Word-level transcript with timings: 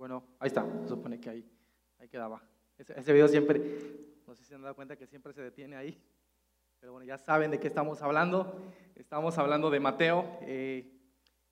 Bueno, 0.00 0.24
ahí 0.38 0.46
está, 0.46 0.66
se 0.80 0.88
supone 0.88 1.20
que 1.20 1.28
ahí, 1.28 1.46
ahí 1.98 2.08
quedaba. 2.08 2.42
Ese, 2.78 2.98
ese 2.98 3.12
video 3.12 3.28
siempre, 3.28 3.60
no 4.26 4.34
sé 4.34 4.42
si 4.42 4.48
se 4.48 4.54
han 4.54 4.62
dado 4.62 4.74
cuenta 4.74 4.96
que 4.96 5.06
siempre 5.06 5.34
se 5.34 5.42
detiene 5.42 5.76
ahí. 5.76 6.02
Pero 6.80 6.92
bueno, 6.92 7.06
ya 7.06 7.18
saben 7.18 7.50
de 7.50 7.60
qué 7.60 7.66
estamos 7.66 8.00
hablando. 8.00 8.62
Estamos 8.94 9.36
hablando 9.36 9.68
de 9.68 9.78
Mateo. 9.78 10.38
Eh, 10.40 10.90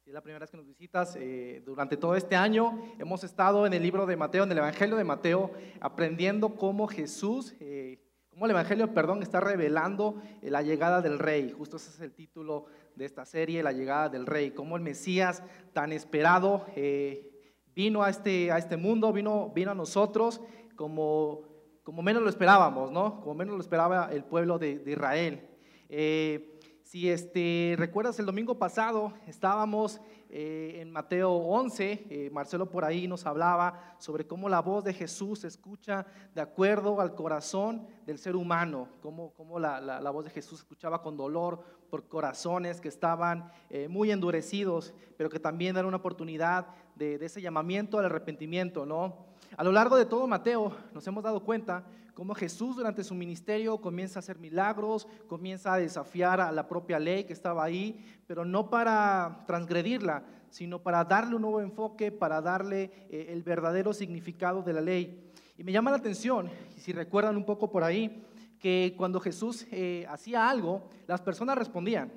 es 0.07 0.15
la 0.15 0.23
primera 0.23 0.39
vez 0.39 0.51
que 0.51 0.57
nos 0.57 0.65
visitas, 0.65 1.15
eh, 1.17 1.63
durante 1.67 1.99
todo 1.99 2.17
este 2.17 2.37
año 2.37 2.95
hemos 2.99 3.23
estado 3.23 3.67
en 3.67 3.75
el 3.75 3.83
libro 3.83 4.07
de 4.07 4.17
Mateo, 4.17 4.45
en 4.45 4.53
el 4.53 4.57
Evangelio 4.57 4.97
de 4.97 5.05
Mateo, 5.05 5.51
aprendiendo 5.83 6.57
cómo 6.57 6.87
Jesús, 6.89 7.55
eh, 7.61 8.03
cómo 8.31 8.47
el 8.47 8.53
Evangelio, 8.53 8.95
perdón, 8.95 9.23
está 9.23 9.41
revelando 9.41 10.23
eh, 10.41 10.51
la 10.51 10.63
llegada 10.63 11.03
del 11.03 11.19
Rey. 11.19 11.51
Justo 11.51 11.77
ese 11.77 11.91
es 11.91 12.01
el 12.01 12.15
título 12.15 12.65
de 12.97 13.05
esta 13.05 13.27
serie, 13.27 13.63
la 13.63 13.73
llegada 13.73 14.09
del 14.09 14.25
Rey. 14.25 14.53
Cómo 14.53 14.77
el 14.77 14.83
Mesías 14.83 15.43
tan 15.75 15.93
esperado 15.93 16.65
eh, 16.75 17.38
vino 17.79 18.03
a 18.03 18.11
este, 18.11 18.51
a 18.51 18.59
este 18.59 18.77
mundo, 18.77 19.13
vino, 19.13 19.53
vino 19.55 19.71
a 19.71 19.75
nosotros 19.75 20.41
como, 20.75 21.43
como 21.85 22.03
menos 22.03 22.25
lo 22.25 22.29
esperábamos, 22.29 22.91
¿no? 22.91 23.21
Como 23.21 23.37
menos 23.37 23.55
lo 23.55 23.61
esperaba 23.61 24.09
el 24.11 24.25
pueblo 24.25 24.59
de, 24.59 24.81
de 24.81 24.91
Israel. 24.91 25.49
Eh, 25.89 26.59
si 26.83 27.09
este, 27.09 27.77
recuerdas, 27.79 28.19
el 28.19 28.27
domingo 28.27 28.59
pasado 28.59 29.13
estábamos 29.29 30.01
eh, 30.29 30.79
en 30.81 30.91
Mateo 30.91 31.31
11, 31.35 32.07
eh, 32.11 32.31
Marcelo 32.33 32.69
por 32.69 32.85
ahí 32.85 33.07
nos 33.07 33.25
hablaba 33.27 33.95
sobre 33.99 34.27
cómo 34.27 34.49
la 34.49 34.61
voz 34.61 34.83
de 34.83 34.93
Jesús 34.93 35.39
se 35.41 35.47
escucha 35.47 36.05
de 36.35 36.41
acuerdo 36.41 37.01
al 37.01 37.15
corazón 37.15 37.87
del 38.07 38.19
ser 38.19 38.35
humano, 38.35 38.89
cómo, 39.01 39.33
cómo 39.35 39.61
la, 39.61 39.81
la- 39.81 40.11
voz 40.11 40.25
de 40.25 40.31
Jesús 40.31 40.59
escuchaba 40.61 41.01
con 41.01 41.17
dolor 41.17 41.63
por 41.91 42.09
corazones 42.09 42.81
que 42.81 42.89
estaban 42.89 43.51
muy 43.89 44.11
endurecidos, 44.11 44.93
pero 45.17 45.31
que 45.31 45.39
también 45.41 45.77
era 45.77 45.87
una 45.89 45.97
oportunidad 45.99 46.67
de, 46.99 47.25
ese 47.25 47.41
llamamiento 47.41 47.99
al 47.99 48.07
arrepentimiento, 48.07 48.85
¿no? 48.85 49.29
A 49.57 49.65
lo 49.65 49.73
largo 49.73 49.97
de 49.97 50.05
todo 50.05 50.27
Mateo 50.27 50.77
nos 50.93 51.07
hemos 51.07 51.23
dado 51.23 51.41
cuenta 51.41 51.85
cómo 52.13 52.35
Jesús 52.35 52.77
durante 52.77 53.05
su 53.05 53.15
ministerio 53.15 53.79
comienza 53.79 54.19
a 54.19 54.21
hacer 54.21 54.39
milagros, 54.39 55.07
comienza 55.29 55.73
a 55.73 55.79
desafiar 55.79 56.41
a 56.41 56.53
la 56.53 56.69
propia 56.69 56.99
ley 56.99 57.25
que 57.25 57.33
estaba 57.33 57.65
ahí, 57.65 58.05
pero 58.27 58.45
no 58.45 58.69
para 58.69 59.45
transgredirla, 59.47 60.25
sino 60.51 60.81
para 60.81 61.05
darle 61.05 61.37
un 61.37 61.43
nuevo 61.43 61.61
enfoque, 61.61 62.11
para 62.11 62.43
darle 62.43 62.91
eh, 63.11 63.29
el 63.31 63.43
verdadero 63.43 63.93
significado 63.93 64.63
de 64.63 64.73
la 64.73 64.81
ley. 64.81 65.33
Y 65.57 65.65
me 65.65 65.73
llama 65.73 65.91
la 65.91 65.99
atención, 65.99 66.51
si 66.77 66.93
recuerdan 66.93 67.37
un 67.37 67.45
poco 67.45 67.71
por 67.71 67.85
ahí, 67.85 68.25
que 68.59 68.95
cuando 68.97 69.21
Jesús 69.21 69.67
eh, 69.71 70.05
hacía 70.09 70.51
algo, 70.51 70.89
las 71.07 71.21
personas 71.21 71.57
respondían. 71.57 72.13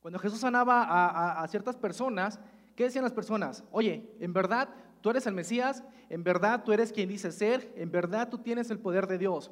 Cuando 0.00 0.18
Jesús 0.18 0.40
sanaba 0.40 1.40
a 1.40 1.46
ciertas 1.46 1.76
personas, 1.76 2.40
¿qué 2.76 2.84
decían 2.84 3.04
las 3.04 3.12
personas? 3.12 3.64
Oye, 3.70 4.14
en 4.20 4.32
verdad 4.32 4.68
tú 5.00 5.10
eres 5.10 5.26
el 5.26 5.34
Mesías, 5.34 5.84
en 6.08 6.24
verdad 6.24 6.62
tú 6.64 6.72
eres 6.72 6.92
quien 6.92 7.08
dice 7.08 7.32
ser, 7.32 7.72
en 7.76 7.90
verdad 7.90 8.28
tú 8.28 8.38
tienes 8.38 8.70
el 8.70 8.78
poder 8.78 9.06
de 9.06 9.18
Dios. 9.18 9.50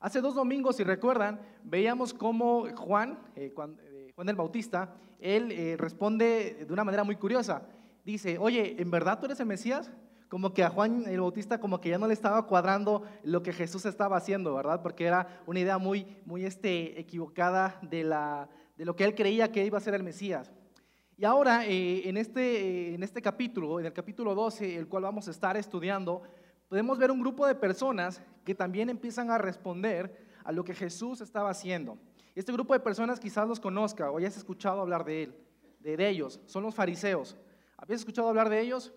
Hace 0.00 0.20
dos 0.20 0.34
domingos, 0.34 0.76
si 0.76 0.84
recuerdan, 0.84 1.40
veíamos 1.64 2.12
cómo 2.12 2.66
Juan, 2.76 3.18
eh, 3.34 3.52
eh, 3.56 4.12
Juan 4.14 4.28
el 4.28 4.36
Bautista, 4.36 4.94
él 5.18 5.50
eh, 5.52 5.76
responde 5.78 6.64
de 6.66 6.72
una 6.72 6.84
manera 6.84 7.02
muy 7.02 7.16
curiosa. 7.16 7.62
Dice, 8.04 8.38
oye, 8.38 8.76
¿en 8.78 8.90
verdad 8.90 9.18
tú 9.18 9.26
eres 9.26 9.40
el 9.40 9.46
Mesías? 9.46 9.90
Como 10.28 10.52
que 10.52 10.64
a 10.64 10.70
Juan 10.70 11.04
el 11.06 11.20
Bautista 11.20 11.58
como 11.58 11.80
que 11.80 11.88
ya 11.88 11.98
no 11.98 12.06
le 12.06 12.14
estaba 12.14 12.46
cuadrando 12.46 13.02
lo 13.22 13.42
que 13.42 13.52
Jesús 13.52 13.86
estaba 13.86 14.16
haciendo, 14.16 14.54
¿verdad? 14.54 14.82
Porque 14.82 15.06
era 15.06 15.42
una 15.46 15.60
idea 15.60 15.78
muy, 15.78 16.06
muy 16.24 16.44
este, 16.44 17.00
equivocada 17.00 17.78
de, 17.82 18.04
la, 18.04 18.48
de 18.76 18.84
lo 18.84 18.96
que 18.96 19.04
él 19.04 19.14
creía 19.14 19.50
que 19.50 19.64
iba 19.64 19.78
a 19.78 19.80
ser 19.80 19.94
el 19.94 20.02
Mesías. 20.02 20.52
Y 21.18 21.24
ahora, 21.24 21.64
eh, 21.64 22.06
en, 22.06 22.18
este, 22.18 22.40
eh, 22.90 22.94
en 22.94 23.02
este 23.02 23.22
capítulo, 23.22 23.80
en 23.80 23.86
el 23.86 23.92
capítulo 23.94 24.34
12, 24.34 24.76
el 24.76 24.86
cual 24.86 25.04
vamos 25.04 25.26
a 25.28 25.30
estar 25.30 25.56
estudiando, 25.56 26.22
podemos 26.68 26.98
ver 26.98 27.10
un 27.10 27.20
grupo 27.20 27.46
de 27.46 27.54
personas 27.54 28.20
que 28.44 28.54
también 28.54 28.90
empiezan 28.90 29.30
a 29.30 29.38
responder 29.38 30.14
a 30.44 30.52
lo 30.52 30.62
que 30.62 30.74
Jesús 30.74 31.22
estaba 31.22 31.48
haciendo. 31.48 31.96
Este 32.34 32.52
grupo 32.52 32.74
de 32.74 32.80
personas 32.80 33.18
quizás 33.18 33.48
los 33.48 33.60
conozca 33.60 34.10
o 34.10 34.18
hayas 34.18 34.36
escuchado 34.36 34.82
hablar 34.82 35.06
de 35.06 35.22
él, 35.22 35.34
de, 35.80 36.06
ellos, 36.06 36.38
son 36.44 36.62
los 36.64 36.74
fariseos. 36.74 37.34
¿Habías 37.78 38.00
escuchado 38.00 38.28
hablar 38.28 38.50
de 38.50 38.60
ellos? 38.60 38.92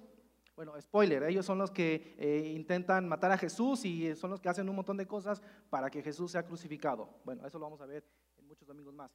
Bueno, 0.57 0.73
spoiler, 0.81 1.23
ellos 1.23 1.45
son 1.45 1.57
los 1.57 1.71
que 1.71 2.17
eh, 2.17 2.51
intentan 2.53 3.07
matar 3.07 3.31
a 3.31 3.37
Jesús 3.37 3.85
y 3.85 4.13
son 4.17 4.31
los 4.31 4.41
que 4.41 4.49
hacen 4.49 4.67
un 4.67 4.75
montón 4.75 4.97
de 4.97 5.07
cosas 5.07 5.41
para 5.69 5.89
que 5.89 6.03
Jesús 6.03 6.33
sea 6.33 6.43
crucificado. 6.43 7.09
Bueno, 7.23 7.47
eso 7.47 7.57
lo 7.57 7.63
vamos 7.63 7.79
a 7.79 7.85
ver 7.85 8.03
en 8.37 8.45
muchos 8.45 8.67
domingos 8.67 8.93
más. 8.93 9.09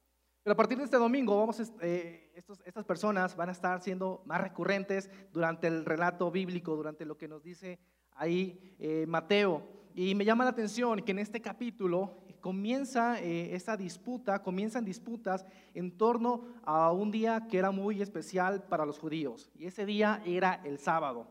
Pero 0.45 0.53
a 0.53 0.57
partir 0.57 0.77
de 0.77 0.83
este 0.83 0.97
domingo, 0.97 1.35
vamos, 1.39 1.59
eh, 1.81 2.29
estos- 2.35 2.61
estas 2.67 2.85
personas 2.85 3.35
van 3.35 3.49
a 3.49 3.51
estar 3.51 3.81
siendo 3.81 4.21
más 4.27 4.39
recurrentes 4.39 5.09
durante 5.33 5.65
el 5.65 5.83
relato 5.85 6.29
bíblico, 6.29 6.75
durante 6.75 7.03
lo 7.03 7.17
que 7.17 7.27
nos 7.27 7.41
dice 7.41 7.79
ahí 8.11 8.75
eh, 8.77 9.07
Mateo. 9.07 9.63
Y 9.95 10.13
me 10.13 10.23
llama 10.23 10.43
la 10.43 10.51
atención 10.51 11.01
que 11.01 11.13
en 11.13 11.17
este 11.17 11.41
capítulo 11.41 12.19
comienza 12.41 13.19
eh, 13.23 13.55
esta 13.55 13.75
disputa, 13.75 14.43
comienzan 14.43 14.85
disputas 14.85 15.47
en 15.73 15.97
torno 15.97 16.43
a 16.63 16.91
un 16.91 17.09
día 17.09 17.47
que 17.49 17.57
era 17.57 17.71
muy 17.71 18.03
especial 18.03 18.61
para 18.67 18.85
los 18.85 18.99
judíos. 18.99 19.49
Y 19.55 19.65
ese 19.65 19.83
día 19.83 20.21
era 20.27 20.61
el 20.63 20.77
sábado. 20.77 21.25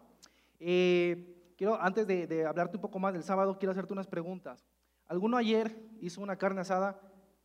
Eh, 0.59 1.53
quiero, 1.57 1.81
antes 1.81 2.05
de, 2.09 2.27
de 2.27 2.47
hablarte 2.47 2.79
un 2.79 2.83
poco 2.83 2.99
más 2.99 3.13
del 3.13 3.23
sábado, 3.23 3.61
quiero 3.61 3.71
hacerte 3.71 3.93
unas 3.93 4.09
preguntas. 4.09 4.67
¿Alguno 5.07 5.37
ayer 5.37 5.79
hizo 6.01 6.21
una 6.21 6.35
carne 6.35 6.63
asada 6.63 7.01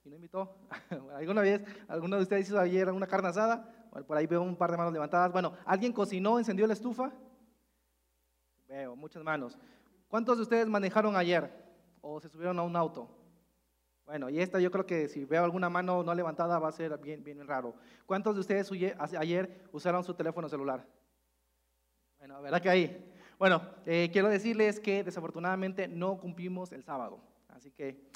y 0.09 0.11
no 0.11 0.15
invitó? 0.15 0.55
¿Alguna 1.15 1.41
vez, 1.41 1.61
alguno 1.87 2.15
de 2.15 2.23
ustedes 2.23 2.47
hizo 2.47 2.59
ayer 2.59 2.91
una 2.91 3.05
carne 3.05 3.29
asada? 3.29 3.71
Por 4.07 4.17
ahí 4.17 4.25
veo 4.25 4.41
un 4.41 4.55
par 4.55 4.71
de 4.71 4.77
manos 4.77 4.91
levantadas. 4.91 5.31
Bueno, 5.31 5.53
¿alguien 5.65 5.93
cocinó, 5.93 6.39
encendió 6.39 6.65
la 6.65 6.73
estufa? 6.73 7.11
Veo, 8.67 8.95
muchas 8.95 9.23
manos. 9.23 9.57
¿Cuántos 10.07 10.37
de 10.37 10.43
ustedes 10.43 10.67
manejaron 10.67 11.15
ayer 11.15 11.51
o 12.01 12.19
se 12.19 12.27
subieron 12.27 12.57
a 12.57 12.63
un 12.63 12.75
auto? 12.75 13.07
Bueno, 14.05 14.29
y 14.31 14.39
esta 14.39 14.59
yo 14.59 14.71
creo 14.71 14.87
que 14.87 15.07
si 15.07 15.25
veo 15.25 15.43
alguna 15.43 15.69
mano 15.69 16.01
no 16.01 16.15
levantada 16.15 16.57
va 16.57 16.69
a 16.69 16.71
ser 16.71 16.97
bien, 16.97 17.23
bien 17.23 17.45
raro. 17.47 17.75
¿Cuántos 18.07 18.33
de 18.33 18.41
ustedes 18.41 18.71
ayer 19.15 19.69
usaron 19.71 20.03
su 20.03 20.15
teléfono 20.15 20.49
celular? 20.49 20.87
Bueno, 22.17 22.41
¿verdad 22.41 22.61
que 22.61 22.69
ahí? 22.69 23.13
Bueno, 23.37 23.61
eh, 23.85 24.09
quiero 24.11 24.27
decirles 24.27 24.79
que 24.79 25.03
desafortunadamente 25.03 25.87
no 25.87 26.17
cumplimos 26.17 26.71
el 26.71 26.83
sábado. 26.83 27.19
Así 27.49 27.71
que, 27.71 28.09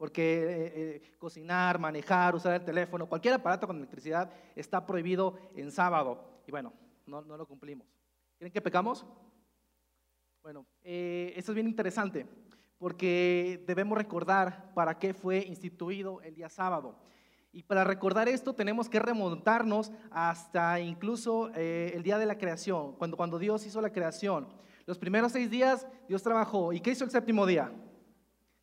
porque 0.00 0.22
eh, 0.22 0.72
eh, 0.74 1.12
cocinar, 1.18 1.78
manejar, 1.78 2.34
usar 2.34 2.54
el 2.54 2.64
teléfono, 2.64 3.06
cualquier 3.06 3.34
aparato 3.34 3.66
con 3.66 3.76
electricidad 3.76 4.32
está 4.56 4.86
prohibido 4.86 5.38
en 5.54 5.70
sábado. 5.70 6.40
Y 6.46 6.50
bueno, 6.50 6.72
no, 7.04 7.20
no 7.20 7.36
lo 7.36 7.46
cumplimos. 7.46 7.86
¿Creen 8.38 8.50
que 8.50 8.62
pecamos? 8.62 9.04
Bueno, 10.42 10.64
eh, 10.80 11.34
esto 11.36 11.52
es 11.52 11.54
bien 11.54 11.68
interesante 11.68 12.26
porque 12.78 13.62
debemos 13.66 13.98
recordar 13.98 14.72
para 14.72 14.98
qué 14.98 15.12
fue 15.12 15.44
instituido 15.46 16.22
el 16.22 16.34
día 16.34 16.48
sábado. 16.48 16.96
Y 17.52 17.64
para 17.64 17.84
recordar 17.84 18.26
esto 18.26 18.54
tenemos 18.54 18.88
que 18.88 19.00
remontarnos 19.00 19.92
hasta 20.10 20.80
incluso 20.80 21.50
eh, 21.54 21.92
el 21.94 22.02
día 22.02 22.16
de 22.16 22.24
la 22.24 22.38
creación, 22.38 22.94
cuando, 22.94 23.18
cuando 23.18 23.38
Dios 23.38 23.66
hizo 23.66 23.82
la 23.82 23.92
creación. 23.92 24.48
Los 24.86 24.96
primeros 24.96 25.32
seis 25.32 25.50
días 25.50 25.86
Dios 26.08 26.22
trabajó. 26.22 26.72
¿Y 26.72 26.80
qué 26.80 26.92
hizo 26.92 27.04
el 27.04 27.10
séptimo 27.10 27.44
día? 27.44 27.70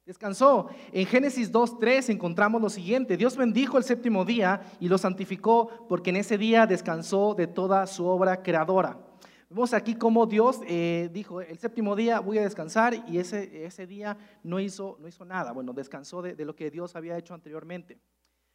Descansó. 0.08 0.70
En 0.94 1.06
Génesis 1.06 1.52
2.3 1.52 2.12
encontramos 2.12 2.62
lo 2.62 2.70
siguiente. 2.70 3.18
Dios 3.18 3.36
bendijo 3.36 3.78
el 3.78 3.84
séptimo 3.84 4.24
día 4.24 4.62
y 4.80 4.88
lo 4.88 4.98
santificó 4.98 5.86
porque 5.90 6.12
en 6.12 6.16
ese 6.16 6.38
día 6.38 6.66
descansó 6.66 7.34
de 7.34 7.46
toda 7.46 7.86
su 7.88 8.06
obra 8.06 8.42
creadora. 8.42 8.98
Vemos 9.50 9.74
aquí 9.74 9.96
cómo 9.96 10.26
Dios 10.26 10.62
eh, 10.66 11.10
dijo, 11.12 11.42
el 11.42 11.58
séptimo 11.58 11.94
día 11.94 12.22
voy 12.22 12.38
a 12.38 12.44
descansar 12.44 13.04
y 13.06 13.18
ese, 13.18 13.66
ese 13.66 13.86
día 13.86 14.18
no 14.44 14.62
hizo, 14.62 14.96
no 15.02 15.10
hizo 15.10 15.26
nada. 15.26 15.52
Bueno, 15.52 15.74
descansó 15.74 16.22
de, 16.22 16.36
de 16.36 16.46
lo 16.46 16.56
que 16.56 16.72
Dios 16.72 16.96
había 16.96 17.18
hecho 17.18 17.34
anteriormente. 17.34 18.00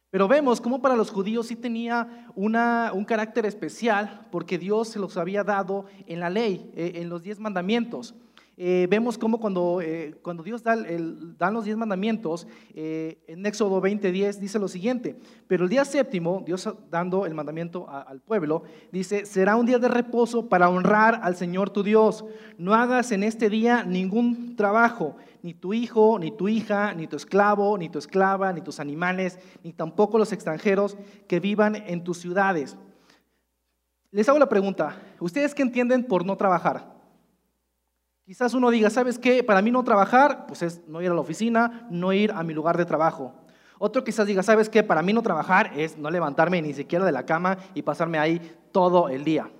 Pero 0.09 0.27
vemos 0.27 0.59
cómo 0.59 0.81
para 0.81 0.95
los 0.95 1.11
judíos 1.11 1.45
sí 1.45 1.55
tenía 1.55 2.31
una, 2.33 2.89
un 2.95 3.05
carácter 3.05 3.45
especial 3.45 4.27
porque 4.31 4.57
Dios 4.57 4.87
se 4.87 4.97
los 4.97 5.17
había 5.17 5.43
dado 5.43 5.85
en 6.07 6.19
la 6.19 6.31
ley, 6.31 6.71
eh, 6.75 6.93
en 6.95 7.09
los 7.09 7.21
diez 7.21 7.37
mandamientos. 7.37 8.15
Eh, 8.55 8.87
vemos 8.89 9.17
cómo 9.17 9.39
cuando, 9.39 9.81
eh, 9.81 10.15
cuando 10.21 10.43
Dios 10.43 10.61
da, 10.61 10.73
el, 10.73 11.35
da 11.37 11.49
los 11.49 11.65
diez 11.65 11.75
mandamientos, 11.75 12.47
eh, 12.75 13.23
en 13.27 13.43
Éxodo 13.45 13.81
20:10 13.81 14.39
dice 14.39 14.59
lo 14.59 14.67
siguiente, 14.67 15.17
pero 15.47 15.63
el 15.63 15.69
día 15.69 15.83
séptimo, 15.85 16.43
Dios 16.45 16.69
dando 16.91 17.25
el 17.25 17.33
mandamiento 17.33 17.89
al 17.89 18.21
pueblo, 18.21 18.63
dice, 18.91 19.25
será 19.25 19.55
un 19.55 19.65
día 19.65 19.79
de 19.79 19.87
reposo 19.87 20.49
para 20.49 20.69
honrar 20.69 21.19
al 21.23 21.35
Señor 21.35 21.71
tu 21.71 21.81
Dios. 21.81 22.25
No 22.59 22.75
hagas 22.75 23.11
en 23.11 23.23
este 23.23 23.49
día 23.49 23.83
ningún 23.83 24.55
trabajo, 24.55 25.15
ni 25.41 25.55
tu 25.55 25.73
hijo, 25.73 26.19
ni 26.19 26.29
tu 26.29 26.47
hija, 26.47 26.93
ni 26.93 27.07
tu 27.07 27.15
esclavo, 27.15 27.75
ni 27.79 27.89
tu 27.89 27.97
esclava, 27.97 28.53
ni 28.53 28.61
tus 28.61 28.79
animales, 28.79 29.39
ni 29.63 29.73
tampoco 29.73 30.19
los 30.19 30.31
extranjeros 30.31 30.95
que 31.27 31.39
vivan 31.39 31.75
en 31.75 32.03
tus 32.03 32.19
ciudades. 32.19 32.77
Les 34.11 34.29
hago 34.29 34.37
la 34.37 34.47
pregunta, 34.47 34.95
¿ustedes 35.19 35.55
qué 35.55 35.63
entienden 35.63 36.03
por 36.03 36.23
no 36.23 36.37
trabajar? 36.37 36.92
Quizás 38.25 38.53
uno 38.53 38.71
diga, 38.71 38.89
¿sabes 38.89 39.19
qué? 39.19 39.43
Para 39.43 39.61
mí 39.61 39.69
no 39.69 39.83
trabajar, 39.83 40.45
pues 40.47 40.61
es 40.61 40.87
no 40.87 41.01
ir 41.01 41.11
a 41.11 41.13
la 41.13 41.19
oficina, 41.19 41.87
no 41.89 42.13
ir 42.13 42.31
a 42.31 42.43
mi 42.43 42.53
lugar 42.53 42.77
de 42.77 42.85
trabajo. 42.85 43.33
Otro 43.79 44.03
quizás 44.03 44.25
diga, 44.25 44.43
¿sabes 44.43 44.69
qué? 44.69 44.81
Para 44.81 45.01
mí 45.01 45.11
no 45.11 45.21
trabajar 45.21 45.71
es 45.75 45.97
no 45.97 46.09
levantarme 46.09 46.61
ni 46.61 46.73
siquiera 46.73 47.03
de 47.03 47.11
la 47.11 47.25
cama 47.25 47.57
y 47.73 47.81
pasarme 47.81 48.17
ahí 48.17 48.39
todo 48.71 49.09
el 49.09 49.25
día. 49.25 49.51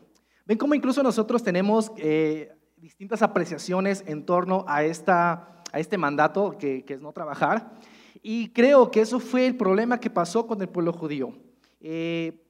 ¿Ven 0.45 0.57
cómo 0.57 0.75
incluso 0.75 1.03
nosotros 1.03 1.43
tenemos 1.43 1.91
eh, 1.97 2.55
distintas 2.83 3.21
apreciaciones 3.21 4.03
en 4.07 4.25
torno 4.25 4.65
a, 4.67 4.83
esta, 4.83 5.63
a 5.71 5.79
este 5.79 5.97
mandato 5.97 6.57
que, 6.57 6.83
que 6.83 6.95
es 6.95 7.01
no 7.01 7.13
trabajar. 7.13 7.71
Y 8.21 8.49
creo 8.49 8.91
que 8.91 8.99
eso 8.99 9.21
fue 9.21 9.47
el 9.47 9.55
problema 9.55 10.01
que 10.01 10.09
pasó 10.09 10.45
con 10.45 10.61
el 10.61 10.67
pueblo 10.67 10.91
judío. 10.91 11.33
Eh, 11.79 12.42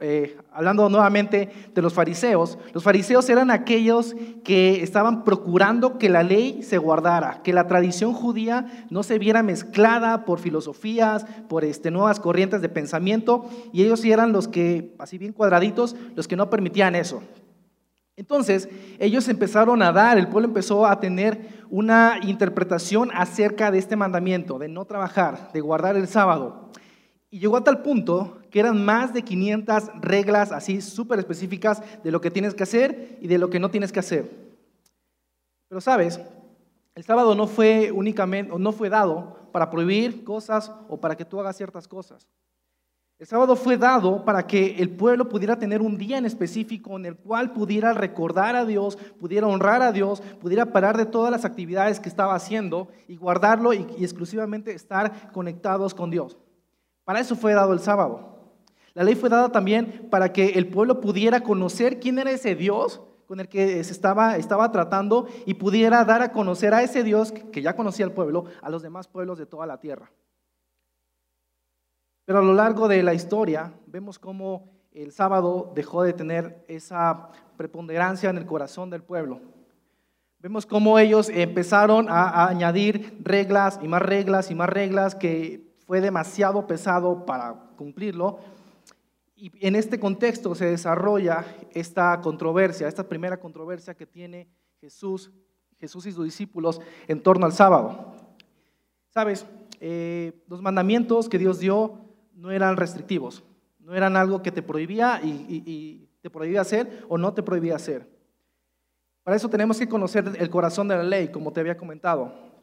eh, 0.00 0.36
hablando 0.52 0.88
nuevamente 0.88 1.50
de 1.74 1.82
los 1.82 1.92
fariseos, 1.92 2.58
los 2.72 2.82
fariseos 2.82 3.28
eran 3.28 3.50
aquellos 3.50 4.14
que 4.42 4.82
estaban 4.82 5.24
procurando 5.24 5.98
que 5.98 6.08
la 6.08 6.22
ley 6.22 6.62
se 6.62 6.78
guardara, 6.78 7.42
que 7.42 7.52
la 7.52 7.66
tradición 7.66 8.12
judía 8.12 8.86
no 8.90 9.02
se 9.02 9.18
viera 9.18 9.42
mezclada 9.42 10.24
por 10.24 10.38
filosofías, 10.38 11.24
por 11.48 11.64
este, 11.64 11.90
nuevas 11.90 12.20
corrientes 12.20 12.62
de 12.62 12.68
pensamiento, 12.68 13.48
y 13.72 13.82
ellos 13.82 14.04
eran 14.04 14.32
los 14.32 14.48
que, 14.48 14.94
así 14.98 15.18
bien 15.18 15.32
cuadraditos, 15.32 15.96
los 16.14 16.28
que 16.28 16.36
no 16.36 16.50
permitían 16.50 16.94
eso. 16.94 17.22
Entonces, 18.16 18.68
ellos 19.00 19.28
empezaron 19.28 19.82
a 19.82 19.90
dar, 19.90 20.18
el 20.18 20.28
pueblo 20.28 20.48
empezó 20.48 20.86
a 20.86 21.00
tener 21.00 21.64
una 21.68 22.20
interpretación 22.22 23.10
acerca 23.12 23.72
de 23.72 23.78
este 23.78 23.96
mandamiento, 23.96 24.58
de 24.58 24.68
no 24.68 24.84
trabajar, 24.84 25.50
de 25.52 25.60
guardar 25.60 25.96
el 25.96 26.06
sábado. 26.06 26.70
Y 27.30 27.40
llegó 27.40 27.56
a 27.56 27.64
tal 27.64 27.82
punto 27.82 28.38
que 28.54 28.60
eran 28.60 28.84
más 28.84 29.12
de 29.12 29.22
500 29.22 29.90
reglas 30.00 30.52
así 30.52 30.80
súper 30.80 31.18
específicas 31.18 31.82
de 32.04 32.12
lo 32.12 32.20
que 32.20 32.30
tienes 32.30 32.54
que 32.54 32.62
hacer 32.62 33.18
y 33.20 33.26
de 33.26 33.36
lo 33.36 33.50
que 33.50 33.58
no 33.58 33.68
tienes 33.68 33.90
que 33.90 33.98
hacer. 33.98 34.30
Pero 35.66 35.80
sabes, 35.80 36.20
el 36.94 37.02
sábado 37.02 37.34
no 37.34 37.48
fue 37.48 37.90
únicamente, 37.90 38.56
no 38.56 38.70
fue 38.70 38.88
dado 38.88 39.50
para 39.50 39.70
prohibir 39.70 40.22
cosas 40.22 40.70
o 40.88 41.00
para 41.00 41.16
que 41.16 41.24
tú 41.24 41.40
hagas 41.40 41.56
ciertas 41.56 41.88
cosas. 41.88 42.28
El 43.18 43.26
sábado 43.26 43.56
fue 43.56 43.76
dado 43.76 44.24
para 44.24 44.46
que 44.46 44.76
el 44.76 44.88
pueblo 44.88 45.28
pudiera 45.28 45.58
tener 45.58 45.82
un 45.82 45.98
día 45.98 46.18
en 46.18 46.24
específico 46.24 46.94
en 46.94 47.06
el 47.06 47.16
cual 47.16 47.50
pudiera 47.50 47.92
recordar 47.92 48.54
a 48.54 48.64
Dios, 48.64 48.96
pudiera 49.18 49.48
honrar 49.48 49.82
a 49.82 49.90
Dios, 49.90 50.20
pudiera 50.40 50.66
parar 50.66 50.96
de 50.96 51.06
todas 51.06 51.32
las 51.32 51.44
actividades 51.44 51.98
que 51.98 52.08
estaba 52.08 52.36
haciendo 52.36 52.86
y 53.08 53.16
guardarlo 53.16 53.72
y, 53.72 53.84
y 53.98 54.04
exclusivamente 54.04 54.72
estar 54.72 55.32
conectados 55.32 55.92
con 55.92 56.12
Dios. 56.12 56.38
Para 57.02 57.18
eso 57.18 57.34
fue 57.34 57.52
dado 57.52 57.72
el 57.72 57.80
sábado. 57.80 58.33
La 58.94 59.02
ley 59.02 59.16
fue 59.16 59.28
dada 59.28 59.50
también 59.50 60.08
para 60.08 60.32
que 60.32 60.50
el 60.50 60.68
pueblo 60.68 61.00
pudiera 61.00 61.40
conocer 61.40 61.98
quién 61.98 62.18
era 62.18 62.30
ese 62.30 62.54
Dios 62.54 63.02
con 63.26 63.40
el 63.40 63.48
que 63.48 63.82
se 63.82 63.92
estaba, 63.92 64.36
estaba 64.36 64.70
tratando 64.70 65.26
y 65.46 65.54
pudiera 65.54 66.04
dar 66.04 66.22
a 66.22 66.30
conocer 66.30 66.74
a 66.74 66.82
ese 66.82 67.02
Dios 67.02 67.32
que 67.32 67.62
ya 67.62 67.74
conocía 67.74 68.04
el 68.04 68.12
pueblo 68.12 68.44
a 68.62 68.70
los 68.70 68.82
demás 68.82 69.08
pueblos 69.08 69.38
de 69.38 69.46
toda 69.46 69.66
la 69.66 69.80
tierra. 69.80 70.12
Pero 72.24 72.38
a 72.38 72.42
lo 72.42 72.54
largo 72.54 72.86
de 72.86 73.02
la 73.02 73.14
historia 73.14 73.72
vemos 73.86 74.18
cómo 74.18 74.70
el 74.92 75.10
sábado 75.10 75.72
dejó 75.74 76.04
de 76.04 76.12
tener 76.12 76.64
esa 76.68 77.30
preponderancia 77.56 78.30
en 78.30 78.38
el 78.38 78.46
corazón 78.46 78.90
del 78.90 79.02
pueblo. 79.02 79.40
Vemos 80.38 80.66
cómo 80.66 80.98
ellos 80.98 81.30
empezaron 81.30 82.08
a, 82.08 82.28
a 82.28 82.48
añadir 82.48 83.18
reglas 83.22 83.80
y 83.82 83.88
más 83.88 84.02
reglas 84.02 84.50
y 84.50 84.54
más 84.54 84.68
reglas 84.68 85.14
que 85.14 85.74
fue 85.86 86.00
demasiado 86.00 86.66
pesado 86.66 87.26
para 87.26 87.54
cumplirlo 87.76 88.38
y 89.36 89.50
en 89.66 89.76
este 89.76 89.98
contexto 89.98 90.54
se 90.54 90.66
desarrolla 90.66 91.44
esta 91.72 92.20
controversia, 92.20 92.88
esta 92.88 93.08
primera 93.08 93.38
controversia 93.38 93.94
que 93.94 94.06
tiene 94.06 94.48
Jesús, 94.80 95.32
Jesús 95.78 96.06
y 96.06 96.12
sus 96.12 96.24
discípulos 96.24 96.80
en 97.08 97.22
torno 97.22 97.46
al 97.46 97.52
sábado. 97.52 98.14
Sabes, 99.10 99.46
eh, 99.80 100.32
los 100.48 100.62
mandamientos 100.62 101.28
que 101.28 101.38
Dios 101.38 101.58
dio 101.58 101.98
no 102.34 102.50
eran 102.50 102.76
restrictivos, 102.76 103.44
no 103.78 103.94
eran 103.94 104.16
algo 104.16 104.42
que 104.42 104.52
te 104.52 104.62
prohibía 104.62 105.20
y 105.22 106.08
te 106.20 106.30
prohibía 106.30 106.62
hacer 106.62 107.04
o 107.08 107.18
no 107.18 107.34
te 107.34 107.42
prohibía 107.42 107.76
hacer. 107.76 108.08
Para 109.24 109.36
eso 109.38 109.48
tenemos 109.48 109.78
que 109.78 109.88
conocer 109.88 110.24
el 110.38 110.50
corazón 110.50 110.86
de 110.86 110.96
la 110.96 111.02
ley, 111.02 111.28
como 111.28 111.52
te 111.52 111.60
había 111.60 111.76
comentado. 111.76 112.53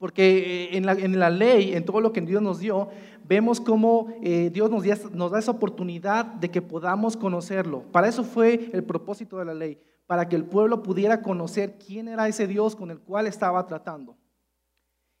Porque 0.00 0.70
eh, 0.72 0.78
en 0.78 1.20
la, 1.20 1.28
ley, 1.28 1.74
en 1.74 1.84
todo 1.84 2.00
lo 2.00 2.10
que 2.10 2.22
Dios 2.22 2.40
nos 2.40 2.58
dio, 2.58 2.88
vemos 3.28 3.60
cómo 3.60 4.08
eh, 4.22 4.48
Dios 4.50 4.70
nos, 4.70 5.12
nos 5.12 5.30
da 5.30 5.38
esa 5.38 5.50
oportunidad 5.50 6.24
de 6.24 6.50
que 6.50 6.62
podamos 6.62 7.18
conocerlo. 7.18 7.82
Para 7.92 8.08
eso 8.08 8.24
fue 8.24 8.70
el 8.72 8.82
propósito 8.82 9.38
de 9.38 9.44
la 9.44 9.52
ley, 9.52 9.78
para 10.06 10.26
que 10.26 10.36
el 10.36 10.46
pueblo 10.46 10.82
pudiera 10.82 11.20
conocer 11.20 11.76
quién 11.78 12.08
era 12.08 12.26
ese 12.28 12.46
Dios 12.46 12.74
con 12.74 12.90
el 12.90 12.98
cual 12.98 13.26
estaba 13.26 13.66
tratando. 13.66 14.16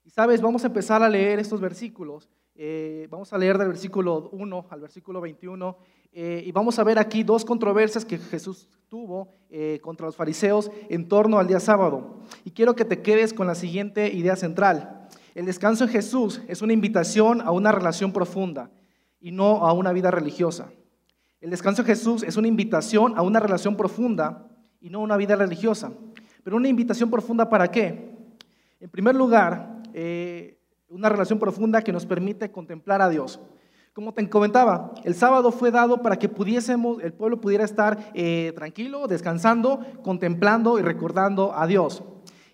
Y 0.02 0.08
sabes, 0.08 0.40
vamos 0.40 0.64
a 0.64 0.68
empezar 0.68 1.02
a 1.02 1.10
leer 1.10 1.38
estos 1.38 1.60
versículos. 1.60 2.30
Eh, 2.62 3.08
vamos 3.10 3.32
a 3.32 3.38
leer 3.38 3.56
del 3.56 3.68
versículo 3.68 4.28
1 4.32 4.66
al 4.68 4.80
versículo 4.82 5.22
21 5.22 5.78
eh, 6.12 6.42
y 6.44 6.52
vamos 6.52 6.78
a 6.78 6.84
ver 6.84 6.98
aquí 6.98 7.22
dos 7.22 7.42
controversias 7.42 8.04
que 8.04 8.18
Jesús 8.18 8.68
tuvo 8.90 9.32
eh, 9.48 9.78
contra 9.80 10.04
los 10.04 10.14
fariseos 10.14 10.70
en 10.90 11.08
torno 11.08 11.38
al 11.38 11.46
día 11.46 11.58
sábado. 11.58 12.18
Y 12.44 12.50
quiero 12.50 12.76
que 12.76 12.84
te 12.84 13.00
quedes 13.00 13.32
con 13.32 13.46
la 13.46 13.54
siguiente 13.54 14.12
idea 14.12 14.36
central. 14.36 15.08
El 15.34 15.46
descanso 15.46 15.84
en 15.84 15.90
Jesús 15.90 16.42
es 16.48 16.60
una 16.60 16.74
invitación 16.74 17.40
a 17.40 17.50
una 17.50 17.72
relación 17.72 18.12
profunda 18.12 18.70
y 19.22 19.30
no 19.30 19.66
a 19.66 19.72
una 19.72 19.94
vida 19.94 20.10
religiosa. 20.10 20.70
El 21.40 21.48
descanso 21.48 21.80
en 21.80 21.86
Jesús 21.86 22.22
es 22.24 22.36
una 22.36 22.48
invitación 22.48 23.14
a 23.16 23.22
una 23.22 23.40
relación 23.40 23.74
profunda 23.74 24.46
y 24.82 24.90
no 24.90 24.98
a 24.98 25.04
una 25.04 25.16
vida 25.16 25.34
religiosa. 25.34 25.94
Pero 26.44 26.58
una 26.58 26.68
invitación 26.68 27.10
profunda 27.10 27.48
para 27.48 27.70
qué? 27.70 28.18
En 28.80 28.90
primer 28.90 29.14
lugar, 29.14 29.80
una 30.90 31.08
relación 31.08 31.38
profunda 31.38 31.82
que 31.82 31.92
nos 31.92 32.04
permite 32.04 32.50
contemplar 32.50 33.00
a 33.00 33.08
Dios. 33.08 33.40
Como 33.92 34.12
te 34.12 34.28
comentaba, 34.28 34.92
el 35.04 35.14
sábado 35.14 35.52
fue 35.52 35.70
dado 35.70 36.02
para 36.02 36.16
que 36.16 36.28
pudiésemos, 36.28 37.02
el 37.02 37.12
pueblo 37.12 37.40
pudiera 37.40 37.64
estar 37.64 38.10
eh, 38.14 38.52
tranquilo, 38.54 39.06
descansando, 39.06 39.80
contemplando 40.02 40.78
y 40.78 40.82
recordando 40.82 41.56
a 41.56 41.66
Dios. 41.66 42.02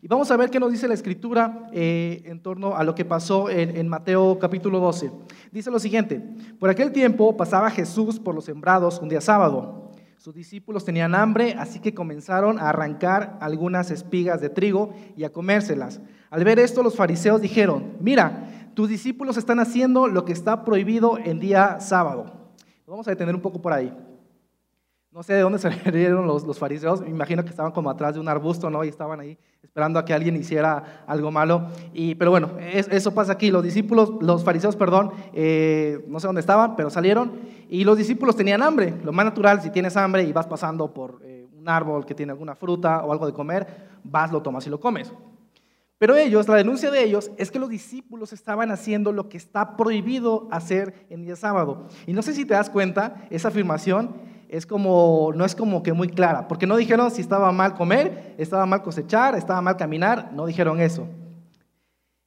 Y 0.02 0.08
vamos 0.08 0.30
a 0.30 0.36
ver 0.36 0.50
qué 0.50 0.60
nos 0.60 0.70
dice 0.70 0.86
la 0.86 0.94
escritura 0.94 1.68
eh, 1.72 2.22
en 2.26 2.40
torno 2.40 2.76
a 2.76 2.84
lo 2.84 2.94
que 2.94 3.04
pasó 3.04 3.48
en, 3.48 3.76
en, 3.76 3.88
Mateo 3.88 4.38
capítulo 4.38 4.80
12. 4.80 5.10
Dice 5.50 5.70
lo 5.70 5.78
siguiente, 5.78 6.22
por 6.60 6.68
aquel 6.68 6.92
tiempo 6.92 7.36
pasaba 7.36 7.70
Jesús 7.70 8.20
por 8.20 8.34
los 8.34 8.44
sembrados 8.44 9.00
un 9.00 9.08
día 9.08 9.20
sábado. 9.20 9.92
Sus 10.18 10.34
discípulos 10.34 10.84
tenían 10.84 11.14
hambre, 11.14 11.54
así 11.58 11.80
que 11.80 11.94
comenzaron 11.94 12.58
a 12.58 12.70
arrancar 12.70 13.38
algunas 13.40 13.90
espigas 13.90 14.40
de 14.40 14.50
trigo 14.50 14.92
y 15.16 15.24
a 15.24 15.32
comérselas. 15.32 16.00
Al 16.36 16.44
ver 16.44 16.58
esto, 16.58 16.82
los 16.82 16.94
fariseos 16.94 17.40
dijeron, 17.40 17.94
mira, 17.98 18.70
tus 18.74 18.90
discípulos 18.90 19.38
están 19.38 19.58
haciendo 19.58 20.06
lo 20.06 20.26
que 20.26 20.34
está 20.34 20.66
prohibido 20.66 21.16
en 21.16 21.40
día 21.40 21.80
sábado. 21.80 22.26
Vamos 22.86 23.08
a 23.08 23.10
detener 23.12 23.34
un 23.34 23.40
poco 23.40 23.62
por 23.62 23.72
ahí. 23.72 23.90
No 25.10 25.22
sé 25.22 25.32
de 25.32 25.40
dónde 25.40 25.58
salieron 25.58 26.26
los, 26.26 26.44
los 26.46 26.58
fariseos, 26.58 27.00
me 27.00 27.08
imagino 27.08 27.42
que 27.42 27.48
estaban 27.48 27.72
como 27.72 27.88
atrás 27.88 28.12
de 28.12 28.20
un 28.20 28.28
arbusto, 28.28 28.68
¿no? 28.68 28.84
Y 28.84 28.88
estaban 28.88 29.18
ahí 29.18 29.38
esperando 29.62 29.98
a 29.98 30.04
que 30.04 30.12
alguien 30.12 30.36
hiciera 30.36 31.04
algo 31.06 31.30
malo. 31.30 31.68
Y, 31.94 32.16
pero 32.16 32.32
bueno, 32.32 32.50
eso 32.60 33.14
pasa 33.14 33.32
aquí. 33.32 33.50
Los 33.50 33.62
discípulos, 33.62 34.12
los 34.20 34.44
fariseos, 34.44 34.76
perdón, 34.76 35.12
eh, 35.32 36.04
no 36.06 36.20
sé 36.20 36.26
dónde 36.26 36.40
estaban, 36.40 36.76
pero 36.76 36.90
salieron. 36.90 37.32
Y 37.70 37.84
los 37.84 37.96
discípulos 37.96 38.36
tenían 38.36 38.62
hambre. 38.62 38.92
Lo 39.04 39.12
más 39.12 39.24
natural, 39.24 39.62
si 39.62 39.70
tienes 39.70 39.96
hambre 39.96 40.24
y 40.24 40.34
vas 40.34 40.46
pasando 40.46 40.92
por 40.92 41.18
eh, 41.22 41.48
un 41.58 41.66
árbol 41.66 42.04
que 42.04 42.14
tiene 42.14 42.32
alguna 42.32 42.54
fruta 42.54 43.06
o 43.06 43.10
algo 43.10 43.24
de 43.24 43.32
comer, 43.32 43.66
vas, 44.04 44.30
lo 44.30 44.42
tomas 44.42 44.66
y 44.66 44.68
lo 44.68 44.78
comes. 44.78 45.10
Pero 45.98 46.14
ellos, 46.14 46.46
la 46.46 46.56
denuncia 46.56 46.90
de 46.90 47.02
ellos 47.02 47.30
es 47.38 47.50
que 47.50 47.58
los 47.58 47.70
discípulos 47.70 48.32
estaban 48.32 48.70
haciendo 48.70 49.12
lo 49.12 49.28
que 49.28 49.38
está 49.38 49.76
prohibido 49.76 50.46
hacer 50.50 51.06
en 51.08 51.22
día 51.22 51.36
sábado. 51.36 51.88
Y 52.06 52.12
no 52.12 52.22
sé 52.22 52.34
si 52.34 52.44
te 52.44 52.54
das 52.54 52.68
cuenta, 52.68 53.26
esa 53.30 53.48
afirmación 53.48 54.14
es 54.48 54.66
como, 54.66 55.32
no 55.34 55.44
es 55.44 55.54
como 55.54 55.82
que 55.82 55.92
muy 55.92 56.08
clara, 56.08 56.48
porque 56.48 56.66
no 56.66 56.76
dijeron 56.76 57.10
si 57.10 57.20
estaba 57.20 57.50
mal 57.50 57.74
comer, 57.74 58.34
estaba 58.38 58.66
mal 58.66 58.82
cosechar, 58.82 59.34
estaba 59.34 59.60
mal 59.60 59.76
caminar, 59.76 60.32
no 60.32 60.46
dijeron 60.46 60.80
eso. 60.80 61.08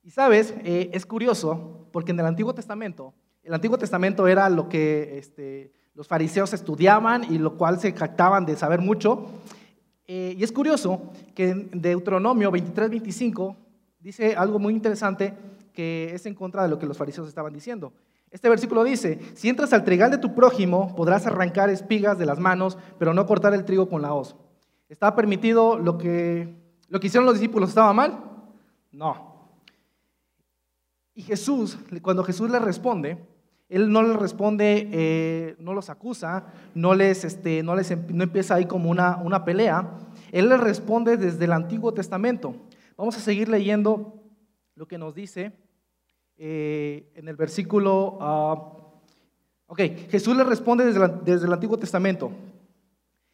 Y 0.03 0.09
sabes, 0.09 0.55
eh, 0.63 0.89
es 0.91 1.05
curioso, 1.05 1.88
porque 1.91 2.11
en 2.11 2.19
el 2.19 2.25
Antiguo 2.25 2.53
Testamento, 2.53 3.13
el 3.43 3.53
Antiguo 3.53 3.77
Testamento 3.77 4.27
era 4.27 4.49
lo 4.49 4.67
que 4.67 5.17
este, 5.19 5.71
los 5.93 6.07
fariseos 6.07 6.53
estudiaban 6.53 7.23
y 7.31 7.38
lo 7.38 7.57
cual 7.57 7.79
se 7.79 7.91
jactaban 7.93 8.45
de 8.45 8.55
saber 8.55 8.79
mucho. 8.81 9.27
Eh, 10.12 10.36
y 10.36 10.44
es 10.44 10.51
curioso 10.51 11.12
que 11.36 11.50
en 11.50 11.70
Deuteronomio 11.72 12.51
23-25 12.51 13.56
dice 14.00 14.36
algo 14.36 14.58
muy 14.58 14.74
interesante 14.74 15.36
que 15.72 16.10
es 16.16 16.25
en 16.25 16.34
contra 16.34 16.63
de 16.63 16.70
lo 16.70 16.80
que 16.80 16.88
los 16.88 16.98
fariseos 16.98 17.28
estaban 17.28 17.54
diciendo. 17.54 17.94
Este 18.32 18.50
versículo 18.50 18.84
dice, 18.84 19.20
si 19.36 19.50
entras 19.50 19.72
al 19.72 19.84
trigal 19.84 20.10
de 20.10 20.18
tu 20.18 20.34
prójimo, 20.34 20.96
podrás 20.96 21.28
arrancar 21.28 21.70
espigas 21.70 22.18
de 22.18 22.25
las 22.25 22.39
manos, 22.39 22.75
pero 22.98 23.13
no 23.13 23.28
cortar 23.28 23.54
el 23.54 23.66
trigo 23.66 23.88
con 23.88 24.01
la 24.01 24.16
hoz. 24.16 24.36
¿Está 24.89 25.16
permitido 25.16 25.78
lo 25.78 26.00
que, 26.00 26.56
lo 26.88 27.00
que 27.00 27.06
hicieron 27.06 27.28
los 27.28 27.36
discípulos? 27.36 27.70
¿Estaba 27.70 27.94
mal? 27.94 28.24
No. 28.92 29.51
Y 31.13 31.22
Jesús, 31.22 31.78
cuando 32.01 32.24
Jesús 32.24 32.50
le 32.50 32.58
responde, 32.58 33.24
él 33.69 33.91
no 33.91 34.01
les 34.01 34.15
responde, 34.15 34.89
eh, 34.91 35.55
no 35.59 35.73
los 35.73 35.91
acusa, 35.91 36.47
no 36.73 36.95
les, 36.95 37.23
este, 37.23 37.61
no 37.61 37.75
les 37.75 37.91
em, 37.91 38.03
no 38.09 38.23
empieza 38.23 38.55
ahí 38.55 38.65
como 38.65 38.89
una, 38.89 39.17
una 39.17 39.45
pelea. 39.45 39.91
Él 40.31 40.49
les 40.49 40.59
responde 40.59 41.17
desde 41.17 41.45
el 41.45 41.53
Antiguo 41.53 41.93
Testamento. 41.93 42.55
Vamos 42.97 43.15
a 43.15 43.19
seguir 43.19 43.47
leyendo 43.47 44.15
lo 44.73 44.88
que 44.88 44.97
nos 44.97 45.13
dice 45.13 45.53
eh, 46.38 47.11
en 47.13 47.27
el 47.27 47.35
versículo. 47.35 48.17
Uh, 48.19 49.71
ok, 49.71 49.79
Jesús 50.09 50.35
le 50.35 50.43
responde 50.43 50.85
desde, 50.85 51.07
desde 51.23 51.45
el 51.45 51.53
Antiguo 51.53 51.77
Testamento. 51.77 52.31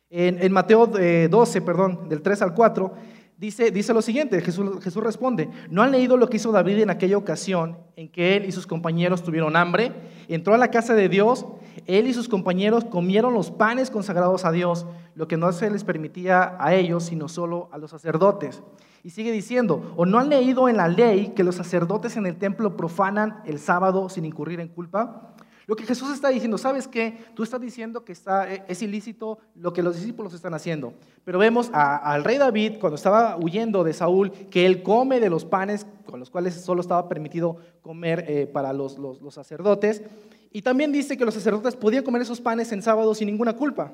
En, 0.10 0.52
Mateo 0.52 0.88
12, 0.88 1.58
eh, 1.58 1.62
perdón, 1.62 2.08
del 2.08 2.22
3 2.22 2.42
al 2.44 2.54
4, 2.54 2.94
dice, 3.38 3.72
dice 3.72 3.94
lo 3.94 4.02
siguiente, 4.02 4.42
Jesús, 4.42 4.84
Jesús 4.84 5.04
responde, 5.04 5.50
¿no 5.70 5.84
han 5.84 5.92
leído 5.92 6.18
lo 6.18 6.30
que 6.30 6.38
hizo 6.38 6.52
David 6.52 6.80
en 6.80 6.90
aquella 6.90 7.18
ocasión 7.18 7.78
en 7.96 8.10
que 8.10 8.36
él 8.36 8.46
y 8.46 8.52
sus 8.52 8.68
compañeros 8.68 9.24
tuvieron 9.24 9.56
hambre? 9.56 9.92
Entró 10.28 10.54
a 10.54 10.58
la 10.58 10.72
casa 10.72 10.94
de 10.94 11.10
Dios, 11.10 11.46
él 11.86 12.08
y 12.08 12.14
sus 12.14 12.30
compañeros 12.30 12.86
comieron 12.86 13.34
los 13.34 13.52
panes 13.52 13.92
consagrados 13.92 14.46
a 14.46 14.52
Dios, 14.52 14.86
lo 15.16 15.28
que 15.28 15.38
no 15.38 15.52
se 15.52 15.70
les 15.70 15.84
permitía 15.84 16.56
a 16.60 16.74
ellos, 16.74 17.06
sino 17.06 17.28
solo 17.28 17.70
a 17.72 17.78
los 17.78 17.92
sacerdotes. 17.92 18.64
Y 19.04 19.12
sigue 19.12 19.32
diciendo, 19.32 19.94
¿o 19.98 20.08
no 20.08 20.18
han 20.18 20.30
leído 20.30 20.68
en 20.68 20.78
la 20.78 20.88
ley 20.88 21.34
que 21.36 21.44
los 21.44 21.56
sacerdotes 21.56 22.18
en 22.18 22.26
el 22.26 22.38
templo 22.38 22.76
profanan 22.76 23.42
el 23.46 23.60
sábado 23.60 24.10
sin 24.10 24.26
incurrir 24.26 24.60
en 24.60 24.68
culpa? 24.68 25.35
Lo 25.68 25.76
que 25.76 25.86
Jesús 25.86 26.12
está 26.12 26.30
diciendo, 26.30 26.58
¿sabes 26.58 26.88
qué? 26.88 27.18
Tú 27.34 27.42
estás 27.44 27.60
diciendo 27.60 28.06
que 28.06 28.12
está, 28.12 28.54
eh, 28.54 28.64
es 28.68 28.82
ilícito 28.82 29.40
lo 29.56 29.74
que 29.74 29.82
los 29.82 29.96
discípulos 29.96 30.34
están 30.34 30.54
haciendo. 30.54 30.94
Pero 31.24 31.40
vemos 31.40 31.72
al 31.74 32.24
rey 32.24 32.38
David, 32.38 32.74
cuando 32.80 32.96
estaba 32.96 33.36
huyendo 33.38 33.84
de 33.84 33.94
Saúl, 33.94 34.32
que 34.32 34.66
él 34.66 34.84
come 34.84 35.20
de 35.20 35.30
los 35.30 35.44
panes 35.44 35.88
con 36.06 36.20
los 36.20 36.30
cuales 36.30 36.54
solo 36.54 36.82
estaba 36.82 37.10
permitido 37.10 37.58
comer 37.82 38.26
eh, 38.28 38.46
para 38.46 38.74
los, 38.74 38.98
sacerdotes. 39.34 40.04
Y 40.52 40.62
también 40.62 40.92
dice 40.92 41.18
que 41.18 41.26
los 41.26 41.34
sacerdotes 41.34 41.76
podían 41.76 42.04
comer 42.04 42.22
esos 42.22 42.42
panes 42.42 42.72
en 42.72 42.82
sábado 42.84 43.16
sin 43.16 43.26
ninguna 43.26 43.56
culpa. 43.56 43.92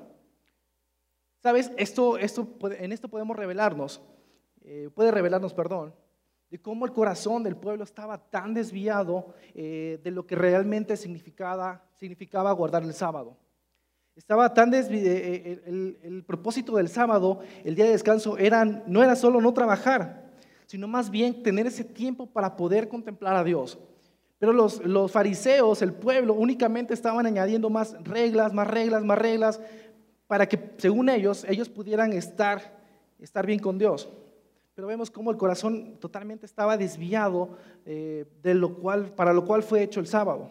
¿Sabes? 1.41 1.71
Esto, 1.77 2.17
esto, 2.17 2.47
en 2.77 2.91
esto 2.91 3.07
podemos 3.07 3.35
revelarnos, 3.35 4.01
eh, 4.61 4.89
puede 4.93 5.09
revelarnos, 5.09 5.53
perdón, 5.53 5.93
de 6.51 6.59
cómo 6.59 6.85
el 6.85 6.91
corazón 6.91 7.43
del 7.43 7.55
pueblo 7.55 7.85
estaba 7.85 8.17
tan 8.17 8.53
desviado 8.53 9.33
eh, 9.55 10.01
de 10.03 10.11
lo 10.11 10.27
que 10.27 10.35
realmente 10.35 10.97
significaba, 10.97 11.81
significaba 11.95 12.51
guardar 12.51 12.83
el 12.83 12.93
sábado. 12.93 13.37
Estaba 14.17 14.53
tan 14.53 14.69
desviado, 14.69 15.07
eh, 15.07 15.61
eh, 15.65 15.97
el, 16.03 16.23
propósito 16.25 16.75
del 16.75 16.89
sábado, 16.89 17.39
el 17.63 17.73
día 17.73 17.85
de 17.85 17.91
descanso, 17.91 18.37
era, 18.37 18.65
no 18.65 19.01
era 19.01 19.15
solo 19.15 19.39
no 19.39 19.53
trabajar, 19.53 20.29
sino 20.65 20.89
más 20.89 21.09
bien 21.09 21.41
tener 21.41 21.67
ese 21.67 21.85
tiempo 21.85 22.25
para 22.25 22.57
poder 22.57 22.89
contemplar 22.89 23.37
a 23.37 23.45
Dios. 23.45 23.79
Pero 24.37 24.51
los, 24.51 24.83
los 24.83 25.09
fariseos, 25.09 25.81
el 25.81 25.93
pueblo, 25.93 26.33
únicamente 26.33 26.93
estaban 26.93 27.25
añadiendo 27.25 27.69
más 27.69 27.95
reglas, 28.03 28.51
más 28.51 28.67
reglas, 28.67 29.05
más 29.05 29.17
reglas, 29.17 29.61
para 30.27 30.49
que, 30.49 30.73
según 30.79 31.07
ellos, 31.07 31.45
ellos 31.47 31.69
pudieran 31.69 32.11
estar, 32.11 32.77
estar 33.19 33.45
bien 33.45 33.59
con 33.59 33.77
Dios 33.77 34.09
pero 34.73 34.87
vemos 34.87 35.11
cómo 35.11 35.31
el 35.31 35.37
corazón 35.37 35.97
totalmente 35.99 36.45
estaba 36.45 36.77
desviado 36.77 37.57
eh, 37.85 38.25
de 38.41 38.53
lo 38.53 38.75
cual, 38.75 39.13
para 39.13 39.33
lo 39.33 39.45
cual 39.45 39.63
fue 39.63 39.83
hecho 39.83 39.99
el 39.99 40.07
sábado. 40.07 40.49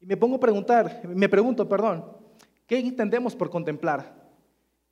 Y 0.00 0.06
me 0.06 0.16
pongo 0.16 0.36
a 0.36 0.40
preguntar, 0.40 1.02
me 1.06 1.28
pregunto, 1.28 1.68
perdón, 1.68 2.04
¿qué 2.66 2.78
entendemos 2.78 3.34
por 3.34 3.50
contemplar? 3.50 4.16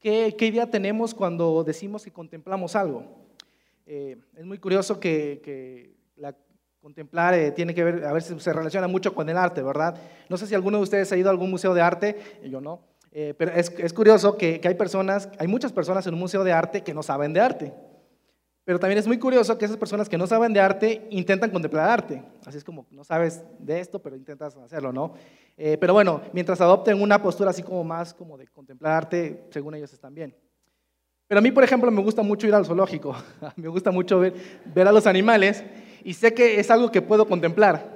¿Qué, 0.01 0.35
qué 0.37 0.47
idea 0.47 0.71
tenemos 0.71 1.15
cuando 1.15 1.63
decimos 1.65 2.05
que 2.05 2.13
contemplamos 2.13 2.75
algo? 2.75 3.27
Eh, 3.87 4.17
es 4.35 4.45
muy 4.45 4.59
curioso 4.59 4.99
que, 4.99 5.95
la, 6.17 6.35
contemplar 6.81 7.35
eh, 7.35 7.53
tiene 7.53 7.73
que 7.73 7.85
ver, 7.85 8.05
a 8.05 8.21
si 8.21 8.39
se 8.41 8.53
relaciona 8.53 8.89
mucho 8.89 9.15
con 9.15 9.29
el 9.29 9.37
arte, 9.37 9.63
¿verdad? 9.63 9.97
No 10.29 10.37
sé 10.37 10.49
si 10.49 10.57
alguno 10.57 10.79
de 10.79 10.83
ustedes 10.83 11.13
ha 11.13 11.17
ido 11.17 11.29
a 11.29 11.31
algún 11.31 11.51
museo 11.51 11.73
de 11.73 11.83
arte, 11.83 12.41
yo 12.51 12.61
no, 12.61 12.81
eh, 13.19 13.33
pero 13.33 13.51
es, 13.53 13.73
es 13.79 13.95
curioso 13.95 14.37
que, 14.37 14.61
que, 14.61 14.69
hay 14.69 14.75
personas, 14.75 15.31
hay 15.39 15.47
muchas 15.47 15.73
personas 15.73 16.07
en 16.07 16.13
un 16.13 16.21
museo 16.21 16.45
de 16.45 16.53
arte 16.53 16.83
que 16.83 16.93
no 16.93 17.03
saben 17.03 17.33
de 17.33 17.41
arte. 17.41 17.73
Pero 18.63 18.79
también 18.79 18.99
es 18.99 19.07
muy 19.07 19.19
curioso 19.19 19.57
que 19.57 19.65
esas 19.65 19.79
personas 19.79 20.07
que 20.07 20.19
no 20.19 20.27
saben 20.27 20.53
de 20.53 20.61
arte 20.61 21.07
intentan 21.09 21.49
contemplar 21.49 21.89
arte. 21.89 22.23
Así 22.45 22.59
es 22.59 22.65
como 22.65 22.87
no 22.91 23.05
sabes 23.05 23.43
de 23.59 23.81
esto, 23.81 24.01
pero 24.03 24.17
intentas 24.17 24.55
hacerlo, 24.57 24.93
¿no? 24.93 25.15
Eh, 25.57 25.79
pero 25.81 25.95
bueno, 25.95 26.21
mientras 26.35 26.61
adopten 26.61 27.01
una 27.01 27.23
postura 27.23 27.49
así 27.49 27.63
como 27.63 27.83
más 27.85 28.13
como 28.13 28.37
de 28.37 28.49
contemplar 28.49 28.93
arte, 28.93 29.47
según 29.49 29.75
ellos 29.77 29.95
están 29.95 30.15
bien. 30.15 30.37
Pero 31.27 31.39
a 31.39 31.43
mí, 31.43 31.51
por 31.53 31.65
ejemplo, 31.65 31.91
me 31.91 32.03
gusta 32.03 32.21
mucho 32.21 32.47
ir 32.47 32.55
al 32.55 32.67
zoológico. 32.67 33.17
me 33.57 33.69
gusta 33.69 33.91
mucho 33.93 34.19
ver, 34.21 34.35
ver 34.75 34.89
a 34.89 34.93
los 34.93 35.07
animales 35.07 35.65
y 36.05 36.13
sé 36.13 36.35
que 36.35 36.61
es 36.61 36.71
algo 36.71 36.93
que 36.93 37.01
puedo 37.01 37.27
contemplar 37.27 37.96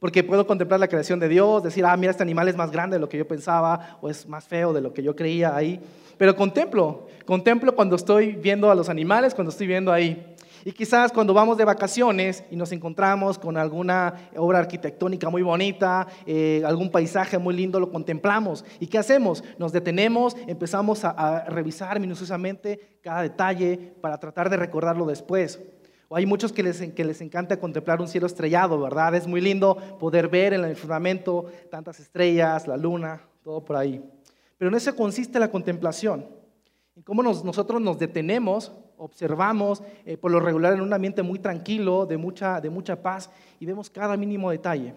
porque 0.00 0.24
puedo 0.24 0.46
contemplar 0.46 0.80
la 0.80 0.88
creación 0.88 1.20
de 1.20 1.28
Dios, 1.28 1.62
decir, 1.62 1.84
ah, 1.84 1.96
mira, 1.96 2.10
este 2.10 2.22
animal 2.22 2.48
es 2.48 2.56
más 2.56 2.70
grande 2.70 2.96
de 2.96 3.00
lo 3.00 3.08
que 3.08 3.18
yo 3.18 3.28
pensaba, 3.28 3.98
o 4.00 4.08
es 4.08 4.26
más 4.26 4.44
feo 4.44 4.72
de 4.72 4.80
lo 4.80 4.92
que 4.92 5.02
yo 5.02 5.14
creía 5.14 5.54
ahí. 5.54 5.78
Pero 6.16 6.34
contemplo, 6.34 7.06
contemplo 7.26 7.74
cuando 7.74 7.96
estoy 7.96 8.32
viendo 8.32 8.70
a 8.70 8.74
los 8.74 8.88
animales, 8.88 9.34
cuando 9.34 9.50
estoy 9.50 9.66
viendo 9.66 9.92
ahí. 9.92 10.34
Y 10.64 10.72
quizás 10.72 11.12
cuando 11.12 11.32
vamos 11.32 11.56
de 11.56 11.64
vacaciones 11.64 12.44
y 12.50 12.56
nos 12.56 12.72
encontramos 12.72 13.38
con 13.38 13.56
alguna 13.56 14.28
obra 14.36 14.58
arquitectónica 14.58 15.30
muy 15.30 15.42
bonita, 15.42 16.06
eh, 16.26 16.62
algún 16.66 16.90
paisaje 16.90 17.38
muy 17.38 17.54
lindo, 17.54 17.80
lo 17.80 17.90
contemplamos. 17.90 18.64
¿Y 18.78 18.86
qué 18.86 18.98
hacemos? 18.98 19.42
Nos 19.58 19.72
detenemos, 19.72 20.36
empezamos 20.46 21.04
a, 21.04 21.10
a 21.10 21.44
revisar 21.46 21.98
minuciosamente 22.00 22.98
cada 23.02 23.22
detalle 23.22 23.94
para 24.00 24.18
tratar 24.18 24.50
de 24.50 24.58
recordarlo 24.58 25.06
después. 25.06 25.60
Hay 26.12 26.26
muchos 26.26 26.52
que 26.52 26.64
les, 26.64 26.80
que 26.80 27.24
encanta 27.24 27.60
contemplar 27.60 28.00
un 28.00 28.08
cielo 28.08 28.26
estrellado, 28.26 28.80
¿verdad? 28.80 29.14
Es 29.14 29.28
muy 29.28 29.40
lindo 29.40 29.76
poder 29.98 30.28
ver 30.28 30.54
en 30.54 30.64
el 30.64 30.74
firmamento 30.74 31.46
tantas 31.70 32.00
estrellas, 32.00 32.66
la 32.66 32.76
luna, 32.76 33.22
todo 33.44 33.64
por 33.64 33.76
ahí. 33.76 34.04
Pero 34.58 34.70
en 34.70 34.74
eso 34.74 34.94
consiste 34.96 35.38
la 35.38 35.50
contemplación. 35.50 36.26
En 36.96 37.04
cómo 37.04 37.22
nosotros 37.22 37.80
nos 37.80 37.98
detenemos, 37.98 38.72
observamos 38.96 39.84
eh, 40.04 40.16
por 40.16 40.32
lo 40.32 40.40
regular 40.40 40.72
en 40.72 40.80
un 40.80 40.92
ambiente 40.92 41.22
muy 41.22 41.38
tranquilo, 41.38 42.04
de 42.06 42.16
mucha, 42.16 42.60
paz, 43.00 43.30
y 43.60 43.64
vemos 43.64 43.88
cada 43.88 44.16
mínimo 44.16 44.50
detalle. 44.50 44.94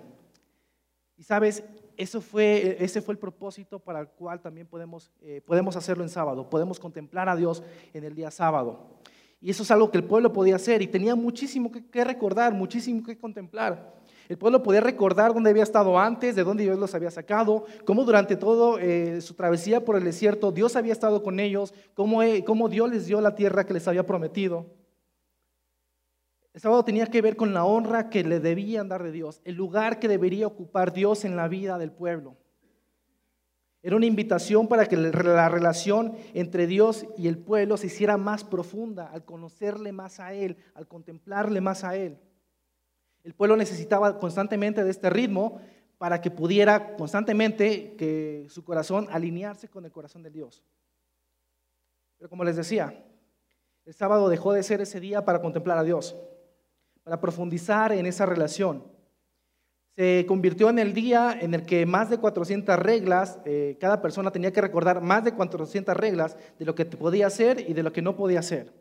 Y 1.16 1.24
sabes, 1.24 1.64
eso 1.96 2.22
fue, 2.22 2.76
ese 2.80 3.04
fue 3.04 3.14
el 3.14 3.20
propósito 3.20 3.78
para 3.78 4.00
el 4.00 4.08
cual 4.08 4.42
también 4.42 4.66
podemos, 4.66 5.12
eh, 5.22 5.42
podemos 5.46 5.76
hacerlo 5.76 6.04
en 6.04 6.10
sábado. 6.10 6.50
Podemos 6.50 6.80
contemplar 6.80 7.30
a 7.30 7.36
Dios 7.36 7.62
en 7.94 8.04
el 8.04 8.16
día 8.16 8.32
sábado. 8.32 9.03
Y 9.44 9.50
eso 9.50 9.64
es 9.64 9.72
algo 9.72 9.92
que 9.92 9.98
el 9.98 10.06
pueblo 10.06 10.32
podía 10.32 10.56
hacer 10.56 10.82
y 10.82 10.88
tenía 10.88 11.16
muchísimo 11.16 11.70
que, 11.70 12.04
recordar, 12.06 12.54
muchísimo 12.54 13.04
que 13.04 13.18
contemplar. 13.18 13.94
El 14.30 14.38
pueblo 14.38 14.64
podía 14.64 14.80
recordar 14.80 15.34
dónde 15.34 15.50
había 15.50 15.64
estado 15.64 16.00
antes, 16.00 16.38
de 16.38 16.46
dónde 16.46 16.64
Dios 16.64 16.80
los 16.80 16.96
había 16.96 17.12
sacado, 17.12 17.66
cómo 17.84 18.06
durante 18.06 18.38
toda 18.38 18.82
eh, 18.82 19.20
su 19.20 19.34
travesía 19.34 19.84
por 19.84 19.98
el 19.98 20.06
desierto 20.06 20.54
Dios 20.54 20.78
había 20.78 20.94
estado 20.94 21.22
con 21.22 21.42
ellos, 21.42 21.74
cómo, 21.94 22.24
eh, 22.24 22.46
cómo 22.46 22.70
Dios 22.70 22.90
les 22.90 23.06
dio 23.06 23.20
la 23.20 23.36
tierra 23.36 23.66
que 23.66 23.74
les 23.74 23.86
había 23.86 24.06
prometido. 24.06 24.66
El 26.54 26.62
sábado 26.62 26.86
tenía 26.86 27.08
que 27.08 27.22
ver 27.22 27.36
con 27.36 27.54
la 27.54 27.66
honra 27.66 28.10
que 28.10 28.24
le 28.24 28.40
debían 28.40 28.88
dar 28.88 29.04
de 29.04 29.12
Dios, 29.12 29.42
el 29.44 29.56
lugar 29.56 30.00
que 30.00 30.08
debería 30.08 30.48
ocupar 30.48 30.94
Dios 30.94 31.26
en 31.26 31.36
la 31.36 31.50
vida 31.50 31.78
del 31.78 31.92
pueblo. 31.92 32.38
Era 33.86 33.98
una 33.98 34.06
invitación 34.06 34.70
para 34.70 34.86
que 34.86 34.96
la 34.96 35.50
relación 35.50 36.16
entre 36.34 36.68
Dios 36.68 37.06
y 37.18 37.28
el 37.28 37.38
pueblo 37.38 37.76
se 37.76 37.88
hiciera 37.88 38.16
más 38.16 38.46
profunda, 38.46 39.08
al 39.08 39.26
conocerle 39.26 39.92
más 39.92 40.22
a 40.22 40.34
Él, 40.34 40.56
al 40.74 40.88
contemplarle 40.88 41.60
más 41.60 41.84
a 41.84 41.98
Él. 41.98 42.18
El 43.26 43.34
pueblo 43.34 43.58
necesitaba 43.58 44.20
constantemente 44.20 44.86
de 44.86 44.90
este 44.90 45.10
ritmo 45.10 45.60
para 45.98 46.22
que 46.22 46.32
pudiera 46.32 46.96
constantemente 46.96 47.96
que 47.98 48.48
su 48.50 48.64
corazón 48.64 49.08
alinearse 49.12 49.68
con 49.68 49.84
el 49.84 49.92
corazón 49.92 50.24
de 50.24 50.30
Dios. 50.30 50.64
Pero 52.18 52.30
como 52.30 52.46
les 52.46 52.56
decía, 52.56 53.06
el 53.84 53.94
sábado 53.94 54.30
dejó 54.30 54.54
de 54.54 54.64
ser 54.64 54.80
ese 54.80 55.02
día 55.02 55.26
para 55.26 55.42
contemplar 55.42 55.78
a 55.78 55.84
Dios, 55.84 56.16
para 57.04 57.20
profundizar 57.20 57.92
en 57.92 58.06
esa 58.06 58.26
relación 58.26 58.93
se 59.96 60.26
convirtió 60.28 60.70
en 60.70 60.80
el 60.80 60.94
día 60.94 61.38
en 61.40 61.54
el 61.54 61.66
que 61.66 61.86
más 61.86 62.10
de 62.10 62.18
400 62.18 62.80
reglas, 62.80 63.40
eh, 63.46 63.78
cada 63.80 64.02
persona 64.02 64.32
tenía 64.32 64.52
que 64.52 64.62
recordar 64.62 65.02
más 65.02 65.24
de 65.24 65.34
400 65.34 65.96
reglas 65.96 66.36
de 66.58 66.66
lo 66.66 66.74
que 66.74 66.86
podía 66.86 67.28
hacer 67.28 67.64
y 67.68 67.74
de 67.74 67.84
lo 67.84 67.94
que 67.94 68.02
no 68.02 68.16
podía 68.16 68.40
hacer. 68.40 68.74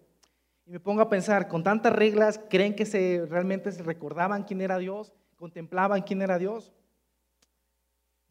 Y 0.64 0.70
me 0.70 0.80
pongo 0.80 1.02
a 1.02 1.10
pensar, 1.10 1.48
con 1.48 1.62
tantas 1.62 1.92
reglas, 1.92 2.40
¿creen 2.48 2.74
que 2.74 2.86
se, 2.86 3.26
realmente 3.28 3.72
se 3.72 3.82
recordaban 3.82 4.44
quién 4.44 4.62
era 4.62 4.78
Dios? 4.78 5.12
¿Contemplaban 5.36 6.02
quién 6.02 6.22
era 6.22 6.38
Dios? 6.38 6.72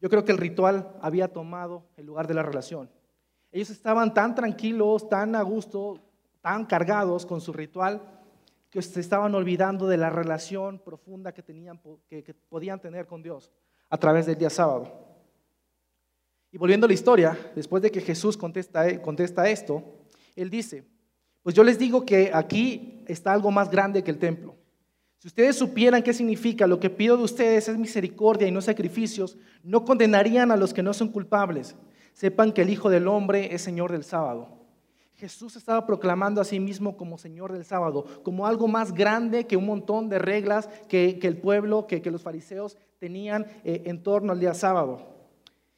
Yo 0.00 0.08
creo 0.08 0.24
que 0.24 0.32
el 0.32 0.38
ritual 0.38 0.96
había 1.00 1.28
tomado 1.28 1.84
el 1.96 2.06
lugar 2.06 2.26
de 2.26 2.34
la 2.34 2.42
relación. 2.42 2.90
Ellos 3.52 3.70
estaban 3.70 4.12
tan 4.12 4.34
tranquilos, 4.34 5.08
tan 5.08 5.36
a 5.36 5.42
gusto, 5.42 6.00
tan 6.40 6.64
cargados 6.64 7.26
con 7.26 7.40
su 7.40 7.52
ritual, 7.52 8.02
que 8.72 8.80
se 8.80 9.00
estaban 9.00 9.34
olvidando 9.34 9.86
de 9.86 9.98
la 9.98 10.08
relación 10.08 10.78
profunda 10.78 11.32
que, 11.32 11.42
tenían, 11.42 11.78
que, 12.08 12.34
podían 12.48 12.80
tener 12.80 13.06
con 13.06 13.22
Dios 13.22 13.52
a 13.90 13.98
través 13.98 14.24
del 14.24 14.38
día 14.38 14.48
sábado. 14.48 14.90
Y 16.50 16.56
volviendo 16.56 16.86
a 16.86 16.88
la 16.88 16.94
historia, 16.94 17.38
después 17.54 17.82
de 17.82 17.90
que 17.90 18.00
Jesús 18.00 18.34
contesta, 18.34 19.00
contesta 19.02 19.46
esto, 19.50 19.84
él 20.34 20.48
dice, 20.48 20.84
pues 21.42 21.54
yo 21.54 21.62
les 21.62 21.78
digo 21.78 22.06
que 22.06 22.30
aquí 22.32 23.04
está 23.06 23.34
algo 23.34 23.50
más 23.50 23.70
grande 23.70 24.02
que 24.02 24.10
el 24.10 24.18
templo. 24.18 24.56
Si 25.18 25.28
ustedes 25.28 25.54
supieran 25.54 26.02
qué 26.02 26.14
significa 26.14 26.66
lo 26.66 26.80
que 26.80 26.88
pido 26.88 27.18
de 27.18 27.24
ustedes 27.24 27.68
es 27.68 27.76
misericordia 27.76 28.48
y 28.48 28.52
no 28.52 28.62
sacrificios, 28.62 29.36
no 29.62 29.84
condenarían 29.84 30.50
a 30.50 30.56
los 30.56 30.72
que 30.72 30.82
no 30.82 30.94
son 30.94 31.08
culpables. 31.10 31.76
Sepan 32.14 32.52
que 32.52 32.62
el 32.62 32.70
Hijo 32.70 32.88
del 32.88 33.06
Hombre 33.06 33.54
es 33.54 33.60
Señor 33.60 33.92
del 33.92 34.02
sábado. 34.02 34.61
Jesús 35.22 35.54
estaba 35.54 35.86
proclamando 35.86 36.40
a 36.40 36.44
sí 36.44 36.58
mismo 36.58 36.96
como 36.96 37.16
Señor 37.16 37.52
del 37.52 37.64
sábado, 37.64 38.04
como 38.24 38.44
algo 38.44 38.66
más 38.66 38.92
grande 38.92 39.46
que 39.46 39.56
un 39.56 39.66
montón 39.66 40.08
de 40.08 40.18
reglas 40.18 40.68
que, 40.88 41.16
el 41.22 41.36
pueblo, 41.36 41.86
que, 41.86 42.02
los 42.10 42.22
fariseos 42.22 42.76
tenían 42.98 43.46
eh, 43.62 43.82
en 43.84 44.02
torno 44.02 44.32
al 44.32 44.40
día 44.40 44.52
sábado. 44.52 45.14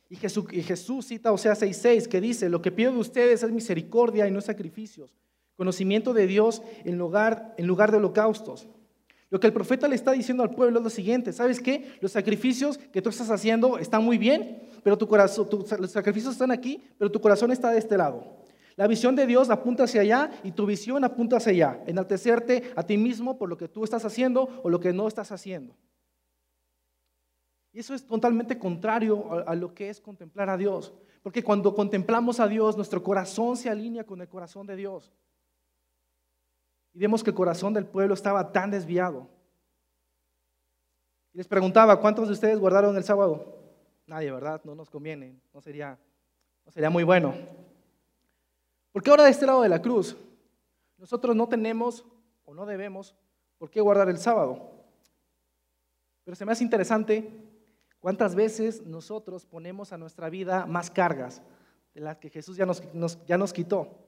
Y 0.09 0.17
Jesús, 0.17 0.47
y 0.51 0.63
Jesús 0.63 1.05
cita 1.05 1.31
Oseas 1.31 1.61
6:6 1.61 2.09
que 2.09 2.23
dice, 2.23 2.49
lo 2.49 2.63
que 2.63 2.73
pido 2.73 2.91
de 2.93 2.97
ustedes 2.97 3.43
es 3.43 3.51
misericordia 3.51 4.27
y 4.27 4.31
no 4.31 4.41
sacrificios, 4.41 5.13
conocimiento 5.59 6.15
de 6.15 6.27
Dios 6.27 6.63
en 6.87 6.97
lugar, 6.97 7.55
en 7.59 7.67
lugar 7.67 7.91
de 7.91 7.99
holocaustos. 7.99 8.67
Lo 9.29 9.41
que 9.41 9.49
el 9.49 9.53
profeta 9.53 9.89
le 9.89 9.95
está 9.95 10.13
diciendo 10.13 10.43
al 10.43 10.55
pueblo 10.55 10.79
es 10.79 10.85
lo 10.85 10.89
siguiente, 10.89 11.35
¿sabes 11.35 11.61
qué? 11.61 11.99
Los 12.01 12.13
sacrificios 12.13 12.79
que 12.79 13.03
tú 13.03 13.11
estás 13.11 13.29
haciendo 13.29 13.77
están 13.77 14.03
muy 14.03 14.17
bien, 14.17 14.71
pero 14.83 14.97
tu 14.97 15.07
corazón, 15.07 15.47
los 15.81 15.91
sacrificios 15.91 16.33
están 16.33 16.51
aquí, 16.51 16.83
pero 16.97 17.13
tu 17.13 17.21
corazón 17.21 17.51
está 17.51 17.71
de 17.71 17.79
este 17.79 17.99
lado. 17.99 18.43
La 18.77 18.87
visión 18.87 19.15
de 19.15 19.27
Dios 19.27 19.51
apunta 19.51 19.85
hacia 19.85 20.01
allá 20.01 20.31
y 20.43 20.53
tu 20.53 20.67
visión 20.67 21.05
apunta 21.05 21.37
hacia 21.37 21.53
allá. 21.53 21.85
Enaltecerte 21.87 22.73
a 22.75 22.83
ti 22.83 22.97
mismo 22.97 23.39
por 23.39 23.49
lo 23.49 23.57
que 23.57 23.69
tú 23.69 23.85
estás 23.85 24.05
haciendo 24.05 24.61
o 24.63 24.69
lo 24.69 24.81
que 24.81 24.93
no 24.93 25.07
estás 25.07 25.31
haciendo. 25.31 25.77
Y 27.73 27.81
eso 27.81 27.95
es 27.95 28.07
totalmente 28.07 28.59
contrario 28.59 29.45
a, 29.49 29.55
lo 29.55 29.75
que 29.75 29.91
es 29.91 30.01
contemplar 30.01 30.49
a 30.49 30.57
Dios. 30.57 30.93
Porque 31.23 31.43
cuando 31.43 31.75
contemplamos 31.75 32.39
a 32.39 32.49
Dios, 32.49 32.77
nuestro 32.77 33.03
corazón 33.03 33.57
se 33.57 33.71
alinea 33.71 34.05
con 34.05 34.21
el 34.21 34.29
corazón 34.29 34.67
de 34.67 34.77
Dios. 34.77 35.13
Y 36.93 36.99
vemos 37.01 37.25
que 37.25 37.31
el 37.31 37.37
corazón 37.37 37.75
del 37.75 37.87
pueblo 37.87 38.15
estaba 38.15 38.53
tan 38.53 38.71
desviado. 38.71 39.29
Les 41.33 41.49
preguntaba, 41.49 42.01
¿cuántos 42.01 42.29
de 42.29 42.35
ustedes 42.35 42.61
guardaron 42.61 42.97
el 42.97 43.03
sábado? 43.03 43.59
Nadie, 44.07 44.31
¿verdad? 44.31 44.61
No 44.63 44.77
nos 44.77 44.89
conviene, 44.89 45.37
no 45.53 45.61
sería, 45.61 45.99
no 46.65 46.71
sería 46.71 46.91
muy 46.91 47.03
bueno. 47.03 47.35
Porque 48.95 49.11
ahora 49.11 49.25
de 49.25 49.31
este 49.31 49.45
lado 49.45 49.61
de 49.61 49.69
la 49.69 49.83
cruz, 49.83 50.17
nosotros 50.99 51.35
no 51.35 51.49
tenemos 51.49 52.05
o 52.45 52.55
no 52.55 52.65
debemos 52.65 53.17
por 53.59 53.69
qué 53.69 53.81
guardar 53.81 54.09
el 54.09 54.19
sábado. 54.19 54.71
Pero 56.23 56.37
se 56.37 56.45
me 56.45 56.53
hace 56.53 56.63
interesante 56.63 57.29
cuántas 57.99 58.37
veces 58.37 58.87
nosotros 58.87 59.47
ponemos 59.47 59.93
a 59.93 59.99
nuestra 59.99 60.31
vida 60.31 60.65
más 60.67 60.93
cargas 60.93 61.43
de 61.93 62.03
las 62.03 62.19
que 62.19 62.31
Jesús 62.31 62.57
ya 62.57 62.67
nos, 62.67 62.85
ya 63.27 63.37
nos 63.37 63.53
quitó. 63.53 63.99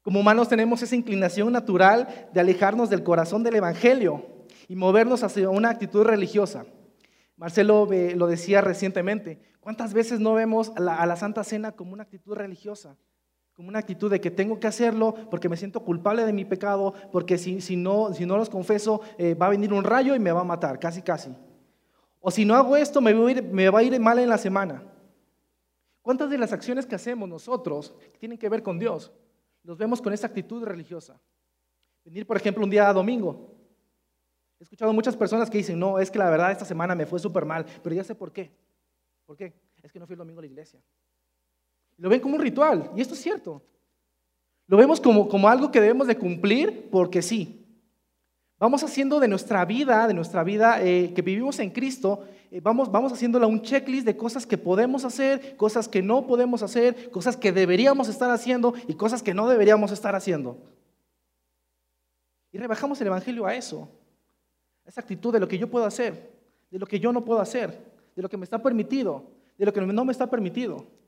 Como 0.00 0.20
humanos 0.20 0.48
tenemos 0.48 0.80
esa 0.80 0.96
inclinación 0.96 1.52
natural 1.52 2.30
de 2.32 2.40
alejarnos 2.40 2.88
del 2.88 3.04
corazón 3.04 3.42
del 3.42 3.56
Evangelio 3.56 4.24
y 4.66 4.76
movernos 4.76 5.22
hacia 5.24 5.50
una 5.50 5.68
actitud 5.68 6.04
religiosa. 6.04 6.64
Marcelo 7.36 7.86
lo 8.16 8.26
decía 8.28 8.62
recientemente, 8.62 9.42
¿cuántas 9.60 9.92
veces 9.92 10.20
no 10.20 10.32
vemos 10.32 10.72
a 10.74 10.80
la, 10.80 11.16
Santa 11.16 11.44
Cena 11.44 11.72
como 11.72 11.92
una 11.92 12.04
actitud 12.04 12.34
religiosa? 12.34 12.96
Como 13.60 13.68
una 13.68 13.80
actitud 13.80 14.10
de 14.10 14.22
que 14.22 14.30
tengo 14.30 14.58
que 14.58 14.66
hacerlo 14.66 15.14
porque 15.30 15.46
me 15.50 15.56
siento 15.58 15.84
culpable 15.84 16.24
de 16.24 16.32
mi 16.32 16.46
pecado, 16.46 16.94
porque 17.12 17.36
si, 17.36 17.60
si, 17.60 17.76
no, 17.76 18.14
si 18.14 18.24
no 18.24 18.38
los 18.38 18.48
confeso 18.48 19.02
eh, 19.18 19.34
va 19.34 19.48
a 19.48 19.50
venir 19.50 19.74
un 19.74 19.84
rayo 19.84 20.14
y 20.14 20.18
me 20.18 20.32
va 20.32 20.40
a 20.40 20.44
matar, 20.44 20.78
casi 20.78 21.02
casi. 21.02 21.36
O 22.20 22.30
si 22.30 22.46
no 22.46 22.54
hago 22.54 22.74
esto 22.74 23.02
me, 23.02 23.12
va 23.12 23.78
a 23.78 23.82
ir 23.82 24.00
mal 24.00 24.18
en 24.18 24.30
la 24.30 24.38
semana. 24.38 24.82
¿Cuántas 26.00 26.30
de 26.30 26.38
las 26.38 26.54
acciones 26.54 26.86
que 26.86 26.94
hacemos 26.94 27.28
nosotros 27.28 27.94
tienen 28.18 28.38
que 28.38 28.48
ver 28.48 28.62
con 28.62 28.78
Dios? 28.78 29.12
Los 29.62 29.76
vemos 29.76 30.00
con 30.00 30.14
esa 30.14 30.26
actitud 30.26 30.64
religiosa. 30.64 31.20
Venir, 32.02 32.26
por 32.26 32.38
ejemplo, 32.38 32.64
un 32.64 32.70
día 32.70 32.88
a 32.88 32.94
domingo. 32.94 33.58
He 34.58 34.62
escuchado 34.62 34.90
muchas 34.94 35.14
personas 35.14 35.50
que 35.50 35.58
dicen, 35.58 35.78
no, 35.78 35.98
es 35.98 36.10
que 36.10 36.18
la 36.18 36.30
verdad 36.30 36.50
esta 36.50 36.64
semana 36.64 36.94
me 36.94 37.04
fue 37.04 37.18
súper 37.18 37.44
mal, 37.44 37.66
pero 37.82 37.94
ya 37.94 38.04
sé 38.04 38.14
por 38.14 38.32
qué. 38.32 38.50
¿Por 39.26 39.36
qué? 39.36 39.52
Es 39.82 39.92
que 39.92 39.98
no 39.98 40.06
fui 40.06 40.14
el 40.14 40.18
domingo 40.18 40.38
a 40.38 40.44
la 40.44 40.48
iglesia. 40.48 40.80
Lo 42.00 42.08
ven 42.08 42.20
como 42.20 42.36
un 42.36 42.40
ritual, 42.40 42.90
y 42.96 43.02
esto 43.02 43.12
es 43.12 43.20
cierto. 43.20 43.62
Lo 44.66 44.78
vemos 44.78 45.02
como, 45.02 45.28
como 45.28 45.48
algo 45.50 45.70
que 45.70 45.82
debemos 45.82 46.06
de 46.06 46.16
cumplir 46.16 46.88
porque 46.90 47.20
sí. 47.20 47.66
Vamos 48.58 48.82
haciendo 48.82 49.20
de 49.20 49.28
nuestra 49.28 49.66
vida, 49.66 50.06
de 50.08 50.14
nuestra 50.14 50.42
vida 50.42 50.82
eh, 50.82 51.12
que 51.14 51.20
vivimos 51.20 51.58
en 51.58 51.68
Cristo, 51.68 52.24
eh, 52.50 52.60
vamos, 52.62 52.90
vamos 52.90 53.12
haciéndola 53.12 53.46
un 53.46 53.60
checklist 53.60 54.06
de 54.06 54.16
cosas 54.16 54.46
que 54.46 54.56
podemos 54.56 55.04
hacer, 55.04 55.58
cosas 55.58 55.88
que 55.88 56.00
no 56.00 56.26
podemos 56.26 56.62
hacer, 56.62 57.10
cosas 57.10 57.36
que 57.36 57.52
deberíamos 57.52 58.08
estar 58.08 58.30
haciendo 58.30 58.72
y 58.88 58.94
cosas 58.94 59.22
que 59.22 59.34
no 59.34 59.46
deberíamos 59.46 59.92
estar 59.92 60.14
haciendo. 60.14 60.56
Y 62.50 62.56
rebajamos 62.56 62.98
el 63.02 63.08
Evangelio 63.08 63.44
a 63.44 63.54
eso, 63.54 63.90
a 64.86 64.88
esa 64.88 65.02
actitud 65.02 65.34
de 65.34 65.40
lo 65.40 65.48
que 65.48 65.58
yo 65.58 65.68
puedo 65.70 65.84
hacer, 65.84 66.30
de 66.70 66.78
lo 66.78 66.86
que 66.86 66.98
yo 66.98 67.12
no 67.12 67.26
puedo 67.26 67.40
hacer, 67.40 67.78
de 68.16 68.22
lo 68.22 68.30
que 68.30 68.38
me 68.38 68.44
está 68.44 68.62
permitido, 68.62 69.24
de 69.58 69.66
lo 69.66 69.72
que 69.74 69.82
no 69.82 70.04
me 70.06 70.12
está 70.12 70.30
permitido. 70.30 70.99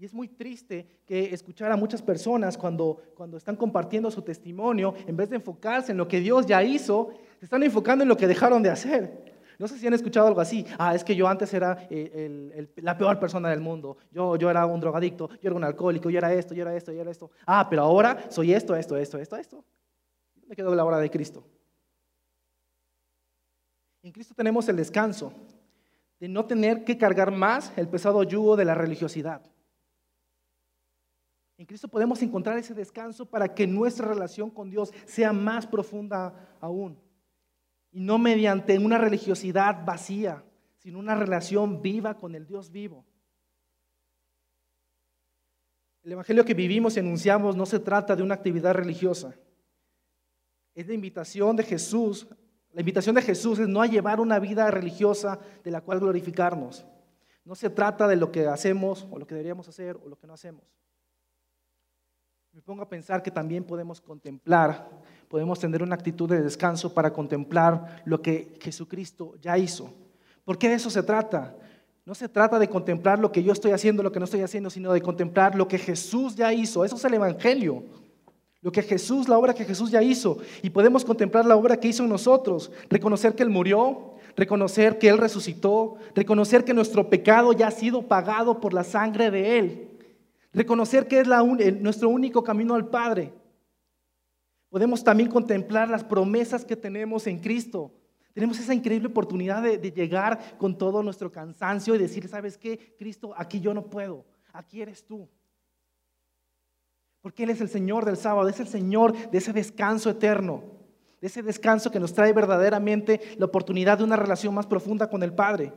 Y 0.00 0.06
es 0.06 0.14
muy 0.14 0.28
triste 0.28 0.86
que 1.04 1.34
escuchar 1.34 1.70
a 1.70 1.76
muchas 1.76 2.00
personas 2.00 2.56
cuando, 2.56 3.02
cuando 3.14 3.36
están 3.36 3.54
compartiendo 3.54 4.10
su 4.10 4.22
testimonio, 4.22 4.94
en 5.06 5.14
vez 5.14 5.28
de 5.28 5.36
enfocarse 5.36 5.92
en 5.92 5.98
lo 5.98 6.08
que 6.08 6.20
Dios 6.20 6.46
ya 6.46 6.62
hizo, 6.62 7.10
se 7.38 7.44
están 7.44 7.62
enfocando 7.62 8.02
en 8.02 8.08
lo 8.08 8.16
que 8.16 8.26
dejaron 8.26 8.62
de 8.62 8.70
hacer. 8.70 9.30
No 9.58 9.68
sé 9.68 9.78
si 9.78 9.86
han 9.86 9.92
escuchado 9.92 10.26
algo 10.26 10.40
así. 10.40 10.64
Ah, 10.78 10.94
es 10.94 11.04
que 11.04 11.14
yo 11.14 11.28
antes 11.28 11.52
era 11.52 11.86
eh, 11.90 12.66
la 12.76 12.96
peor 12.96 13.20
persona 13.20 13.50
del 13.50 13.60
mundo. 13.60 13.98
Yo, 14.10 14.36
yo 14.36 14.48
era 14.48 14.64
un 14.64 14.80
drogadicto, 14.80 15.28
yo 15.32 15.50
era 15.50 15.54
un 15.54 15.64
alcohólico, 15.64 16.08
yo 16.08 16.16
era 16.16 16.32
esto, 16.32 16.54
yo 16.54 16.62
era 16.62 16.74
esto, 16.74 16.92
yo 16.92 17.02
era 17.02 17.10
esto. 17.10 17.30
Ah, 17.44 17.66
pero 17.68 17.82
ahora 17.82 18.24
soy 18.30 18.54
esto, 18.54 18.74
esto, 18.74 18.96
esto, 18.96 19.18
esto, 19.18 19.36
esto. 19.36 19.64
Me 20.46 20.56
quedo 20.56 20.74
la 20.74 20.86
hora 20.86 20.96
de 20.96 21.10
Cristo. 21.10 21.44
En 24.02 24.12
Cristo 24.12 24.32
tenemos 24.34 24.66
el 24.70 24.76
descanso 24.76 25.30
de 26.18 26.26
no 26.26 26.46
tener 26.46 26.84
que 26.84 26.96
cargar 26.96 27.30
más 27.30 27.70
el 27.76 27.86
pesado 27.86 28.22
yugo 28.22 28.56
de 28.56 28.64
la 28.64 28.74
religiosidad. 28.74 29.42
En 31.60 31.66
Cristo 31.66 31.88
podemos 31.88 32.22
encontrar 32.22 32.56
ese 32.56 32.72
descanso 32.72 33.26
para 33.26 33.54
que 33.54 33.66
nuestra 33.66 34.08
relación 34.08 34.48
con 34.48 34.70
Dios 34.70 34.94
sea 35.04 35.34
más 35.34 35.66
profunda 35.66 36.56
aún. 36.58 36.98
Y 37.92 38.00
no 38.00 38.16
mediante 38.16 38.78
una 38.78 38.96
religiosidad 38.96 39.84
vacía, 39.84 40.42
sino 40.78 40.98
una 40.98 41.14
relación 41.14 41.82
viva 41.82 42.16
con 42.16 42.34
el 42.34 42.46
Dios 42.46 42.70
vivo. 42.70 43.04
El 46.02 46.12
Evangelio 46.12 46.46
que 46.46 46.54
vivimos 46.54 46.96
y 46.96 47.00
anunciamos 47.00 47.54
no 47.54 47.66
se 47.66 47.78
trata 47.78 48.16
de 48.16 48.22
una 48.22 48.36
actividad 48.36 48.72
religiosa. 48.72 49.34
Es 50.74 50.86
la 50.86 50.94
invitación 50.94 51.56
de 51.56 51.64
Jesús. 51.64 52.26
La 52.72 52.80
invitación 52.80 53.14
de 53.14 53.20
Jesús 53.20 53.58
es 53.58 53.68
no 53.68 53.82
a 53.82 53.86
llevar 53.86 54.18
una 54.18 54.38
vida 54.38 54.70
religiosa 54.70 55.38
de 55.62 55.70
la 55.70 55.82
cual 55.82 56.00
glorificarnos. 56.00 56.86
No 57.44 57.54
se 57.54 57.68
trata 57.68 58.08
de 58.08 58.16
lo 58.16 58.32
que 58.32 58.46
hacemos 58.46 59.06
o 59.10 59.18
lo 59.18 59.26
que 59.26 59.34
deberíamos 59.34 59.68
hacer 59.68 59.98
o 60.02 60.08
lo 60.08 60.16
que 60.16 60.26
no 60.26 60.32
hacemos. 60.32 60.79
Me 62.52 62.62
pongo 62.62 62.82
a 62.82 62.88
pensar 62.88 63.22
que 63.22 63.30
también 63.30 63.62
podemos 63.62 64.00
contemplar, 64.00 64.88
podemos 65.28 65.60
tener 65.60 65.84
una 65.84 65.94
actitud 65.94 66.28
de 66.28 66.42
descanso 66.42 66.92
para 66.92 67.12
contemplar 67.12 68.02
lo 68.04 68.20
que 68.20 68.58
Jesucristo 68.60 69.36
ya 69.40 69.56
hizo. 69.56 69.94
¿Por 70.44 70.58
qué 70.58 70.68
de 70.68 70.74
eso 70.74 70.90
se 70.90 71.04
trata? 71.04 71.56
No 72.04 72.12
se 72.12 72.28
trata 72.28 72.58
de 72.58 72.68
contemplar 72.68 73.20
lo 73.20 73.30
que 73.30 73.44
yo 73.44 73.52
estoy 73.52 73.70
haciendo, 73.70 74.02
lo 74.02 74.10
que 74.10 74.18
no 74.18 74.24
estoy 74.24 74.40
haciendo, 74.40 74.68
sino 74.68 74.92
de 74.92 75.00
contemplar 75.00 75.54
lo 75.54 75.68
que 75.68 75.78
Jesús 75.78 76.34
ya 76.34 76.52
hizo. 76.52 76.84
Eso 76.84 76.96
es 76.96 77.04
el 77.04 77.14
Evangelio. 77.14 77.84
Lo 78.62 78.72
que 78.72 78.82
Jesús, 78.82 79.28
la 79.28 79.38
obra 79.38 79.54
que 79.54 79.64
Jesús 79.64 79.92
ya 79.92 80.02
hizo. 80.02 80.38
Y 80.60 80.70
podemos 80.70 81.04
contemplar 81.04 81.46
la 81.46 81.54
obra 81.54 81.78
que 81.78 81.86
hizo 81.86 82.02
en 82.02 82.08
nosotros. 82.10 82.72
Reconocer 82.88 83.36
que 83.36 83.44
Él 83.44 83.50
murió, 83.50 84.16
reconocer 84.34 84.98
que 84.98 85.08
Él 85.08 85.18
resucitó, 85.18 85.98
reconocer 86.16 86.64
que 86.64 86.74
nuestro 86.74 87.08
pecado 87.08 87.52
ya 87.52 87.68
ha 87.68 87.70
sido 87.70 88.08
pagado 88.08 88.60
por 88.60 88.74
la 88.74 88.82
sangre 88.82 89.30
de 89.30 89.58
Él. 89.58 89.89
Reconocer 90.52 91.06
que 91.06 91.20
es 91.20 91.28
nuestro 91.80 92.08
único 92.08 92.42
camino 92.42 92.74
al 92.74 92.88
Padre. 92.88 93.32
Podemos 94.68 95.02
también 95.04 95.30
contemplar 95.30 95.88
las 95.88 96.04
promesas 96.04 96.64
que 96.64 96.76
tenemos 96.76 97.26
en 97.26 97.38
Cristo. 97.38 97.92
Tenemos 98.32 98.58
esa 98.58 98.74
increíble 98.74 99.08
oportunidad 99.08 99.62
de, 99.62 99.78
de, 99.78 99.90
llegar 99.90 100.56
con 100.58 100.76
todo 100.78 101.02
nuestro 101.02 101.30
cansancio 101.30 101.94
y 101.94 101.98
decir, 101.98 102.28
¿sabes 102.28 102.56
qué? 102.56 102.94
Cristo, 102.98 103.32
aquí 103.36 103.60
yo 103.60 103.74
no 103.74 103.90
puedo, 103.90 104.24
aquí 104.52 104.80
eres 104.80 105.04
tú. 105.04 105.28
Porque 107.20 107.42
Él 107.42 107.50
es 107.50 107.60
el 107.60 107.68
Señor 107.68 108.04
del 108.04 108.16
sábado, 108.16 108.48
es 108.48 108.60
el 108.60 108.68
Señor 108.68 109.30
de 109.30 109.38
ese 109.38 109.52
descanso 109.52 110.10
eterno, 110.10 110.62
de 111.20 111.26
ese 111.26 111.42
descanso 111.42 111.90
que 111.90 112.00
nos 112.00 112.14
trae 112.14 112.32
verdaderamente 112.32 113.20
la 113.36 113.46
oportunidad 113.46 113.98
de 113.98 114.04
una 114.04 114.16
relación 114.16 114.54
más 114.54 114.66
profunda 114.66 115.10
con 115.10 115.22
el 115.22 115.34
Padre. 115.34 115.72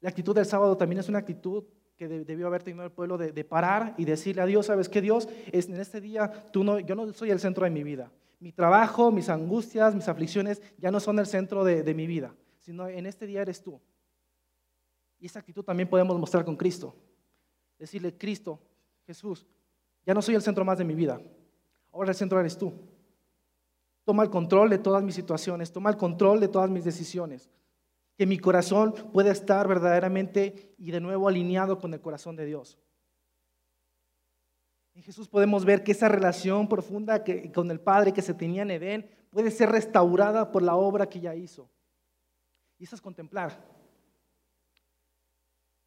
La 0.00 0.08
actitud 0.08 0.34
del 0.34 0.46
sábado 0.46 0.76
también 0.76 1.00
es 1.00 1.08
una 1.08 1.18
actitud 1.18 1.64
que 1.96 2.08
debió 2.08 2.46
haber 2.46 2.62
tenido 2.62 2.84
el 2.84 2.90
pueblo 2.90 3.16
de, 3.16 3.44
parar 3.44 3.94
y 3.96 4.04
decirle 4.04 4.42
a 4.42 4.46
Dios, 4.46 4.66
sabes 4.66 4.88
que 4.88 5.00
Dios, 5.00 5.28
es, 5.52 5.68
en 5.68 5.80
este 5.80 6.00
día 6.00 6.30
tú 6.52 6.64
no, 6.64 6.80
yo 6.80 6.94
no 6.94 7.12
soy 7.12 7.30
el 7.30 7.40
centro 7.40 7.64
de 7.64 7.70
mi 7.70 7.82
vida. 7.82 8.10
Mi 8.40 8.52
trabajo, 8.52 9.10
mis 9.10 9.28
angustias, 9.28 9.94
mis 9.94 10.08
aflicciones 10.08 10.60
ya 10.78 10.90
no 10.90 11.00
son 11.00 11.18
el 11.18 11.26
centro 11.26 11.64
de, 11.64 11.82
de 11.82 11.94
mi 11.94 12.06
vida, 12.06 12.34
sino 12.58 12.88
en 12.88 13.06
este 13.06 13.26
día 13.26 13.42
eres 13.42 13.62
tú. 13.62 13.80
Y 15.18 15.26
esa 15.26 15.38
actitud 15.38 15.64
también 15.64 15.88
podemos 15.88 16.18
mostrar 16.18 16.44
con 16.44 16.56
Cristo. 16.56 16.94
Decirle, 17.78 18.16
Cristo, 18.16 18.60
Jesús, 19.06 19.46
ya 20.04 20.12
no 20.12 20.20
soy 20.20 20.34
el 20.34 20.42
centro 20.42 20.64
más 20.64 20.78
de 20.78 20.84
mi 20.84 20.94
vida. 20.94 21.20
Ahora 21.92 22.10
el 22.10 22.16
centro 22.16 22.40
eres 22.40 22.58
tú. 22.58 22.72
Toma 24.04 24.22
el 24.24 24.30
control 24.30 24.68
de 24.68 24.78
todas 24.78 25.02
mis 25.02 25.14
situaciones, 25.14 25.72
toma 25.72 25.90
el 25.90 25.96
control 25.96 26.40
de 26.40 26.48
todas 26.48 26.68
mis 26.68 26.84
decisiones 26.84 27.48
que 28.16 28.26
mi 28.26 28.38
corazón 28.38 28.92
pueda 29.12 29.32
estar 29.32 29.66
verdaderamente 29.66 30.74
y 30.78 30.90
de 30.90 31.00
nuevo 31.00 31.28
alineado 31.28 31.78
con 31.78 31.92
el 31.94 32.00
corazón 32.00 32.36
de 32.36 32.46
Dios. 32.46 32.78
En 34.94 35.02
Jesús 35.02 35.28
podemos 35.28 35.64
ver 35.64 35.82
que 35.82 35.92
esa 35.92 36.08
relación 36.08 36.68
profunda 36.68 37.24
que, 37.24 37.50
con 37.50 37.70
el 37.70 37.80
Padre 37.80 38.12
que 38.12 38.22
se 38.22 38.34
tenía 38.34 38.62
en 38.62 38.70
Edén 38.70 39.10
puede 39.30 39.50
ser 39.50 39.70
restaurada 39.70 40.52
por 40.52 40.62
la 40.62 40.76
obra 40.76 41.08
que 41.08 41.20
ya 41.20 41.34
hizo. 41.34 41.68
Y 42.78 42.84
eso 42.84 42.94
es 42.94 43.02
contemplar. 43.02 43.58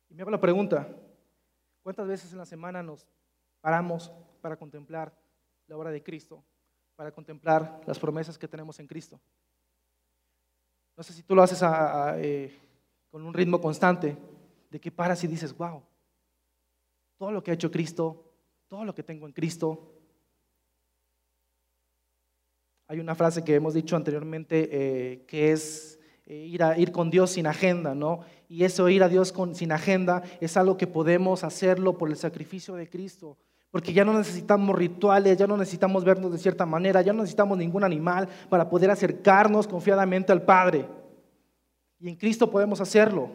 me 0.09 0.21
hago 0.21 0.31
la 0.31 0.41
pregunta, 0.41 0.89
¿cuántas 1.81 2.07
veces 2.07 2.31
en 2.33 2.39
la 2.39 2.45
semana 2.45 2.83
nos 2.83 3.07
paramos 3.61 4.11
para 4.41 4.57
contemplar 4.57 5.17
la 5.67 5.77
obra 5.77 5.91
de 5.91 6.03
Cristo, 6.03 6.43
para 6.97 7.11
contemplar 7.11 7.79
las 7.85 7.99
promesas 7.99 8.37
que 8.37 8.47
tenemos 8.47 8.79
en 8.79 8.87
Cristo? 8.87 9.21
No 10.97 11.03
sé 11.03 11.13
si 11.13 11.21
tú 11.21 11.35
lo 11.35 11.43
haces 11.43 11.61
eh, 12.17 12.51
con 13.11 13.23
un 13.23 13.31
ritmo 13.31 13.61
constante, 13.61 14.17
de 14.71 14.79
que 14.79 14.91
paras 14.91 15.23
y 15.23 15.27
dices, 15.27 15.55
wow, 15.55 15.83
todo 17.17 17.31
lo 17.31 17.43
que 17.43 17.51
ha 17.51 17.53
hecho 17.53 17.69
Cristo, 17.69 18.33
todo 18.67 18.83
lo 18.83 18.95
que 18.95 19.03
tengo 19.03 19.27
en 19.27 19.31
Cristo. 19.31 19.93
Hay 22.87 22.99
una 22.99 23.13
frase 23.13 23.43
que 23.43 23.53
hemos 23.53 23.75
dicho 23.75 23.95
anteriormente 23.95 24.69
eh, 24.71 25.25
que 25.27 25.51
es 25.51 25.99
eh, 26.25 26.35
ir, 26.35 26.63
a, 26.63 26.77
ir 26.79 26.91
con 26.91 27.11
Dios 27.11 27.31
sin 27.31 27.45
agenda, 27.45 27.93
¿no? 27.93 28.21
Y 28.49 28.63
eso, 28.63 28.89
ir 28.89 29.03
a 29.03 29.09
Dios 29.09 29.31
con, 29.31 29.53
sin 29.53 29.71
agenda, 29.71 30.23
es 30.41 30.57
algo 30.57 30.77
que 30.77 30.87
podemos 30.87 31.43
hacerlo 31.43 31.95
por 31.97 32.09
el 32.09 32.17
sacrificio 32.17 32.73
de 32.73 32.89
Cristo. 32.89 33.37
Porque 33.71 33.93
ya 33.93 34.05
no 34.05 34.13
necesitamos 34.13 34.75
rituales, 34.75 35.37
ya 35.37 35.45
no 35.45 35.57
necesitamos 35.57 36.03
vernos 36.03 36.31
de 36.31 36.37
cierta 36.37 36.65
manera, 36.65 37.01
ya 37.01 37.13
no 37.13 37.21
necesitamos 37.21 37.57
ningún 37.57 37.83
animal 37.83 38.27
para 38.49 38.69
poder 38.69 38.89
acercarnos 38.89 39.67
confiadamente 39.67 40.31
al 40.31 40.41
Padre. 40.41 40.87
Y 41.99 42.09
en 42.09 42.15
Cristo 42.15 42.49
podemos 42.49 42.79
hacerlo. 42.79 43.29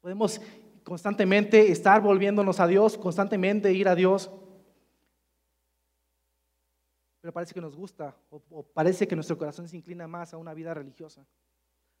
Podemos 0.00 0.40
constantemente 0.84 1.70
estar 1.70 2.00
volviéndonos 2.00 2.60
a 2.60 2.66
Dios, 2.66 2.98
constantemente 2.98 3.72
ir 3.72 3.88
a 3.88 3.94
Dios. 3.94 4.30
Pero 7.20 7.32
parece 7.32 7.54
que 7.54 7.60
nos 7.60 7.76
gusta 7.76 8.16
o, 8.30 8.62
parece 8.62 9.06
que 9.06 9.14
nuestro 9.14 9.36
corazón 9.36 9.68
se 9.68 9.76
inclina 9.76 10.06
más 10.06 10.32
a 10.32 10.38
una 10.38 10.54
vida 10.54 10.72
religiosa, 10.72 11.26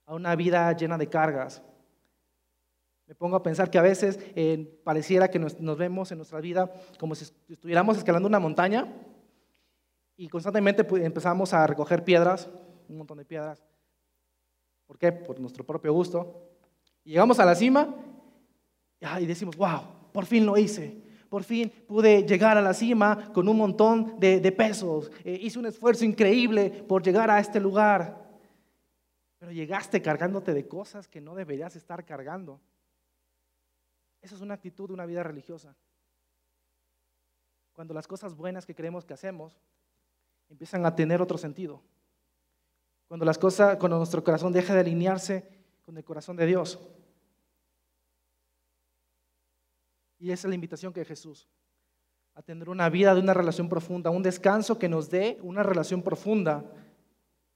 a 0.06 0.14
una 0.14 0.34
vida 0.34 0.72
llena 0.72 0.96
de 0.96 1.08
cargas. 1.08 1.62
Me 3.10 3.16
pongo 3.16 3.34
a 3.34 3.42
pensar 3.42 3.72
que 3.72 3.76
a 3.76 3.82
veces 3.82 4.20
eh, 4.36 4.80
pareciera 4.84 5.28
que 5.28 5.40
nos, 5.40 5.56
vemos 5.76 6.12
en 6.12 6.18
nuestra 6.18 6.40
vida 6.40 6.72
como 6.96 7.16
si 7.16 7.24
estuviéramos 7.48 7.98
escalando 7.98 8.28
una 8.28 8.38
montaña 8.38 8.86
y 10.16 10.28
constantemente 10.28 10.84
pues, 10.84 11.02
empezamos 11.02 11.52
a 11.52 11.66
recoger 11.66 12.04
piedras, 12.04 12.48
un 12.88 12.98
montón 12.98 13.18
de 13.18 13.24
piedras. 13.24 13.64
¿Por 14.86 14.96
qué? 14.96 15.10
Por 15.10 15.40
nuestro 15.40 15.66
propio 15.66 15.92
gusto. 15.92 16.52
Y 17.02 17.10
llegamos 17.10 17.40
a 17.40 17.44
la 17.44 17.56
cima 17.56 17.92
y 19.18 19.26
decimos, 19.26 19.56
wow, 19.56 19.80
por 20.12 20.24
fin 20.24 20.46
lo 20.46 20.56
hice. 20.56 21.02
Por 21.28 21.42
fin 21.42 21.68
pude 21.88 22.22
llegar 22.22 22.58
a 22.58 22.62
la 22.62 22.74
cima 22.74 23.32
con 23.32 23.48
un 23.48 23.56
montón 23.56 24.20
de, 24.20 24.52
pesos. 24.52 25.10
Eh, 25.24 25.36
hice 25.42 25.58
un 25.58 25.66
esfuerzo 25.66 26.04
increíble 26.04 26.70
por 26.86 27.02
llegar 27.02 27.28
a 27.28 27.40
este 27.40 27.58
lugar. 27.58 28.30
Pero 29.40 29.50
llegaste 29.50 30.00
cargándote 30.00 30.54
de 30.54 30.68
cosas 30.68 31.08
que 31.08 31.20
no 31.20 31.34
deberías 31.34 31.74
estar 31.74 32.04
cargando. 32.04 32.60
Esa 34.22 34.34
es 34.34 34.40
una 34.40 34.54
actitud 34.54 34.88
de 34.88 34.94
una 34.94 35.06
vida 35.06 35.22
religiosa. 35.22 35.74
Cuando 37.72 37.94
las 37.94 38.06
cosas 38.06 38.34
buenas 38.34 38.66
que 38.66 38.74
creemos 38.74 39.04
que 39.04 39.14
hacemos 39.14 39.58
empiezan 40.48 40.84
a 40.84 40.94
tener 40.94 41.22
otro 41.22 41.38
sentido. 41.38 41.82
Cuando 43.08 43.24
las 43.24 43.38
cosas, 43.38 43.76
cuando 43.78 43.96
nuestro 43.96 44.22
corazón 44.22 44.52
deja 44.52 44.74
de 44.74 44.80
alinearse 44.80 45.48
con 45.82 45.96
el 45.96 46.04
corazón 46.04 46.36
de 46.36 46.46
Dios. 46.46 46.78
Y 50.18 50.30
esa 50.30 50.46
es 50.46 50.50
la 50.50 50.54
invitación 50.54 50.92
que 50.92 51.04
Jesús, 51.04 51.48
a 52.34 52.42
tener 52.42 52.68
una 52.68 52.88
vida 52.90 53.14
de 53.14 53.20
una 53.20 53.34
relación 53.34 53.68
profunda, 53.68 54.10
un 54.10 54.22
descanso 54.22 54.78
que 54.78 54.88
nos 54.88 55.08
dé 55.08 55.38
una 55.42 55.62
relación 55.62 56.02
profunda 56.02 56.70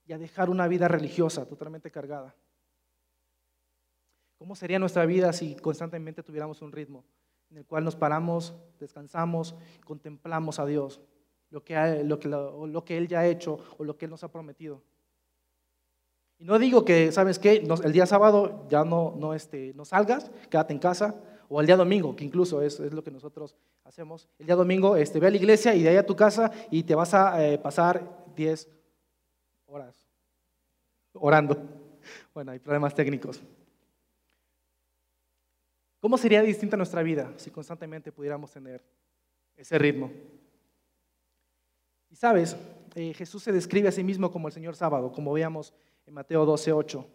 y 0.05 0.13
a 0.13 0.17
dejar 0.17 0.49
una 0.49 0.67
vida 0.67 0.87
religiosa 0.87 1.45
totalmente 1.45 1.91
cargada. 1.91 2.35
¿Cómo 4.45 4.55
sería 4.55 4.77
nuestra 4.77 5.07
vida 5.07 5.33
si 5.33 5.55
constantemente 5.55 6.21
tuviéramos 6.21 6.61
un 6.61 6.71
ritmo 6.71 7.03
en 7.49 7.57
el 7.57 7.65
cual 7.65 7.83
nos 7.83 7.95
paramos, 7.95 8.53
descansamos, 8.79 9.55
contemplamos 9.83 10.59
a 10.59 10.67
Dios, 10.67 11.01
lo 11.49 11.63
que, 11.63 12.03
lo 12.03 12.85
que, 12.85 12.95
Él 12.95 13.07
ya 13.07 13.21
ha 13.21 13.25
hecho 13.25 13.57
o 13.79 13.83
lo 13.83 13.97
que 13.97 14.05
Él 14.05 14.11
nos 14.11 14.23
ha 14.23 14.31
prometido? 14.31 14.83
Y 16.37 16.45
no 16.45 16.59
digo 16.59 16.85
que, 16.85 17.11
¿sabes 17.11 17.39
qué? 17.39 17.67
el 17.83 17.91
día 17.91 18.05
sábado 18.05 18.67
ya 18.69 18.83
no, 18.83 19.15
no, 19.17 19.33
este, 19.33 19.73
no 19.73 19.83
salgas, 19.83 20.29
quédate 20.51 20.73
en 20.73 20.79
casa, 20.79 21.15
o 21.49 21.59
el 21.59 21.65
día 21.65 21.75
domingo, 21.75 22.15
que 22.15 22.23
incluso 22.23 22.61
es, 22.61 22.79
es 22.79 22.93
lo 22.93 23.03
que 23.03 23.09
nosotros 23.09 23.55
hacemos. 23.83 24.29
El 24.37 24.45
día 24.45 24.55
domingo 24.55 24.95
este, 24.95 25.19
ve 25.19 25.25
a 25.25 25.31
la 25.31 25.37
iglesia 25.37 25.73
y 25.73 25.81
de 25.81 25.89
ahí 25.89 25.97
a 25.97 26.05
tu 26.05 26.15
casa 26.15 26.51
y 26.69 26.83
te 26.83 26.93
vas 26.93 27.15
a 27.15 27.43
eh, 27.43 27.57
pasar 27.57 28.27
10 28.35 28.69
horas 29.65 30.07
orando. 31.13 31.57
Bueno, 32.35 32.51
hay 32.51 32.59
problemas 32.59 32.93
técnicos. 32.93 33.41
¿Cómo 36.05 36.19
sería 36.19 36.43
distinta 36.43 36.77
nuestra 36.77 37.01
vida 37.01 37.33
si 37.35 37.49
constantemente 37.49 38.11
pudiéramos 38.11 38.51
tener 38.51 38.79
ese 39.57 39.75
ritmo? 39.79 40.11
Y 42.11 42.15
sabes, 42.15 42.55
eh, 42.93 43.11
Jesús 43.15 43.41
se 43.41 43.51
describe 43.51 43.87
a 43.87 43.91
sí 43.91 44.03
mismo 44.03 44.31
como 44.31 44.47
el 44.47 44.53
Señor 44.53 44.75
sábado, 44.75 45.11
como 45.11 45.33
veíamos 45.33 45.73
en 46.05 46.13
Mateo 46.13 46.45
12, 46.45 46.73
8. 46.73 47.09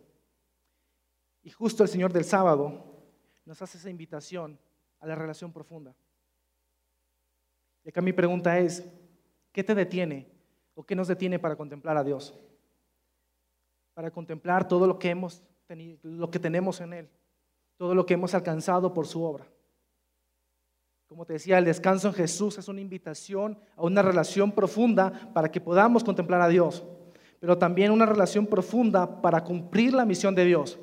Y 1.44 1.50
justo 1.50 1.84
el 1.84 1.88
Señor 1.88 2.12
del 2.12 2.24
sábado 2.24 2.84
nos 3.44 3.62
hace 3.62 3.78
esa 3.78 3.88
invitación 3.88 4.58
a 4.98 5.06
la 5.06 5.14
relación 5.14 5.52
profunda. 5.52 5.94
Y 7.84 7.90
acá 7.90 8.02
mi 8.02 8.12
pregunta 8.12 8.58
es, 8.58 8.84
¿qué 9.52 9.62
te 9.62 9.76
detiene 9.76 10.26
o 10.74 10.82
qué 10.82 10.96
nos 10.96 11.06
detiene 11.06 11.38
para 11.38 11.54
contemplar 11.54 11.96
a 11.96 12.02
Dios? 12.02 12.34
Para 13.94 14.10
contemplar 14.10 14.66
todo 14.66 14.88
lo 14.88 14.98
que 14.98 15.10
hemos 15.10 15.44
tenido, 15.68 15.96
lo 16.02 16.28
que 16.28 16.40
tenemos 16.40 16.80
en 16.80 16.92
Él, 16.92 17.08
todo 17.80 17.94
lo 17.94 18.04
que 18.04 18.12
hemos 18.12 18.34
alcanzado 18.34 18.92
por 18.92 19.06
su 19.06 19.22
obra. 19.22 19.46
Como 21.06 21.24
te 21.24 21.32
decía, 21.32 21.56
el 21.56 21.64
descanso 21.64 22.08
en 22.08 22.12
Jesús 22.14 22.58
es 22.58 22.68
una 22.68 22.82
invitación 22.82 23.58
a 23.74 23.84
una 23.84 24.02
relación 24.02 24.52
profunda 24.52 25.30
para 25.32 25.50
que 25.50 25.62
podamos 25.62 26.04
contemplar 26.04 26.42
a 26.42 26.48
Dios, 26.48 26.84
pero 27.38 27.56
también 27.56 27.90
una 27.90 28.04
relación 28.04 28.44
profunda 28.44 29.22
para 29.22 29.42
cumplir 29.42 29.94
la 29.94 30.04
misión 30.04 30.34
de 30.34 30.44
Dios. 30.44 30.78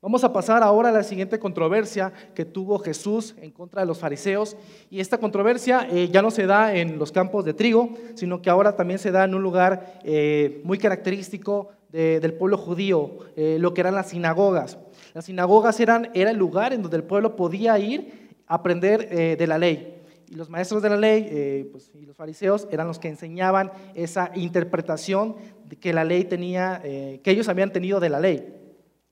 Vamos 0.00 0.22
a 0.22 0.32
pasar 0.32 0.62
ahora 0.62 0.90
a 0.90 0.92
la 0.92 1.02
siguiente 1.02 1.40
controversia 1.40 2.12
que 2.36 2.44
tuvo 2.44 2.78
Jesús 2.78 3.34
en 3.40 3.50
contra 3.50 3.80
de 3.80 3.88
los 3.88 3.98
fariseos. 3.98 4.56
Y 4.90 5.00
esta 5.00 5.18
controversia 5.18 5.88
eh, 5.90 6.08
ya 6.08 6.22
no 6.22 6.30
se 6.30 6.46
da 6.46 6.72
en 6.72 7.00
los 7.00 7.10
campos 7.10 7.44
de 7.46 7.52
trigo, 7.52 7.94
sino 8.14 8.40
que 8.40 8.48
ahora 8.48 8.76
también 8.76 9.00
se 9.00 9.10
da 9.10 9.24
en 9.24 9.34
un 9.34 9.42
lugar 9.42 9.98
eh, 10.04 10.60
muy 10.62 10.78
característico 10.78 11.70
del 11.90 12.34
pueblo 12.34 12.58
judío, 12.58 13.18
eh, 13.34 13.56
lo 13.58 13.72
que 13.72 13.80
eran 13.80 13.94
las 13.94 14.10
sinagogas. 14.10 14.78
Las 15.14 15.26
sinagogas 15.26 15.78
eran, 15.80 16.10
era 16.14 16.30
el 16.30 16.36
lugar 16.36 16.72
en 16.72 16.82
donde 16.82 16.96
el 16.96 17.04
pueblo 17.04 17.36
podía 17.36 17.78
ir 17.78 18.28
a 18.46 18.56
aprender 18.56 19.36
de 19.36 19.46
la 19.46 19.58
ley. 19.58 19.94
Y 20.28 20.34
los 20.34 20.50
maestros 20.50 20.82
de 20.82 20.90
la 20.90 20.96
ley 20.96 21.68
pues, 21.70 21.90
y 21.94 22.04
los 22.04 22.16
fariseos 22.16 22.68
eran 22.70 22.86
los 22.86 22.98
que 22.98 23.08
enseñaban 23.08 23.72
esa 23.94 24.30
interpretación 24.34 25.36
que 25.80 25.92
la 25.92 26.04
ley 26.04 26.24
tenía, 26.24 26.80
que 26.82 27.30
ellos 27.30 27.48
habían 27.48 27.72
tenido 27.72 28.00
de 28.00 28.08
la 28.08 28.20
ley. 28.20 28.58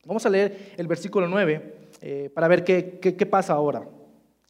Vamos 0.06 0.24
a 0.24 0.30
leer 0.30 0.74
el 0.76 0.86
versículo 0.86 1.26
9 1.26 1.74
eh, 2.00 2.30
para 2.32 2.46
ver 2.46 2.62
qué, 2.62 2.98
qué, 3.00 3.26
pasa 3.26 3.54
ahora. 3.54 3.88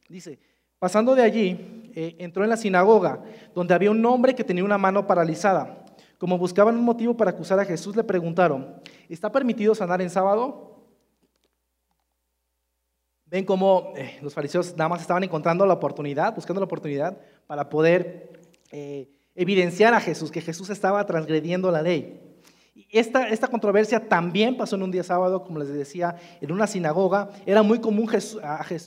Dice, 0.07 0.37
pasando 0.77 1.15
de 1.15 1.23
allí, 1.23 1.91
eh, 1.95 2.15
entró 2.19 2.43
en 2.43 2.51
la 2.51 2.57
sinagoga, 2.57 3.23
donde 3.55 3.73
había 3.73 3.89
un 3.89 4.05
hombre 4.05 4.35
que 4.35 4.43
tenía 4.43 4.63
una 4.63 4.77
mano 4.77 5.07
paralizada. 5.07 5.85
Como 6.19 6.37
buscaban 6.37 6.75
un 6.75 6.83
motivo 6.83 7.17
para 7.17 7.31
acusar 7.31 7.59
a 7.59 7.65
Jesús, 7.65 7.95
le 7.95 8.03
preguntaron, 8.03 8.75
¿está 9.09 9.31
permitido 9.31 9.73
sanar 9.73 10.01
en 10.01 10.11
sábado? 10.11 10.76
Ven 13.29 13.45
cómo 13.45 13.93
eh, 13.95 14.19
los 14.21 14.33
fariseos 14.33 14.75
nada 14.77 14.89
más 14.89 15.01
estaban 15.01 15.23
encontrando 15.23 15.65
la 15.65 15.73
oportunidad, 15.73 16.33
buscando 16.33 16.61
la 16.61 16.65
oportunidad 16.65 17.17
para 17.45 17.69
poder 17.69 18.41
evidenciar 19.33 19.93
a 19.93 20.01
Jesús, 20.01 20.29
que 20.29 20.41
Jesús 20.41 20.69
estaba 20.69 21.05
transgrediendo 21.05 21.71
la 21.71 21.81
ley. 21.81 22.19
Esta, 22.89 23.27
esta, 23.29 23.47
controversia 23.47 24.07
también 24.07 24.55
pasó 24.55 24.75
en 24.75 24.83
un 24.83 24.91
día 24.91 25.03
sábado, 25.03 25.43
como 25.43 25.59
les 25.59 25.67
decía, 25.67 26.15
en 26.39 26.51
una 26.51 26.67
sinagoga. 26.67 27.29
Era 27.45 27.63
muy 27.63 27.79
común 27.79 28.09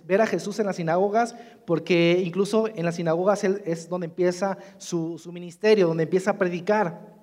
ver 0.07 0.20
a 0.20 0.26
Jesús 0.26 0.59
en 0.59 0.66
las 0.66 0.76
sinagogas, 0.76 1.35
porque 1.66 2.22
incluso 2.24 2.68
en 2.68 2.85
las 2.85 2.94
sinagogas 2.94 3.42
es 3.44 3.88
donde 3.88 4.07
empieza 4.07 4.59
su, 4.79 5.20
ministerio, 5.33 5.88
donde 5.88 6.05
empieza 6.05 6.31
a 6.31 6.38
predicar. 6.38 7.14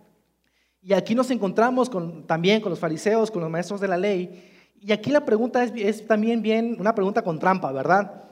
Y 0.81 0.93
aquí 0.93 1.15
nos 1.15 1.31
encontramos 1.31 1.89
también 2.27 2.61
con 2.61 2.69
los 2.69 2.79
fariseos, 2.79 3.31
con 3.31 3.41
los 3.41 3.49
maestros 3.49 3.81
de 3.81 3.87
la 3.87 3.97
ley. 3.97 4.56
Y 4.79 4.91
aquí 4.91 5.11
la 5.11 5.25
pregunta 5.25 5.63
es, 5.63 6.07
también 6.07 6.41
bien 6.41 6.77
una 6.79 6.95
pregunta 6.95 7.21
con 7.21 7.39
trampa, 7.39 7.71
¿verdad? 7.71 8.23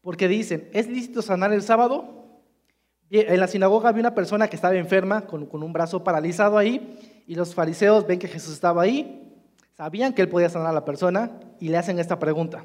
Porque 0.00 0.28
dicen, 0.28 0.68
¿es 0.72 0.88
lícito 0.88 1.22
sanar 1.22 1.52
el 1.52 1.62
sábado? 1.62 2.24
En 3.10 3.38
la 3.38 3.46
sinagoga 3.46 3.88
había 3.88 4.00
una 4.00 4.14
persona 4.14 4.48
que 4.48 4.56
estaba 4.56 4.74
enferma, 4.76 5.22
con, 5.22 5.46
con 5.46 5.62
un 5.62 5.72
brazo 5.72 6.02
paralizado 6.02 6.58
ahí, 6.58 6.98
y 7.26 7.34
los 7.34 7.54
fariseos 7.54 8.06
ven 8.06 8.18
que 8.18 8.28
Jesús 8.28 8.52
estaba 8.52 8.82
ahí, 8.82 9.32
sabían 9.76 10.12
que 10.12 10.22
él 10.22 10.28
podía 10.28 10.48
sanar 10.48 10.68
a 10.68 10.72
la 10.72 10.84
persona 10.84 11.38
y 11.60 11.68
le 11.68 11.76
hacen 11.76 11.98
esta 11.98 12.18
pregunta. 12.18 12.64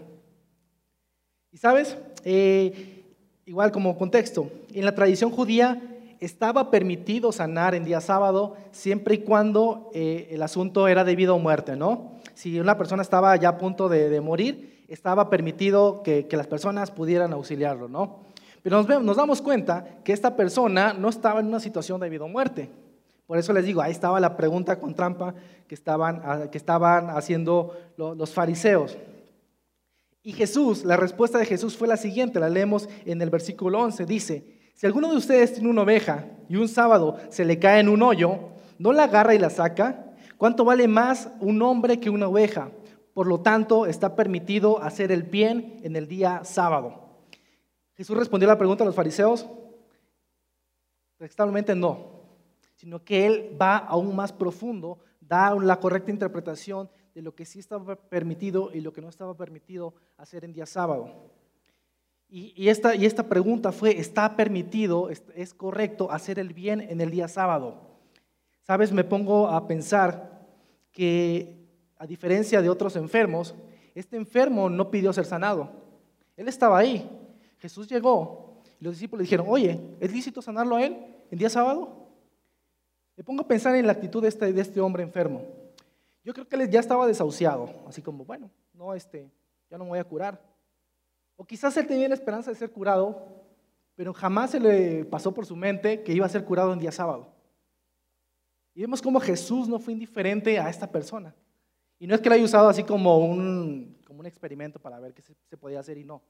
Y 1.52 1.58
sabes, 1.58 1.98
eh, 2.24 3.04
igual 3.46 3.72
como 3.72 3.98
contexto, 3.98 4.50
en 4.74 4.86
la 4.86 4.96
tradición 4.96 5.32
judía 5.32 5.82
estaba 6.22 6.70
permitido 6.70 7.32
sanar 7.32 7.74
en 7.74 7.84
día 7.84 8.00
sábado 8.00 8.56
siempre 8.72 9.16
y 9.16 9.18
cuando 9.24 9.90
eh, 9.94 10.30
el 10.30 10.44
asunto 10.44 10.88
era 10.88 11.04
debido 11.04 11.36
a 11.36 11.40
muerte, 11.40 11.76
¿no? 11.76 12.12
Si 12.36 12.60
una 12.60 12.78
persona 12.78 13.02
estaba 13.02 13.36
ya 13.36 13.50
a 13.50 13.58
punto 13.58 13.90
de, 13.90 14.22
morir, 14.22 14.86
estaba 14.88 15.32
permitido 15.32 16.04
que, 16.04 16.28
las 16.32 16.46
personas 16.46 16.92
pudieran 16.92 17.34
auxiliarlo, 17.34 17.90
¿no? 17.90 18.20
Pero 18.62 18.84
nos, 18.84 19.18
damos 19.18 19.42
cuenta 19.42 19.84
que 20.04 20.14
esta 20.14 20.36
persona 20.36 20.94
no 20.94 21.10
estaba 21.10 21.40
en 21.40 21.48
una 21.48 21.60
situación 21.60 22.00
de 22.00 22.10
vida 22.10 22.24
o 22.24 22.28
muerte. 22.28 22.70
Por 23.26 23.40
eso 23.40 23.52
les 23.52 23.66
digo, 23.66 23.82
ahí 23.82 23.92
estaba 23.92 24.20
la 24.20 24.38
pregunta 24.38 24.80
con 24.80 24.94
trampa 24.94 25.34
que 25.68 25.74
estaban, 25.74 26.22
ah, 26.24 26.48
que 26.52 26.58
estaban 26.58 27.10
haciendo 27.10 27.76
los 27.98 28.32
fariseos. 28.32 28.96
Y 30.22 30.34
Jesús, 30.34 30.86
la 30.86 30.98
respuesta 30.98 31.40
de 31.40 31.48
Jesús 31.48 31.76
fue 31.76 31.88
la 31.88 31.98
siguiente, 31.98 32.40
la 32.40 32.50
leemos 32.50 32.88
en 33.06 33.24
el 33.24 33.32
versículo 33.32 33.80
11, 33.80 34.06
dice, 34.06 34.61
si 34.74 34.86
alguno 34.86 35.10
de 35.10 35.18
ustedes 35.18 35.54
tiene 35.54 35.70
una 35.70 35.84
oveja 35.84 36.26
y 36.50 36.56
un 36.56 36.68
sábado 36.68 37.18
se 37.30 37.46
le 37.46 37.60
cae 37.60 37.80
en 37.80 37.90
un 37.90 38.02
hoyo, 38.02 38.40
¿no 38.78 38.94
la 38.94 39.04
agarra 39.04 39.36
y 39.36 39.40
la 39.40 39.50
saca? 39.50 40.14
¿Cuánto 40.38 40.66
vale 40.66 40.88
más 40.88 41.30
un 41.40 41.62
hombre 41.62 42.00
que 42.00 42.10
una 42.10 42.28
oveja? 42.28 42.72
Por 43.14 43.28
lo 43.28 43.42
tanto, 43.42 43.86
está 43.86 44.16
permitido 44.16 44.82
hacer 44.82 45.12
el 45.12 45.24
bien 45.24 45.80
en 45.84 45.96
el 45.96 46.08
día 46.08 46.44
sábado. 46.44 47.20
Jesús 47.96 48.18
respondió 48.18 48.48
la 48.48 48.58
pregunta 48.58 48.84
a 48.84 48.88
los 48.88 48.96
fariseos. 48.96 49.48
Textualmente 51.18 51.76
no, 51.76 52.22
sino 52.76 53.04
que 53.04 53.28
él 53.28 53.58
va 53.62 53.78
aún 53.78 54.16
más 54.16 54.34
profundo, 54.34 54.98
da 55.20 55.54
la 55.54 55.80
correcta 55.80 56.10
interpretación 56.10 56.90
de 57.14 57.22
lo 57.22 57.36
que 57.36 57.46
sí 57.46 57.60
estaba 57.60 57.96
permitido 57.96 58.72
y 58.74 58.82
lo 58.82 58.92
que 58.92 59.02
no 59.02 59.10
estaba 59.10 59.36
permitido 59.36 59.94
hacer 60.18 60.46
en 60.46 60.54
día 60.54 60.66
sábado. 60.66 61.30
Y, 62.34 62.70
esta, 62.70 62.96
y 62.96 63.06
esta 63.06 63.28
pregunta 63.28 63.74
fue, 63.74 64.00
¿está 64.00 64.38
permitido, 64.38 65.10
es 65.10 65.54
correcto 65.54 66.10
hacer 66.10 66.40
el 66.40 66.54
bien 66.54 66.80
en 66.80 67.02
el 67.02 67.12
día 67.12 67.28
sábado? 67.28 67.92
Sabes, 68.62 68.94
me 68.94 69.04
pongo 69.04 69.50
a 69.50 69.68
pensar 69.68 70.48
que 70.94 71.68
a 71.98 72.08
diferencia 72.08 72.62
de 72.62 72.70
otros 72.70 72.96
enfermos, 72.96 73.54
este 73.96 74.16
enfermo 74.16 74.70
no 74.70 74.90
pidió 74.90 75.12
ser 75.12 75.26
sanado. 75.26 75.72
Él 76.38 76.48
estaba 76.48 76.78
ahí. 76.78 77.06
Jesús 77.60 77.90
llegó 77.90 78.62
y 78.80 78.86
los 78.86 78.94
discípulos 78.94 79.24
dijeron, 79.24 79.46
oye, 79.50 79.78
¿es 80.00 80.14
lícito 80.14 80.42
sanarlo 80.42 80.78
a 80.78 80.84
él 80.86 80.98
en 81.30 81.38
día 81.38 81.50
sábado? 81.50 82.08
Me 83.18 83.26
pongo 83.26 83.42
a 83.42 83.48
pensar 83.48 83.76
en 83.76 83.86
la 83.86 83.92
actitud 83.92 84.22
de 84.22 84.30
este, 84.30 84.54
de 84.54 84.62
este 84.62 84.80
hombre 84.80 85.04
enfermo. 85.04 85.44
Yo 86.24 86.34
creo 86.34 86.48
que 86.48 86.56
él 86.56 86.70
ya 86.70 86.80
estaba 86.80 87.06
desahuciado, 87.08 87.70
así 87.88 88.02
como, 88.02 88.24
bueno, 88.24 88.50
no, 88.74 88.94
este, 88.94 89.30
ya 89.70 89.78
no 89.78 89.84
me 89.84 89.90
voy 89.90 90.00
a 90.00 90.04
curar. 90.06 90.42
O 91.42 91.44
quizás 91.44 91.76
él 91.78 91.88
tenía 91.88 92.08
la 92.08 92.14
esperanza 92.14 92.52
de 92.52 92.56
ser 92.56 92.70
curado, 92.70 93.26
pero 93.96 94.14
jamás 94.14 94.52
se 94.52 94.60
le 94.60 95.06
pasó 95.06 95.34
por 95.34 95.44
su 95.44 95.56
mente 95.56 96.04
que 96.04 96.14
iba 96.14 96.24
a 96.24 96.30
ser 96.30 96.46
curado 96.46 96.72
en 96.72 96.78
día 96.78 96.92
sábado. 96.92 97.34
Y 98.76 98.82
vemos 98.82 99.02
cómo 99.02 99.20
Jesús 99.20 99.68
no 99.68 99.80
fue 99.80 99.94
indiferente 99.94 100.60
a 100.60 100.70
esta 100.70 100.92
persona. 100.92 101.34
Y 101.98 102.06
no 102.06 102.14
es 102.14 102.22
que 102.22 102.30
lo 102.30 102.36
haya 102.36 102.44
usado 102.44 102.70
así 102.70 102.84
como 102.84 103.18
un, 103.18 103.98
como 104.06 104.20
un 104.20 104.28
experimento 104.28 104.80
para 104.80 105.00
ver 105.00 105.16
qué 105.16 105.24
se, 105.24 105.58
podía 105.58 105.80
hacer 105.80 105.98
y 105.98 106.04
no. 106.04 106.22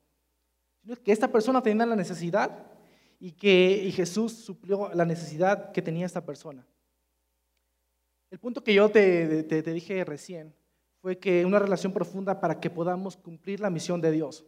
Sino 0.81 0.95
que 0.95 1.11
esta 1.11 1.29
persona 1.29 1.61
tenía 1.61 1.85
la 1.85 1.97
necesidad 1.97 2.71
y 3.19 3.33
que 3.33 3.83
y 3.83 3.91
Jesús 3.91 4.31
suplió 4.31 4.93
la 4.93 5.03
necesidad 5.03 5.73
que 5.73 5.81
tenía 5.81 6.05
esta 6.05 6.25
persona. 6.25 6.65
El 8.29 8.39
punto 8.39 8.63
que 8.63 8.73
yo 8.73 8.89
te, 8.89 9.43
te, 9.43 9.61
te 9.61 9.73
dije 9.73 10.05
recién 10.05 10.55
fue 11.01 11.19
que 11.19 11.45
una 11.45 11.59
relación 11.59 11.91
profunda 11.91 12.39
para 12.39 12.61
que 12.61 12.69
podamos 12.69 13.17
cumplir 13.17 13.59
la 13.59 13.69
misión 13.69 13.99
de 13.99 14.11
Dios. 14.11 14.45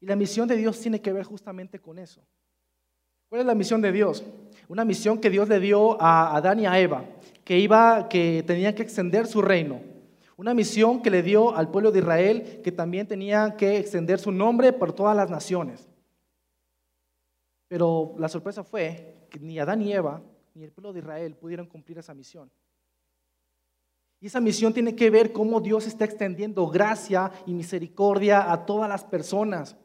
Y 0.00 0.06
la 0.06 0.16
misión 0.16 0.46
de 0.48 0.56
Dios 0.56 0.80
tiene 0.80 1.00
que 1.00 1.12
ver 1.12 1.24
justamente 1.24 1.80
con 1.80 1.98
eso. 1.98 2.22
¿Cuál 3.28 3.42
es 3.42 3.46
la 3.46 3.54
misión 3.54 3.82
de 3.82 3.92
Dios? 3.92 4.24
Una 4.68 4.84
misión 4.84 5.18
que 5.18 5.28
Dios 5.28 5.48
le 5.48 5.60
dio 5.60 6.00
a 6.00 6.36
Adán 6.36 6.60
y 6.60 6.66
a 6.66 6.78
Eva, 6.78 7.04
que 7.44 7.58
iba, 7.58 8.08
que 8.08 8.42
tenían 8.46 8.74
que 8.74 8.82
extender 8.82 9.26
su 9.26 9.42
reino. 9.42 9.80
Una 10.36 10.54
misión 10.54 11.02
que 11.02 11.10
le 11.10 11.22
dio 11.22 11.54
al 11.54 11.70
pueblo 11.70 11.90
de 11.90 11.98
Israel, 11.98 12.60
que 12.62 12.72
también 12.72 13.06
tenía 13.06 13.56
que 13.56 13.76
extender 13.76 14.18
su 14.18 14.30
nombre 14.30 14.72
por 14.72 14.92
todas 14.92 15.16
las 15.16 15.28
naciones. 15.28 15.88
Pero 17.66 18.14
la 18.18 18.28
sorpresa 18.28 18.64
fue 18.64 19.26
que 19.28 19.38
ni 19.38 19.58
Adán 19.58 19.82
y 19.82 19.92
Eva, 19.92 20.22
ni 20.54 20.64
el 20.64 20.72
pueblo 20.72 20.92
de 20.92 21.00
Israel 21.00 21.34
pudieron 21.34 21.66
cumplir 21.66 21.98
esa 21.98 22.14
misión. 22.14 22.50
Y 24.20 24.26
esa 24.26 24.40
misión 24.40 24.72
tiene 24.72 24.96
que 24.96 25.10
ver 25.10 25.32
cómo 25.32 25.60
Dios 25.60 25.86
está 25.86 26.04
extendiendo 26.04 26.66
gracia 26.66 27.30
y 27.46 27.52
misericordia 27.52 28.50
a 28.50 28.64
todas 28.64 28.88
las 28.88 29.04
personas. 29.04 29.76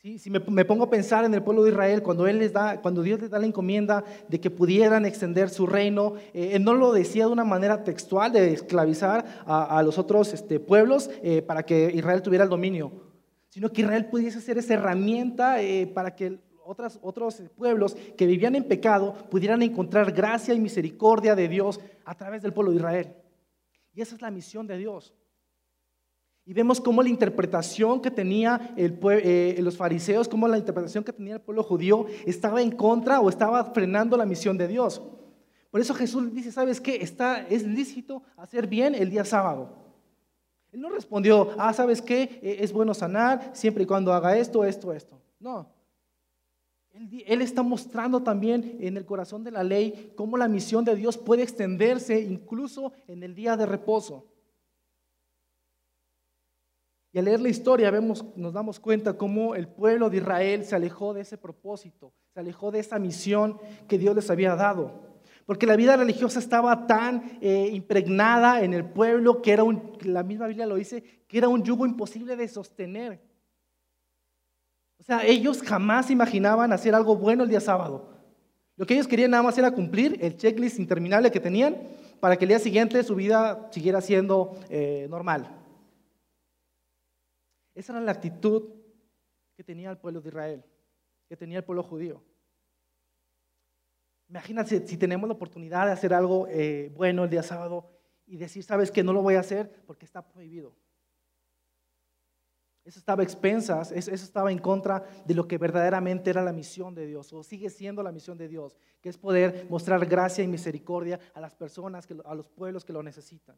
Si 0.00 0.30
me, 0.30 0.64
pongo 0.64 0.84
a 0.84 0.90
pensar 0.90 1.24
en 1.24 1.34
el 1.34 1.42
pueblo 1.42 1.64
de 1.64 1.70
Israel, 1.70 2.04
cuando, 2.04 2.28
él 2.28 2.38
les 2.38 2.52
da, 2.52 2.80
cuando 2.80 3.02
Dios 3.02 3.20
les 3.20 3.30
da 3.30 3.40
la 3.40 3.46
encomienda 3.46 4.04
de 4.28 4.40
que 4.40 4.48
pudieran 4.48 5.04
extender 5.04 5.50
su 5.50 5.66
reino, 5.66 6.14
eh, 6.32 6.50
Él 6.52 6.62
no 6.62 6.74
lo 6.74 6.92
decía 6.92 7.26
de 7.26 7.32
una 7.32 7.44
manera 7.44 7.82
textual 7.82 8.30
de 8.30 8.52
esclavizar 8.52 9.42
a, 9.44 9.82
los 9.82 9.98
otros 9.98 10.32
este, 10.32 10.60
pueblos 10.60 11.10
eh, 11.20 11.42
para 11.42 11.64
que 11.64 11.90
Israel 11.92 12.22
tuviera 12.22 12.44
el 12.44 12.50
dominio, 12.50 12.92
sino 13.48 13.72
que 13.72 13.82
Israel 13.82 14.06
pudiese 14.06 14.40
ser 14.40 14.56
esa 14.56 14.74
herramienta 14.74 15.60
eh, 15.60 15.88
para 15.88 16.14
que 16.14 16.38
otras, 16.64 17.00
otros 17.02 17.42
pueblos 17.56 17.96
que 18.16 18.26
vivían 18.26 18.54
en 18.54 18.68
pecado 18.68 19.14
pudieran 19.28 19.62
encontrar 19.62 20.12
gracia 20.12 20.54
y 20.54 20.60
misericordia 20.60 21.34
de 21.34 21.48
Dios 21.48 21.80
a 22.04 22.14
través 22.14 22.40
del 22.42 22.52
pueblo 22.52 22.70
de 22.70 22.76
Israel. 22.76 23.16
Y 23.94 24.00
esa 24.00 24.14
es 24.14 24.22
la 24.22 24.30
misión 24.30 24.68
de 24.68 24.76
Dios. 24.78 25.12
Y 26.48 26.54
vemos 26.54 26.80
cómo 26.80 27.02
la 27.02 27.10
interpretación 27.10 28.00
que 28.00 28.10
tenía 28.10 28.72
el, 28.74 28.98
eh, 29.02 29.58
los 29.60 29.76
fariseos, 29.76 30.26
cómo 30.28 30.48
la 30.48 30.56
interpretación 30.56 31.04
que 31.04 31.12
tenía 31.12 31.34
el 31.34 31.42
pueblo 31.42 31.62
judío 31.62 32.06
estaba 32.24 32.62
en 32.62 32.70
contra 32.70 33.20
o 33.20 33.28
estaba 33.28 33.62
frenando 33.66 34.16
la 34.16 34.24
misión 34.24 34.56
de 34.56 34.66
Dios. 34.66 35.02
Por 35.70 35.82
eso 35.82 35.92
Jesús 35.92 36.32
dice, 36.32 36.50
¿sabes 36.50 36.80
qué? 36.80 37.02
Está, 37.02 37.46
es 37.48 37.66
lícito 37.66 38.22
hacer 38.38 38.66
bien 38.66 38.94
el 38.94 39.10
día 39.10 39.26
sábado. 39.26 39.74
Él 40.72 40.80
no 40.80 40.88
respondió, 40.88 41.50
ah, 41.58 41.74
¿sabes 41.74 42.00
qué? 42.00 42.40
Eh, 42.42 42.56
es 42.60 42.72
bueno 42.72 42.94
sanar 42.94 43.50
siempre 43.52 43.82
y 43.82 43.86
cuando 43.86 44.14
haga 44.14 44.34
esto, 44.38 44.64
esto, 44.64 44.94
esto. 44.94 45.20
No. 45.38 45.68
Él 47.26 47.42
está 47.42 47.62
mostrando 47.62 48.22
también 48.22 48.78
en 48.80 48.96
el 48.96 49.04
corazón 49.04 49.44
de 49.44 49.50
la 49.50 49.62
ley 49.62 50.14
cómo 50.16 50.38
la 50.38 50.48
misión 50.48 50.82
de 50.82 50.96
Dios 50.96 51.18
puede 51.18 51.42
extenderse 51.42 52.18
incluso 52.22 52.94
en 53.06 53.22
el 53.22 53.34
día 53.34 53.54
de 53.54 53.66
reposo. 53.66 54.24
Al 57.18 57.24
leer 57.24 57.40
la 57.40 57.48
historia 57.48 57.90
vemos, 57.90 58.24
nos 58.36 58.52
damos 58.52 58.78
cuenta 58.78 59.14
cómo 59.14 59.56
el 59.56 59.66
pueblo 59.66 60.08
de 60.08 60.18
Israel 60.18 60.64
se 60.64 60.76
alejó 60.76 61.14
de 61.14 61.22
ese 61.22 61.36
propósito, 61.36 62.12
se 62.32 62.38
alejó 62.38 62.70
de 62.70 62.78
esa 62.78 62.98
misión 63.00 63.58
que 63.88 63.98
Dios 63.98 64.14
les 64.14 64.30
había 64.30 64.54
dado. 64.54 65.02
Porque 65.44 65.66
la 65.66 65.74
vida 65.74 65.96
religiosa 65.96 66.38
estaba 66.38 66.86
tan 66.86 67.38
eh, 67.40 67.70
impregnada 67.72 68.62
en 68.62 68.72
el 68.72 68.84
pueblo 68.84 69.42
que 69.42 69.52
era 69.52 69.64
un, 69.64 69.98
la 70.02 70.22
misma 70.22 70.46
Biblia 70.46 70.66
lo 70.66 70.76
dice, 70.76 71.02
que 71.26 71.38
era 71.38 71.48
un 71.48 71.64
yugo 71.64 71.86
imposible 71.86 72.36
de 72.36 72.46
sostener. 72.46 73.20
O 75.00 75.02
sea, 75.02 75.24
ellos 75.24 75.62
jamás 75.62 76.10
imaginaban 76.10 76.72
hacer 76.72 76.94
algo 76.94 77.16
bueno 77.16 77.42
el 77.42 77.50
día 77.50 77.60
sábado. 77.60 78.10
Lo 78.76 78.86
que 78.86 78.94
ellos 78.94 79.08
querían 79.08 79.32
nada 79.32 79.42
más 79.42 79.58
era 79.58 79.72
cumplir 79.72 80.18
el 80.20 80.36
checklist 80.36 80.78
interminable 80.78 81.32
que 81.32 81.40
tenían 81.40 81.78
para 82.20 82.36
que 82.36 82.44
el 82.44 82.50
día 82.50 82.58
siguiente 82.60 83.02
su 83.02 83.16
vida 83.16 83.68
siguiera 83.72 84.00
siendo 84.00 84.56
eh, 84.70 85.08
normal. 85.10 85.58
Esa 87.78 87.92
era 87.92 88.00
la 88.00 88.10
actitud 88.10 88.70
que 89.54 89.62
tenía 89.62 89.88
el 89.88 89.98
pueblo 89.98 90.20
de 90.20 90.30
Israel, 90.30 90.64
que 91.28 91.36
tenía 91.36 91.58
el 91.58 91.64
pueblo 91.64 91.84
judío. 91.84 92.24
Imagínate 94.28 94.84
si 94.84 94.96
tenemos 94.96 95.28
la 95.28 95.34
oportunidad 95.34 95.86
de 95.86 95.92
hacer 95.92 96.12
algo 96.12 96.48
eh, 96.48 96.92
bueno 96.96 97.22
el 97.22 97.30
día 97.30 97.44
sábado 97.44 97.88
y 98.26 98.36
decir, 98.36 98.64
sabes 98.64 98.90
que 98.90 99.04
no 99.04 99.12
lo 99.12 99.22
voy 99.22 99.36
a 99.36 99.40
hacer 99.40 99.84
porque 99.86 100.06
está 100.06 100.26
prohibido. 100.26 100.74
Eso 102.84 102.98
estaba 102.98 103.22
a 103.22 103.24
expensas, 103.24 103.92
eso, 103.92 104.12
estaba 104.12 104.50
en 104.50 104.58
contra 104.58 105.04
de 105.24 105.34
lo 105.34 105.46
que 105.46 105.56
verdaderamente 105.56 106.30
era 106.30 106.42
la 106.42 106.52
misión 106.52 106.96
de 106.96 107.06
Dios, 107.06 107.32
o 107.32 107.44
sigue 107.44 107.70
siendo 107.70 108.02
la 108.02 108.10
misión 108.10 108.36
de 108.38 108.48
Dios, 108.48 108.76
que 109.00 109.08
es 109.08 109.18
poder 109.18 109.68
mostrar 109.70 110.04
gracia 110.04 110.42
y 110.42 110.48
misericordia 110.48 111.20
a 111.32 111.40
las 111.40 111.54
personas, 111.54 112.08
a 112.24 112.34
los 112.34 112.48
pueblos 112.48 112.84
que 112.84 112.92
lo 112.92 113.04
necesitan. 113.04 113.56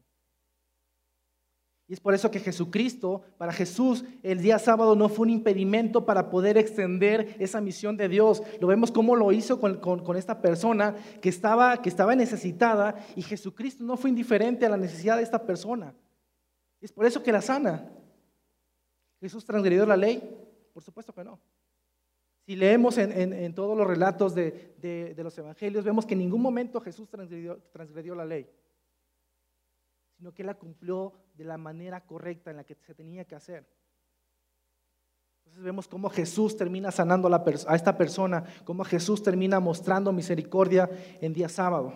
Y 1.91 1.93
es 1.93 1.99
por 1.99 2.13
eso 2.13 2.31
que 2.31 2.39
Jesucristo, 2.39 3.21
para 3.37 3.51
Jesús, 3.51 4.05
el 4.23 4.41
día 4.41 4.59
sábado 4.59 4.95
no 4.95 5.09
fue 5.09 5.23
un 5.23 5.29
impedimento 5.29 6.05
para 6.05 6.29
poder 6.29 6.57
extender 6.57 7.35
esa 7.37 7.59
misión 7.59 7.97
de 7.97 8.07
Dios. 8.07 8.41
Lo 8.61 8.67
vemos 8.67 8.93
cómo 8.93 9.13
lo 9.17 9.33
hizo 9.33 9.59
con, 9.59 10.15
esta 10.15 10.41
persona 10.41 10.95
que 11.21 11.27
estaba, 11.27 11.81
que 11.81 11.89
estaba 11.89 12.15
necesitada 12.15 12.95
y 13.17 13.21
Jesucristo 13.21 13.83
no 13.83 13.97
fue 13.97 14.09
indiferente 14.09 14.65
a 14.65 14.69
la 14.69 14.77
necesidad 14.77 15.17
de 15.17 15.23
esta 15.23 15.45
persona. 15.45 15.93
Es 16.79 16.93
por 16.93 17.05
eso 17.05 17.21
que 17.21 17.33
la 17.33 17.41
sana. 17.41 17.91
¿Jesús 19.19 19.43
transgredió 19.43 19.85
la 19.85 19.97
ley? 19.97 20.23
Por 20.73 20.81
supuesto 20.81 21.11
que 21.11 21.25
no. 21.25 21.41
Si 22.45 22.55
leemos 22.55 22.97
en, 22.97 23.53
todos 23.53 23.77
los 23.77 23.85
relatos 23.85 24.33
de, 24.33 25.13
los 25.17 25.37
evangelios, 25.37 25.83
vemos 25.83 26.05
que 26.05 26.13
en 26.13 26.19
ningún 26.19 26.41
momento 26.41 26.79
Jesús 26.79 27.09
transgredió 27.09 28.15
la 28.15 28.23
ley 28.23 28.47
sino 30.21 30.35
que 30.35 30.43
la 30.43 30.53
cumplió 30.53 31.13
de 31.33 31.43
la 31.43 31.57
manera 31.57 32.05
correcta 32.05 32.51
en 32.51 32.57
la 32.57 32.63
que 32.63 32.75
se 32.75 32.93
tenía 32.93 33.25
que 33.25 33.33
hacer. 33.33 33.67
Entonces 35.39 35.63
vemos 35.63 35.87
cómo 35.87 36.11
Jesús 36.11 36.55
termina 36.55 36.91
sanando 36.91 37.27
a, 37.27 37.43
a 37.67 37.75
esta 37.75 37.97
persona, 37.97 38.43
cómo 38.63 38.83
Jesús 38.83 39.23
termina 39.23 39.59
mostrando 39.59 40.11
misericordia 40.11 40.87
en 41.21 41.33
día 41.33 41.49
sábado. 41.49 41.91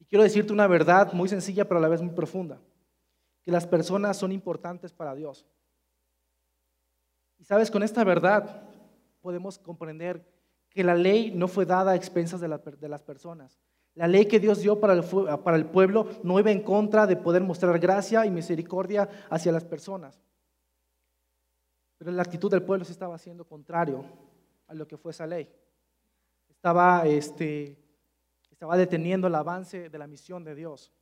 Y 0.00 0.04
quiero 0.04 0.22
decirte 0.22 0.52
una 0.52 0.66
verdad 0.66 1.14
muy 1.14 1.30
sencilla, 1.30 1.66
pero 1.66 1.78
a 1.78 1.80
la 1.80 1.88
vez 1.88 2.02
muy 2.02 2.12
profunda, 2.12 2.60
que 3.40 3.50
las 3.50 3.66
personas 3.66 4.18
son 4.18 4.30
importantes 4.30 4.92
para 4.92 5.14
Dios. 5.14 5.46
Y 7.38 7.44
sabes, 7.44 7.70
con 7.70 7.82
esta 7.82 8.04
verdad 8.04 8.68
podemos 9.22 9.58
comprender 9.58 10.30
que 10.68 10.84
la 10.84 10.94
ley 10.94 11.30
no 11.34 11.48
fue 11.48 11.64
dada 11.64 11.92
a 11.92 11.96
expensas 11.96 12.38
de, 12.38 12.48
las 12.48 13.02
personas. 13.02 13.58
La 13.94 14.06
ley 14.06 14.26
que 14.26 14.40
Dios 14.40 14.60
dio 14.60 14.78
para 14.80 14.94
el, 14.94 15.66
pueblo 15.66 16.08
no 16.22 16.38
iba 16.38 16.50
en 16.50 16.62
contra 16.62 17.06
de 17.06 17.16
poder 17.16 17.42
mostrar 17.42 17.78
gracia 17.78 18.24
y 18.24 18.30
misericordia 18.30 19.08
hacia 19.28 19.52
las 19.52 19.64
personas. 19.64 20.20
Pero 21.98 22.12
la 22.12 22.22
actitud 22.22 22.50
del 22.50 22.62
pueblo 22.62 22.84
se 22.84 22.92
estaba 22.92 23.16
haciendo 23.16 23.44
contrario 23.44 24.04
a 24.68 24.74
lo 24.74 24.86
que 24.86 24.96
fue 24.96 25.10
esa 25.10 25.26
ley. 25.26 25.50
Estaba, 26.48 27.06
este, 27.06 27.76
estaba 28.50 28.76
deteniendo 28.76 29.26
el 29.26 29.34
avance 29.34 29.90
de 29.90 29.98
la 29.98 30.06
misión 30.06 30.44
de 30.44 30.54
Dios. 30.54 30.92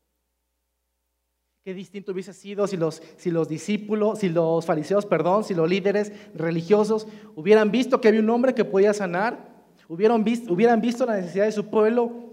Qué 1.62 1.74
distinto 1.74 2.12
hubiese 2.12 2.32
sido 2.32 2.66
si 2.66 2.76
los, 2.76 3.02
si 3.16 3.30
los 3.30 3.48
discípulos, 3.48 4.20
si 4.20 4.30
los 4.30 4.64
fariseos, 4.64 5.04
perdón, 5.04 5.44
si 5.44 5.54
los 5.54 5.68
líderes 5.68 6.12
religiosos 6.34 7.06
hubieran 7.36 7.70
visto 7.70 8.00
que 8.00 8.08
había 8.08 8.20
un 8.20 8.30
hombre 8.30 8.54
que 8.54 8.64
podía 8.64 8.94
sanar, 8.94 9.66
hubieran 9.86 10.24
visto, 10.24 10.52
hubieran 10.52 10.80
visto 10.80 11.04
la 11.04 11.16
necesidad 11.16 11.44
de 11.44 11.52
su 11.52 11.68
pueblo. 11.68 12.27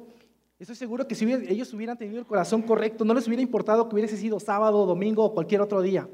Estoy 0.66 0.78
seguro 0.78 1.08
que 1.08 1.14
si 1.14 1.32
ellos 1.32 1.72
hubieran 1.76 1.96
tenido 1.96 2.18
el 2.18 2.26
corazón 2.26 2.64
correcto, 2.64 3.06
no 3.06 3.14
les 3.14 3.28
hubiera 3.28 3.44
importado 3.44 3.88
que 3.88 3.94
hubiese 3.94 4.18
sido 4.18 4.40
sábado, 4.40 4.88
domingo 4.88 5.24
o 5.24 5.32
cualquier 5.32 5.62
otro 5.62 5.80
día. 5.80 6.10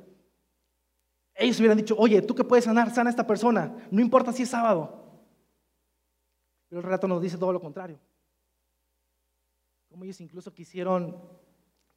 Ellos 1.35 1.57
hubieran 1.59 1.77
dicho, 1.77 1.95
oye, 1.97 2.21
tú 2.21 2.35
que 2.35 2.43
puedes 2.43 2.65
sanar, 2.65 2.93
sana 2.93 3.09
a 3.09 3.11
esta 3.11 3.25
persona, 3.25 3.73
no 3.89 4.01
importa 4.01 4.33
si 4.33 4.43
es 4.43 4.49
sábado. 4.49 5.23
Pero 6.67 6.79
el 6.79 6.83
relato 6.83 7.07
nos 7.07 7.21
dice 7.21 7.37
todo 7.37 7.53
lo 7.53 7.61
contrario. 7.61 7.97
Como 9.87 10.03
ellos 10.03 10.19
incluso 10.19 10.53
quisieron 10.53 11.15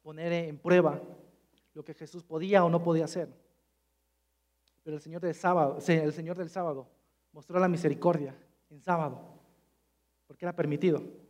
poner 0.01 0.31
en 0.31 0.57
prueba 0.57 1.01
lo 1.73 1.83
que 1.83 1.93
Jesús 1.93 2.23
podía 2.23 2.63
o 2.63 2.69
no 2.69 2.81
podía 2.81 3.03
hacer. 3.03 3.27
Pero 4.81 4.95
el 4.95 5.01
Señor 5.01 5.19
del 5.19 5.35
sábado, 5.35 5.79
el 5.85 6.13
Señor 6.13 6.37
del 6.37 6.49
sábado 6.49 6.87
mostró 7.33 7.59
la 7.59 7.67
misericordia 7.67 8.33
en 8.69 8.81
sábado, 8.81 9.19
porque 10.25 10.45
era 10.45 10.55
permitido. 10.55 11.24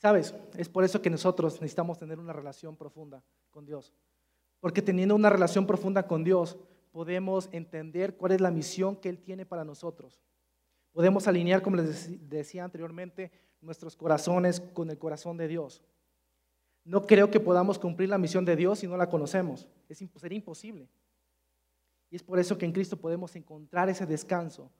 Sabes, 0.00 0.34
es 0.56 0.70
por 0.70 0.82
eso 0.82 1.02
que 1.02 1.10
nosotros 1.10 1.60
necesitamos 1.60 1.98
tener 1.98 2.18
una 2.18 2.32
relación 2.32 2.74
profunda 2.74 3.22
con 3.50 3.66
Dios. 3.66 3.92
Porque 4.58 4.80
teniendo 4.80 5.14
una 5.14 5.28
relación 5.28 5.66
profunda 5.66 6.06
con 6.06 6.24
Dios, 6.24 6.56
podemos 6.90 7.50
entender 7.52 8.16
cuál 8.16 8.32
es 8.32 8.40
la 8.40 8.50
misión 8.50 8.96
que 8.96 9.10
Él 9.10 9.18
tiene 9.18 9.44
para 9.44 9.62
nosotros. 9.62 10.18
Podemos 10.92 11.28
alinear, 11.28 11.60
como 11.60 11.76
les 11.76 12.28
decía 12.30 12.64
anteriormente, 12.64 13.30
nuestros 13.60 13.94
corazones 13.94 14.60
con 14.60 14.88
el 14.88 14.98
corazón 14.98 15.36
de 15.36 15.48
Dios. 15.48 15.82
No 16.82 17.06
creo 17.06 17.30
que 17.30 17.38
podamos 17.38 17.78
cumplir 17.78 18.08
la 18.08 18.16
misión 18.16 18.46
de 18.46 18.56
Dios 18.56 18.78
si 18.78 18.86
no 18.86 18.96
la 18.96 19.10
conocemos. 19.10 19.68
Es, 19.86 20.02
sería 20.16 20.36
imposible. 20.36 20.88
Y 22.08 22.16
es 22.16 22.22
por 22.22 22.38
eso 22.38 22.56
que 22.56 22.64
en 22.64 22.72
Cristo 22.72 22.96
podemos 22.96 23.36
encontrar 23.36 23.90
ese 23.90 24.06
descanso 24.06 24.70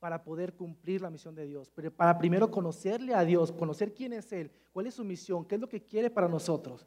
para 0.00 0.24
poder 0.24 0.54
cumplir 0.54 1.02
la 1.02 1.10
misión 1.10 1.34
de 1.34 1.46
Dios. 1.46 1.70
Pero 1.74 1.94
para 1.94 2.18
primero 2.18 2.50
conocerle 2.50 3.14
a 3.14 3.24
Dios, 3.24 3.52
conocer 3.52 3.94
quién 3.94 4.14
es 4.14 4.32
Él, 4.32 4.50
cuál 4.72 4.86
es 4.86 4.94
su 4.94 5.04
misión, 5.04 5.44
qué 5.44 5.54
es 5.54 5.60
lo 5.60 5.68
que 5.68 5.84
quiere 5.84 6.10
para 6.10 6.26
nosotros. 6.26 6.86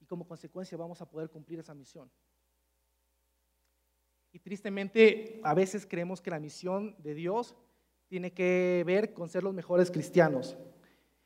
Y 0.00 0.06
como 0.06 0.26
consecuencia 0.26 0.78
vamos 0.78 1.00
a 1.02 1.10
poder 1.10 1.28
cumplir 1.28 1.58
esa 1.58 1.74
misión. 1.74 2.10
Y 4.32 4.38
tristemente 4.38 5.40
a 5.42 5.54
veces 5.54 5.86
creemos 5.86 6.22
que 6.22 6.30
la 6.30 6.40
misión 6.40 6.94
de 6.98 7.14
Dios 7.14 7.54
tiene 8.06 8.32
que 8.32 8.82
ver 8.86 9.12
con 9.12 9.28
ser 9.28 9.42
los 9.42 9.52
mejores 9.52 9.90
cristianos. 9.90 10.56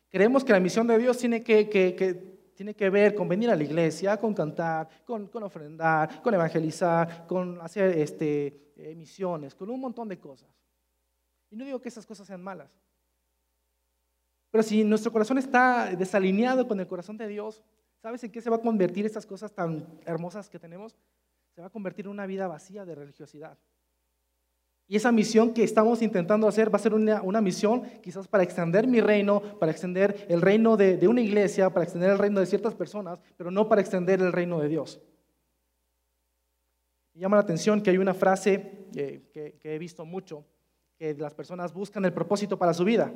Creemos 0.08 0.42
que 0.42 0.52
la 0.52 0.60
misión 0.60 0.86
de 0.86 0.98
Dios 0.98 1.18
tiene 1.18 1.42
que, 1.42 1.68
que 1.68 2.38
tiene 2.58 2.74
que 2.74 2.90
ver 2.90 3.14
con 3.14 3.28
venir 3.28 3.50
a 3.50 3.56
la 3.56 3.62
iglesia, 3.62 4.16
con 4.16 4.34
cantar, 4.34 4.88
con, 5.04 5.30
ofrendar, 5.44 6.20
con 6.22 6.34
evangelizar, 6.34 7.26
con 7.26 7.60
hacer 7.60 7.96
este, 7.98 8.72
eh, 8.76 8.94
misiones, 8.96 9.54
con 9.54 9.70
un 9.70 9.80
montón 9.80 10.08
de 10.08 10.18
cosas. 10.18 10.48
Y 11.50 11.56
no 11.56 11.64
digo 11.64 11.80
que 11.80 11.88
esas 11.88 12.06
cosas 12.06 12.26
sean 12.26 12.42
malas. 12.42 12.70
Pero 14.50 14.62
si 14.62 14.84
nuestro 14.84 15.12
corazón 15.12 15.38
está 15.38 15.94
desalineado 15.94 16.66
con 16.66 16.80
el 16.80 16.86
corazón 16.86 17.16
de 17.16 17.28
Dios, 17.28 17.62
¿sabes 18.00 18.24
en 18.24 18.32
qué 18.32 18.40
se 18.40 18.50
va 18.50 18.56
a 18.56 18.62
convertir 18.62 19.04
estas 19.04 19.26
cosas 19.26 19.52
tan 19.52 19.86
hermosas 20.06 20.48
que 20.48 20.58
tenemos? 20.58 20.96
Se 21.54 21.60
va 21.60 21.66
a 21.66 21.70
convertir 21.70 22.06
en 22.06 22.12
una 22.12 22.26
vida 22.26 22.46
vacía 22.46 22.84
de 22.84 22.94
religiosidad. 22.94 23.58
Y 24.90 24.96
esa 24.96 25.12
misión 25.12 25.52
que 25.52 25.64
estamos 25.64 26.00
intentando 26.00 26.48
hacer 26.48 26.72
va 26.72 26.76
a 26.76 26.80
ser 26.80 26.94
una, 26.94 27.40
misión 27.42 27.82
quizás 28.02 28.26
para 28.26 28.42
extender 28.42 28.86
mi 28.86 29.02
reino, 29.02 29.42
para 29.58 29.70
extender 29.70 30.26
el 30.30 30.40
reino 30.40 30.78
de, 30.78 31.06
una 31.06 31.20
iglesia, 31.20 31.68
para 31.68 31.84
extender 31.84 32.10
el 32.10 32.18
reino 32.18 32.40
de 32.40 32.46
ciertas 32.46 32.74
personas, 32.74 33.20
pero 33.36 33.50
no 33.50 33.68
para 33.68 33.82
extender 33.82 34.22
el 34.22 34.32
reino 34.32 34.58
de 34.60 34.68
Dios. 34.68 35.02
Me 37.12 37.20
llama 37.20 37.36
la 37.36 37.42
atención 37.42 37.82
que 37.82 37.90
hay 37.90 37.98
una 37.98 38.14
frase 38.14 38.86
que, 38.90 39.58
que 39.60 39.74
he 39.74 39.78
visto 39.78 40.06
mucho, 40.06 40.46
que 40.98 41.14
las 41.14 41.32
personas 41.32 41.72
buscan 41.72 42.04
el 42.04 42.12
propósito 42.12 42.58
para 42.58 42.74
su 42.74 42.84
vida. 42.84 43.12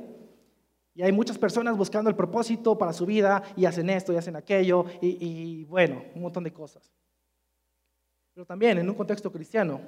Y 0.95 1.03
hay 1.03 1.11
muchas 1.11 1.39
personas 1.39 1.77
buscando 1.77 2.09
el 2.09 2.17
propósito 2.17 2.79
para 2.79 2.93
su 2.93 3.05
vida 3.07 3.43
y 3.57 3.65
hacen 3.65 3.91
esto 3.91 4.13
y 4.13 4.17
hacen 4.17 4.37
aquello 4.37 4.85
y, 5.01 5.65
bueno, 5.65 6.05
un 6.15 6.23
montón 6.23 6.45
de 6.45 6.53
cosas. 6.53 6.93
Pero 8.35 8.47
también 8.47 8.79
en 8.79 8.89
un 8.89 8.95
contexto 8.95 9.33
cristiano, 9.33 9.81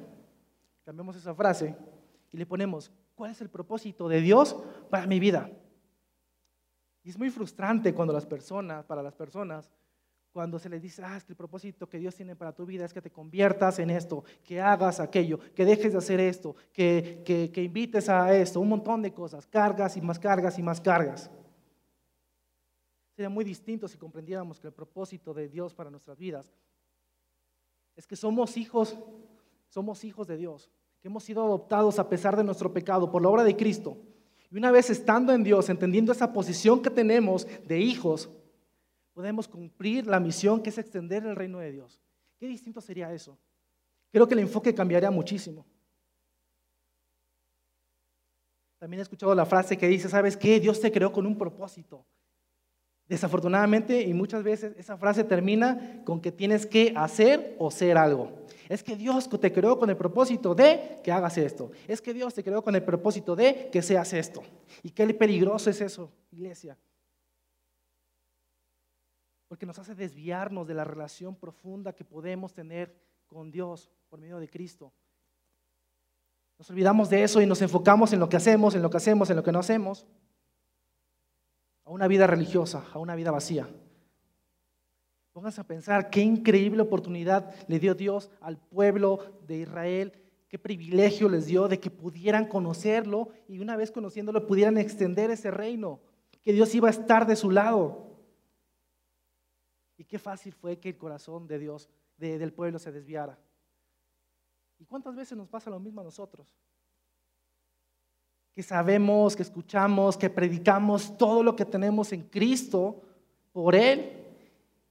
cambiamos 0.84 1.16
esa 1.16 1.34
frase 1.34 1.76
y 2.32 2.36
le 2.36 2.46
ponemos, 2.46 2.90
¿cuál 3.14 3.30
es 3.30 3.40
el 3.40 3.48
propósito 3.48 4.08
de 4.08 4.20
Dios 4.20 4.56
para 4.90 5.06
mi 5.06 5.20
vida? 5.20 5.50
Y 7.02 7.10
es 7.10 7.18
muy 7.18 7.30
frustrante 7.30 7.94
cuando 7.94 8.12
las 8.12 8.26
personas, 8.26 8.84
para 8.84 9.02
las 9.02 9.14
personas, 9.14 9.70
cuando 10.34 10.58
se 10.58 10.68
les 10.68 10.82
dice, 10.82 11.00
ah, 11.04 11.20
que 11.24 11.32
el 11.32 11.36
propósito 11.36 11.88
que 11.88 11.96
Dios 11.96 12.16
tiene 12.16 12.34
para 12.34 12.52
tu 12.52 12.66
vida 12.66 12.84
es 12.84 12.92
que 12.92 13.00
te 13.00 13.12
conviertas 13.12 13.78
en 13.78 13.88
esto, 13.88 14.24
que 14.42 14.60
hagas 14.60 14.98
aquello, 14.98 15.38
que 15.54 15.64
dejes 15.64 15.92
de 15.92 15.98
hacer 15.98 16.18
esto, 16.18 16.56
que, 16.72 17.22
que, 17.24 17.52
que 17.52 17.62
invites 17.62 18.08
a 18.08 18.36
esto, 18.36 18.58
un 18.58 18.68
montón 18.68 19.00
de 19.00 19.12
cosas, 19.12 19.46
cargas 19.46 19.96
y 19.96 20.00
más 20.00 20.18
cargas 20.18 20.58
y 20.58 20.62
más 20.64 20.80
cargas. 20.80 21.30
Sería 23.14 23.28
muy 23.28 23.44
distinto 23.44 23.86
si 23.86 23.96
comprendiéramos 23.96 24.58
que 24.58 24.66
el 24.66 24.72
propósito 24.72 25.32
de 25.32 25.48
Dios 25.48 25.72
para 25.72 25.88
nuestras 25.88 26.18
vidas 26.18 26.52
es 27.94 28.04
que 28.04 28.16
somos 28.16 28.56
hijos 28.56 28.98
somos 29.74 30.04
hijos 30.04 30.28
de 30.28 30.36
Dios, 30.36 30.70
que 31.00 31.08
hemos 31.08 31.24
sido 31.24 31.44
adoptados 31.44 31.98
a 31.98 32.08
pesar 32.08 32.36
de 32.36 32.44
nuestro 32.44 32.72
pecado 32.72 33.10
por 33.10 33.20
la 33.20 33.28
obra 33.28 33.42
de 33.42 33.56
Cristo. 33.56 33.96
Y 34.52 34.56
una 34.56 34.70
vez 34.70 34.88
estando 34.88 35.32
en 35.32 35.42
Dios, 35.42 35.68
entendiendo 35.68 36.12
esa 36.12 36.32
posición 36.32 36.80
que 36.80 36.90
tenemos 36.90 37.44
de 37.66 37.80
hijos, 37.80 38.30
podemos 39.14 39.48
cumplir 39.48 40.06
la 40.06 40.20
misión 40.20 40.60
que 40.60 40.70
es 40.70 40.78
extender 40.78 41.24
el 41.24 41.36
reino 41.36 41.60
de 41.60 41.72
Dios. 41.72 42.00
¿Qué 42.36 42.46
distinto 42.46 42.80
sería 42.80 43.12
eso? 43.12 43.38
Creo 44.12 44.28
que 44.28 44.34
el 44.34 44.40
enfoque 44.40 44.74
cambiaría 44.74 45.10
muchísimo. 45.10 45.64
También 48.78 48.98
he 48.98 49.02
escuchado 49.02 49.34
la 49.34 49.46
frase 49.46 49.78
que 49.78 49.88
dice, 49.88 50.08
¿sabes 50.08 50.36
qué? 50.36 50.60
Dios 50.60 50.80
te 50.80 50.92
creó 50.92 51.10
con 51.10 51.26
un 51.26 51.38
propósito. 51.38 52.04
Desafortunadamente, 53.06 54.02
y 54.02 54.12
muchas 54.14 54.42
veces 54.42 54.74
esa 54.76 54.96
frase 54.96 55.24
termina 55.24 56.02
con 56.04 56.20
que 56.20 56.32
tienes 56.32 56.66
que 56.66 56.92
hacer 56.96 57.54
o 57.58 57.70
ser 57.70 57.96
algo. 57.96 58.44
Es 58.68 58.82
que 58.82 58.96
Dios 58.96 59.28
te 59.28 59.52
creó 59.52 59.78
con 59.78 59.90
el 59.90 59.96
propósito 59.96 60.54
de 60.54 61.00
que 61.04 61.12
hagas 61.12 61.38
esto. 61.38 61.70
Es 61.86 62.00
que 62.00 62.14
Dios 62.14 62.34
te 62.34 62.42
creó 62.42 62.62
con 62.62 62.74
el 62.74 62.82
propósito 62.82 63.36
de 63.36 63.68
que 63.70 63.82
seas 63.82 64.12
esto. 64.12 64.42
Y 64.82 64.90
qué 64.90 65.06
peligroso 65.14 65.70
es 65.70 65.80
eso, 65.80 66.10
iglesia. 66.32 66.76
Porque 69.54 69.66
nos 69.66 69.78
hace 69.78 69.94
desviarnos 69.94 70.66
de 70.66 70.74
la 70.74 70.82
relación 70.82 71.36
profunda 71.36 71.92
que 71.92 72.04
podemos 72.04 72.52
tener 72.52 72.92
con 73.28 73.52
Dios 73.52 73.88
por 74.10 74.18
medio 74.18 74.40
de 74.40 74.50
Cristo. 74.50 74.92
Nos 76.58 76.68
olvidamos 76.70 77.08
de 77.08 77.22
eso 77.22 77.40
y 77.40 77.46
nos 77.46 77.62
enfocamos 77.62 78.12
en 78.12 78.18
lo 78.18 78.28
que 78.28 78.36
hacemos, 78.36 78.74
en 78.74 78.82
lo 78.82 78.90
que 78.90 78.96
hacemos, 78.96 79.30
en 79.30 79.36
lo 79.36 79.44
que 79.44 79.52
no 79.52 79.60
hacemos. 79.60 80.08
A 81.84 81.90
una 81.90 82.08
vida 82.08 82.26
religiosa, 82.26 82.84
a 82.92 82.98
una 82.98 83.14
vida 83.14 83.30
vacía. 83.30 83.68
Pónganse 85.32 85.60
a 85.60 85.68
pensar 85.68 86.10
qué 86.10 86.20
increíble 86.20 86.82
oportunidad 86.82 87.54
le 87.68 87.78
dio 87.78 87.94
Dios 87.94 88.32
al 88.40 88.58
pueblo 88.58 89.38
de 89.46 89.58
Israel, 89.58 90.14
qué 90.48 90.58
privilegio 90.58 91.28
les 91.28 91.46
dio 91.46 91.68
de 91.68 91.78
que 91.78 91.90
pudieran 91.92 92.48
conocerlo 92.48 93.28
y 93.46 93.60
una 93.60 93.76
vez 93.76 93.92
conociéndolo 93.92 94.48
pudieran 94.48 94.78
extender 94.78 95.30
ese 95.30 95.52
reino, 95.52 96.00
que 96.42 96.52
Dios 96.52 96.74
iba 96.74 96.88
a 96.88 96.90
estar 96.90 97.28
de 97.28 97.36
su 97.36 97.52
lado. 97.52 98.13
Y 99.96 100.04
qué 100.04 100.18
fácil 100.18 100.52
fue 100.52 100.78
que 100.78 100.90
el 100.90 100.98
corazón 100.98 101.46
de 101.46 101.58
Dios, 101.58 101.88
del 102.16 102.52
pueblo, 102.52 102.78
se 102.78 102.92
desviara. 102.92 103.38
¿Y 104.78 104.84
cuántas 104.84 105.14
veces 105.14 105.36
nos 105.36 105.48
pasa 105.48 105.70
lo 105.70 105.78
mismo 105.78 106.00
a 106.00 106.04
nosotros? 106.04 106.54
Que 108.52 108.62
sabemos, 108.62 109.34
que 109.36 109.42
escuchamos, 109.42 110.16
que 110.16 110.30
predicamos 110.30 111.16
todo 111.16 111.42
lo 111.42 111.54
que 111.56 111.64
tenemos 111.64 112.12
en 112.12 112.22
Cristo 112.22 113.02
por 113.52 113.74
Él 113.74 114.24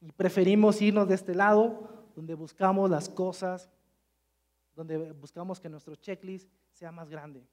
y 0.02 0.12
preferimos 0.12 0.82
irnos 0.82 1.08
de 1.08 1.16
este 1.16 1.36
lado, 1.36 2.08
donde 2.16 2.34
buscamos 2.34 2.90
las 2.90 3.10
cosas, 3.10 3.70
donde 4.76 5.12
buscamos 5.14 5.60
que 5.60 5.70
nuestro 5.70 5.96
checklist 5.96 6.50
sea 6.72 6.92
más 6.92 7.10
grande. 7.10 7.46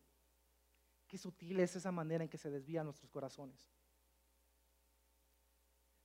Qué 1.06 1.18
sutil 1.18 1.60
es 1.60 1.76
esa 1.76 1.92
manera 1.92 2.24
en 2.24 2.30
que 2.30 2.38
se 2.38 2.50
desvían 2.50 2.86
nuestros 2.86 3.10
corazones. 3.10 3.68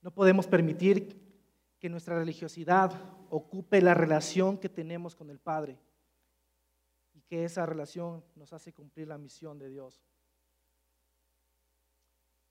No 0.02 0.10
podemos 0.12 0.46
permitir 0.46 1.25
que 1.86 1.90
nuestra 1.90 2.18
religiosidad 2.18 2.90
ocupe 3.30 3.80
la 3.80 3.94
relación 3.94 4.58
que 4.58 4.68
tenemos 4.68 5.14
con 5.14 5.30
el 5.30 5.38
Padre. 5.38 5.78
que 7.28 7.44
esa 7.44 7.64
relación 7.64 8.24
nos 8.34 8.52
hace 8.52 8.72
cumplir 8.72 9.06
la 9.06 9.18
misión 9.18 9.56
de 9.56 9.68
Dios. 9.68 10.02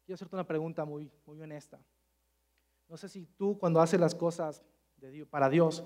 Quiero 0.05 0.15
hacerte 0.15 0.37
una 0.37 0.47
pregunta 0.47 0.85
muy, 0.85 1.11
muy 1.25 1.41
honesta. 1.41 1.81
No 2.87 2.95
sé 2.95 3.09
si 3.09 3.25
tú 3.25 3.57
cuando 3.57 3.81
haces 3.81 3.99
las 3.99 4.15
cosas 4.15 4.63
para 5.29 5.49
Dios 5.49 5.83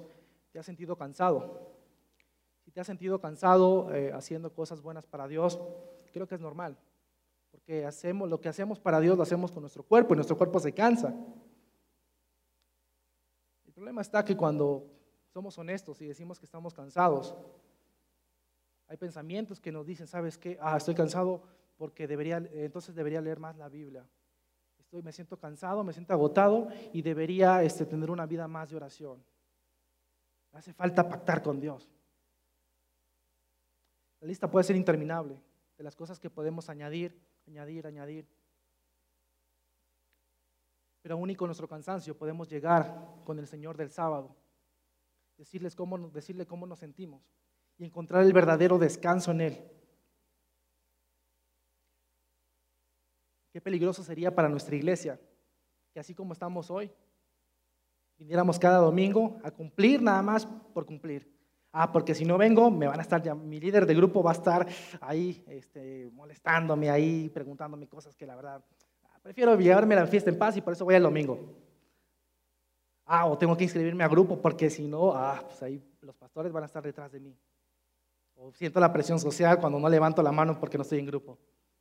te 0.52 0.60
has 0.60 0.66
sentido 0.68 0.96
cansado. 0.96 1.74
Si 2.64 2.70
te 2.70 2.80
has 2.82 2.86
sentido 2.86 3.20
cansado 3.20 3.92
eh, 3.96 4.12
haciendo 4.14 4.54
cosas 4.54 4.80
buenas 4.80 5.08
para 5.08 5.28
Dios, 5.28 5.60
creo 6.14 6.28
que 6.28 6.36
es 6.36 6.42
normal. 6.42 6.78
Porque 7.50 7.84
hacemos, 7.84 8.30
lo 8.30 8.40
que 8.40 8.50
hacemos 8.50 8.80
para 8.80 9.00
Dios 9.00 9.18
lo 9.18 9.24
hacemos 9.24 9.52
con 9.52 9.62
nuestro 9.62 9.82
cuerpo 9.82 10.14
y 10.14 10.18
nuestro 10.18 10.38
cuerpo 10.38 10.60
se 10.60 10.72
cansa. 10.72 11.16
El 13.80 13.84
problema 13.84 14.02
está 14.02 14.26
que 14.26 14.36
cuando 14.36 14.92
somos 15.32 15.58
honestos 15.58 16.02
y 16.02 16.06
decimos 16.06 16.38
que 16.38 16.44
estamos 16.44 16.74
cansados, 16.74 17.34
hay 18.88 18.98
pensamientos 18.98 19.62
que 19.62 19.72
nos 19.72 19.86
dicen, 19.86 20.06
¿sabes 20.06 20.38
qué? 20.38 20.58
Ah, 20.60 20.76
estoy 20.76 20.94
cansado 20.94 21.44
porque 21.78 22.06
debería, 22.06 22.46
entonces 22.52 22.94
debería 22.94 23.22
leer 23.22 23.40
más 23.40 23.56
la 23.56 23.70
Biblia. 23.70 24.06
Estoy, 24.80 25.02
me 25.02 25.14
siento 25.14 25.38
cansado, 25.38 25.82
me 25.86 25.94
siento 25.94 26.12
agotado 26.12 26.68
y 26.92 27.02
debería 27.02 27.64
este, 27.64 27.86
tener 27.86 28.12
una 28.12 28.26
vida 28.26 28.50
más 28.50 28.70
de 28.70 28.76
oración. 28.76 29.24
Hace 30.52 30.74
falta 30.74 31.08
pactar 31.08 31.42
con 31.42 31.62
Dios. 31.62 31.90
La 34.20 34.28
lista 34.28 34.52
puede 34.52 34.66
ser 34.66 34.76
interminable 34.76 35.42
de 35.78 35.84
las 35.86 35.96
cosas 35.96 36.20
que 36.20 36.30
podemos 36.30 36.68
añadir, 36.68 37.18
añadir, 37.48 37.88
añadir. 37.88 38.28
Pero 41.02 41.16
aún 41.16 41.30
y 41.30 41.36
con 41.36 41.48
nuestro 41.48 41.68
cansancio 41.68 42.18
podemos 42.18 42.50
llegar 42.50 43.22
con 43.24 43.40
el 43.40 43.48
Señor 43.48 43.78
del 43.78 43.90
sábado, 43.90 44.36
decirles 45.38 45.76
cómo, 45.76 45.98
decirle 46.10 46.46
cómo 46.46 46.66
nos 46.66 46.80
sentimos 46.80 47.22
y 47.78 47.86
encontrar 47.86 48.24
el 48.24 48.34
verdadero 48.34 48.78
descanso 48.78 49.32
en 49.32 49.42
Él. 49.42 49.72
Qué 53.52 53.62
peligroso 53.62 54.04
sería 54.04 54.36
para 54.36 54.50
nuestra 54.50 54.76
iglesia 54.76 55.20
que 55.92 56.00
así 56.00 56.14
como 56.14 56.34
estamos 56.34 56.70
hoy, 56.70 56.92
viniéramos 58.18 58.60
cada 58.60 58.78
domingo 58.78 59.40
a 59.44 59.52
cumplir 59.52 60.02
nada 60.02 60.22
más 60.22 60.46
por 60.46 60.86
cumplir. 60.86 61.40
Ah, 61.72 61.92
porque 61.92 62.16
si 62.16 62.26
no 62.26 62.38
vengo, 62.38 62.72
me 62.72 62.88
van 62.88 63.00
a 63.00 63.04
estar, 63.04 63.22
ya, 63.22 63.36
mi 63.36 63.60
líder 63.60 63.86
de 63.86 63.94
grupo 63.94 64.24
va 64.24 64.32
a 64.32 64.34
estar 64.34 64.68
ahí 65.02 65.44
este, 65.48 66.10
molestándome, 66.14 66.90
ahí 66.90 67.30
preguntándome 67.30 67.88
cosas 67.88 68.16
que 68.16 68.26
la 68.26 68.36
verdad, 68.36 68.64
prefiero 69.30 69.56
llevarme 69.56 69.94
la 69.94 70.08
fiesta 70.08 70.32
en 70.32 70.40
paz 70.40 70.58
y 70.58 70.62
por 70.62 70.74
eso 70.74 70.84
voy 70.84 70.96
el 70.96 71.04
domingo. 71.04 71.40
Ah, 73.06 73.28
o 73.28 73.38
tengo 73.38 73.56
que 73.56 73.64
inscribirme 73.64 74.04
a 74.04 74.08
grupo 74.08 74.42
porque 74.42 74.72
si 74.72 74.88
no, 74.88 75.14
ah, 75.14 75.40
pues 75.46 75.62
ahí 75.62 75.80
los 76.02 76.16
pastores 76.16 76.52
van 76.52 76.64
a 76.64 76.66
estar 76.66 76.82
detrás 76.82 77.12
de 77.12 77.20
mí. 77.20 77.38
O 78.34 78.52
siento 78.52 78.80
la 78.80 78.92
presión 78.92 79.20
social 79.20 79.60
cuando 79.60 79.78
no 79.78 79.88
levanto 79.88 80.24
la 80.24 80.32
mano 80.32 80.60
porque 80.60 80.80
no 80.80 80.82
estoy 80.82 80.98
en 80.98 81.06
grupo. 81.06 81.38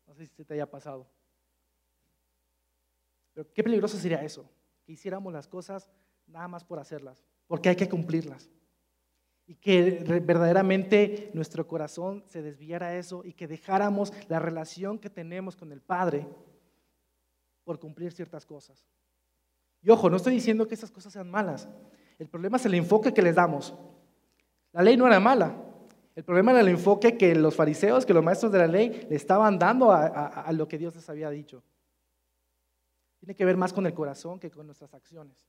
No 0.06 0.12
sé 0.12 0.26
si 0.26 0.44
te 0.44 0.52
haya 0.52 0.70
pasado. 0.70 1.06
Pero 3.32 3.50
qué 3.54 3.64
peligroso 3.64 3.96
sería 3.96 4.22
eso, 4.22 4.44
que 4.84 4.92
hiciéramos 4.92 5.32
las 5.32 5.48
cosas 5.48 5.88
nada 6.26 6.48
más 6.48 6.64
por 6.64 6.78
hacerlas, 6.78 7.24
porque 7.46 7.70
hay 7.70 7.76
que 7.76 7.88
cumplirlas. 7.88 8.50
Y 9.46 9.54
que 9.54 10.04
verdaderamente 10.22 11.30
nuestro 11.32 11.66
corazón 11.66 12.24
se 12.26 12.42
desviara 12.42 12.88
a 12.88 12.96
eso 12.96 13.22
y 13.24 13.32
que 13.32 13.48
dejáramos 13.48 14.12
la 14.28 14.38
relación 14.38 14.98
que 14.98 15.08
tenemos 15.08 15.56
con 15.56 15.72
el 15.72 15.80
Padre 15.80 16.26
por 17.68 17.78
cumplir 17.78 18.10
ciertas 18.12 18.46
cosas. 18.46 18.82
Y 19.82 19.90
ojo, 19.90 20.08
no 20.08 20.16
estoy 20.16 20.32
diciendo 20.32 20.66
que 20.66 20.74
esas 20.74 20.90
cosas 20.90 21.12
sean 21.12 21.30
malas. 21.30 21.68
El 22.18 22.26
problema 22.26 22.56
es 22.56 22.64
el 22.64 22.72
enfoque 22.72 23.12
que 23.12 23.20
les 23.20 23.34
damos. 23.34 23.74
La 24.72 24.80
ley 24.82 24.96
no 24.96 25.06
era 25.06 25.20
mala, 25.20 25.54
el 26.16 26.24
problema 26.24 26.52
era 26.52 26.62
el 26.62 26.68
enfoque 26.68 27.18
que 27.18 27.34
los 27.34 27.54
fariseos, 27.54 28.06
que 28.06 28.14
los 28.14 28.24
maestros 28.24 28.52
de 28.52 28.58
la 28.60 28.66
ley 28.66 29.06
le 29.10 29.16
estaban 29.16 29.58
dando 29.58 29.92
a, 29.92 30.50
lo 30.52 30.66
que 30.66 30.78
Dios 30.78 30.96
les 30.96 31.10
había 31.10 31.28
dicho. 31.28 31.62
Tiene 33.18 33.34
que 33.34 33.44
ver 33.44 33.58
más 33.58 33.74
con 33.74 33.84
el 33.84 33.92
corazón 33.92 34.40
que 34.40 34.50
con 34.50 34.64
nuestras 34.64 34.94
acciones. 34.94 35.46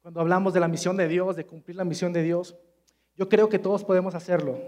Cuando 0.00 0.20
hablamos 0.20 0.52
de 0.54 0.58
la 0.58 0.66
misión 0.66 0.96
de 0.96 1.06
Dios, 1.06 1.36
de 1.36 1.46
cumplir 1.46 1.76
la 1.76 1.84
misión 1.84 2.12
de 2.12 2.24
Dios, 2.24 2.56
yo 3.14 3.28
creo 3.28 3.48
que 3.48 3.60
todos 3.60 3.84
podemos 3.84 4.16
hacerlo. 4.16 4.58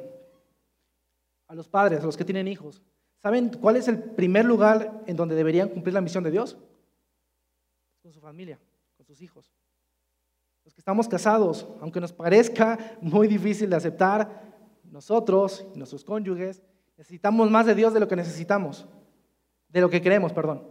A 1.49 1.55
los 1.57 1.68
padres, 1.68 2.01
a 2.01 2.07
los 2.07 2.16
que 2.16 2.24
tienen 2.24 2.47
hijos. 2.47 2.80
¿Saben 3.25 3.49
cuál 3.49 3.77
es 3.77 3.89
el 3.89 3.99
primer 3.99 4.45
lugar 4.45 5.03
en 5.07 5.16
donde 5.16 5.35
deberían 5.35 5.70
cumplir 5.70 5.95
la 5.95 6.03
misión 6.03 6.22
de 6.22 6.31
Dios? 6.31 6.59
Con 8.03 8.12
su 8.12 8.20
familia, 8.20 8.61
con 8.99 9.07
sus 9.07 9.22
hijos 9.22 9.51
que 10.75 10.81
estamos 10.81 11.09
casados, 11.09 11.66
aunque 11.81 12.01
nos 12.01 12.12
parezca 12.12 12.99
muy 13.01 13.29
difícil 13.29 13.70
de 13.70 13.77
aceptar, 13.77 14.53
nosotros 14.91 15.64
y 15.75 15.79
nuestros 15.79 16.05
cónyuges 16.05 16.62
necesitamos 16.99 17.51
más 17.51 17.64
de 17.64 17.75
Dios 17.75 17.95
de 17.95 18.01
lo 18.01 18.09
que 18.09 18.16
necesitamos, 18.16 18.87
de 19.68 19.81
lo 19.81 19.89
que 19.89 20.03
queremos, 20.03 20.33
perdón. 20.35 20.68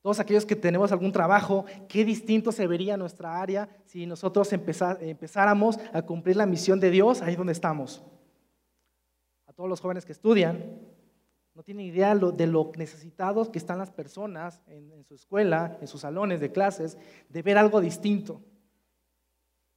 Todos 0.00 0.18
aquellos 0.18 0.46
que 0.46 0.56
tenemos 0.56 0.92
algún 0.92 1.12
trabajo, 1.12 1.66
qué 1.88 2.06
distinto 2.06 2.52
se 2.52 2.66
vería 2.66 2.96
nuestra 2.96 3.38
área 3.38 3.68
si 3.84 4.06
nosotros 4.06 4.50
empezáramos 4.52 5.78
a 5.92 6.00
cumplir 6.00 6.36
la 6.36 6.46
misión 6.46 6.80
de 6.80 6.90
Dios 6.90 7.20
ahí 7.20 7.36
donde 7.36 7.52
estamos. 7.52 8.02
A 9.46 9.52
todos 9.52 9.68
los 9.68 9.80
jóvenes 9.80 10.06
que 10.06 10.12
estudian, 10.12 10.89
no 11.60 11.64
tienen 11.64 11.84
idea 11.84 12.14
de 12.14 12.46
lo 12.46 12.72
necesitados 12.74 13.50
que 13.50 13.58
están 13.58 13.76
las 13.76 13.90
personas 13.90 14.62
en 14.66 15.04
su 15.04 15.14
escuela, 15.14 15.76
en 15.82 15.88
sus 15.88 16.00
salones 16.00 16.40
de 16.40 16.50
clases, 16.50 16.96
de 17.28 17.42
ver 17.42 17.58
algo 17.58 17.82
distinto. 17.82 18.40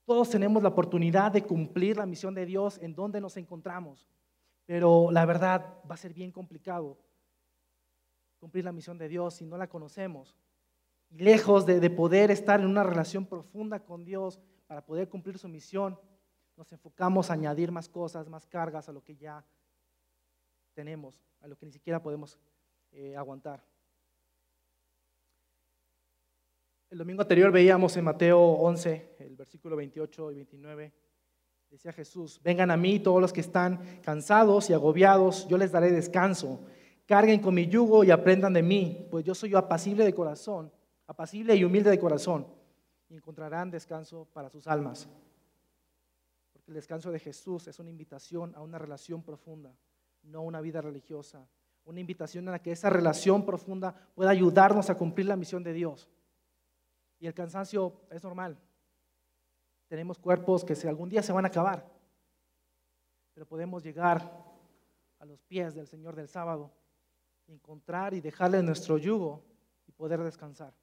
Todos 0.05 0.29
tenemos 0.29 0.63
la 0.63 0.69
oportunidad 0.69 1.33
de 1.33 1.43
cumplir 1.43 1.97
la 1.97 2.05
misión 2.05 2.33
de 2.33 2.45
Dios 2.45 2.79
en 2.81 2.95
donde 2.95 3.19
nos 3.19 3.35
encontramos, 3.35 4.07
pero 4.65 5.11
la 5.11 5.25
verdad 5.25 5.75
va 5.83 5.95
a 5.95 5.97
ser 5.97 6.13
bien 6.13 6.31
complicado 6.31 6.97
cumplir 8.39 8.63
la 8.63 8.71
misión 8.71 8.97
de 8.97 9.09
Dios 9.09 9.33
si 9.33 9.45
no 9.45 9.57
la 9.57 9.67
conocemos. 9.67 10.37
Y 11.09 11.17
lejos 11.17 11.65
de, 11.65 11.81
de 11.81 11.89
poder 11.89 12.31
estar 12.31 12.61
en 12.61 12.67
una 12.67 12.83
relación 12.83 13.25
profunda 13.25 13.81
con 13.81 14.05
Dios 14.05 14.39
para 14.67 14.85
poder 14.85 15.09
cumplir 15.09 15.37
su 15.37 15.49
misión, 15.49 15.99
nos 16.55 16.71
enfocamos 16.71 17.29
a 17.29 17.33
añadir 17.33 17.73
más 17.73 17.89
cosas, 17.89 18.29
más 18.29 18.47
cargas 18.47 18.87
a 18.87 18.93
lo 18.93 19.03
que 19.03 19.17
ya 19.17 19.45
tenemos, 20.73 21.21
a 21.41 21.47
lo 21.47 21.55
que 21.55 21.65
ni 21.65 21.71
siquiera 21.71 22.01
podemos 22.01 22.37
eh, 22.91 23.15
aguantar. 23.15 23.63
El 26.89 26.99
domingo 26.99 27.23
anterior 27.23 27.51
veíamos 27.51 27.97
en 27.97 28.05
Mateo 28.05 28.39
11, 28.39 29.15
el 29.19 29.35
versículo 29.35 29.75
28 29.75 30.31
y 30.31 30.35
29, 30.35 30.93
decía 31.71 31.91
Jesús, 31.91 32.39
vengan 32.43 32.69
a 32.69 32.77
mí 32.77 32.99
todos 32.99 33.19
los 33.19 33.33
que 33.33 33.41
están 33.41 33.99
cansados 34.03 34.69
y 34.69 34.73
agobiados, 34.73 35.47
yo 35.47 35.57
les 35.57 35.71
daré 35.71 35.91
descanso. 35.91 36.59
Carguen 37.07 37.41
con 37.41 37.55
mi 37.55 37.67
yugo 37.67 38.03
y 38.03 38.11
aprendan 38.11 38.53
de 38.53 38.61
mí, 38.61 39.07
pues 39.09 39.25
yo 39.25 39.33
soy 39.33 39.55
apacible 39.55 40.05
de 40.05 40.13
corazón, 40.13 40.71
apacible 41.07 41.55
y 41.55 41.63
humilde 41.63 41.89
de 41.89 41.97
corazón, 41.97 42.45
y 43.09 43.15
encontrarán 43.15 43.71
descanso 43.71 44.27
para 44.31 44.49
sus 44.49 44.67
almas. 44.67 45.09
Porque 46.51 46.69
el 46.69 46.75
descanso 46.75 47.11
de 47.11 47.17
Jesús 47.17 47.67
es 47.67 47.79
una 47.79 47.89
invitación 47.89 48.53
a 48.55 48.61
una 48.61 48.77
relación 48.77 49.23
profunda, 49.23 49.75
no 50.23 50.41
una 50.41 50.61
vida 50.61 50.81
religiosa, 50.81 51.47
una 51.85 51.99
invitación 51.99 52.47
a 52.47 52.51
la 52.51 52.61
que 52.61 52.71
esa 52.71 52.89
relación 52.89 53.45
profunda 53.45 53.93
pueda 54.15 54.29
ayudarnos 54.29 54.89
a 54.89 54.95
cumplir 54.95 55.27
la 55.27 55.35
misión 55.35 55.63
de 55.63 55.73
Dios. 55.73 56.09
Y 57.19 57.27
el 57.27 57.33
cansancio 57.33 57.93
es 58.09 58.23
normal. 58.23 58.57
Tenemos 59.87 60.17
cuerpos 60.17 60.63
que 60.63 60.73
algún 60.87 61.09
día 61.09 61.21
se 61.21 61.33
van 61.33 61.45
a 61.45 61.49
acabar, 61.49 61.85
pero 63.33 63.45
podemos 63.45 63.83
llegar 63.83 64.43
a 65.19 65.25
los 65.25 65.41
pies 65.43 65.75
del 65.75 65.87
Señor 65.87 66.15
del 66.15 66.27
sábado, 66.27 66.71
encontrar 67.47 68.13
y 68.13 68.21
dejarle 68.21 68.61
nuestro 68.63 68.97
yugo 68.97 69.43
y 69.87 69.91
poder 69.91 70.21
descansar. 70.21 70.73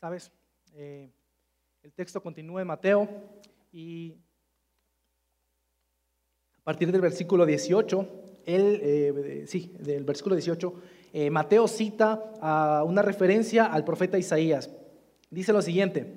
¿Sabes? 0.00 0.32
Eh, 0.74 1.12
el 1.82 1.92
texto 1.92 2.22
continúa 2.22 2.60
en 2.60 2.66
Mateo 2.66 3.08
y 3.70 4.16
a 6.62 6.64
partir 6.64 6.92
del 6.92 7.00
versículo 7.00 7.44
18, 7.44 8.08
él, 8.46 8.80
eh, 8.84 9.44
sí, 9.48 9.74
del 9.80 10.04
versículo 10.04 10.36
18, 10.36 10.74
eh, 11.12 11.28
Mateo 11.28 11.66
cita 11.66 12.84
una 12.86 13.02
referencia 13.02 13.64
al 13.64 13.84
profeta 13.84 14.16
Isaías. 14.16 14.70
Dice 15.28 15.52
lo 15.52 15.60
siguiente, 15.60 16.14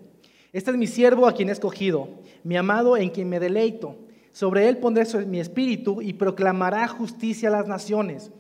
este 0.54 0.70
es 0.70 0.78
mi 0.78 0.86
siervo 0.86 1.28
a 1.28 1.34
quien 1.34 1.50
he 1.50 1.52
escogido, 1.52 2.10
mi 2.44 2.58
amado 2.58 2.96
en 2.96 3.10
quien 3.10 3.28
me 3.28 3.40
deleito. 3.40 3.96
Sobre 4.34 4.70
él 4.70 4.78
pondré 4.78 5.04
mi 5.26 5.40
espíritu 5.40 6.00
y 6.04 6.14
proclamará 6.14 6.88
justicia 6.88 7.50
a 7.50 7.54
las 7.54 7.68
naciones. 7.68 8.32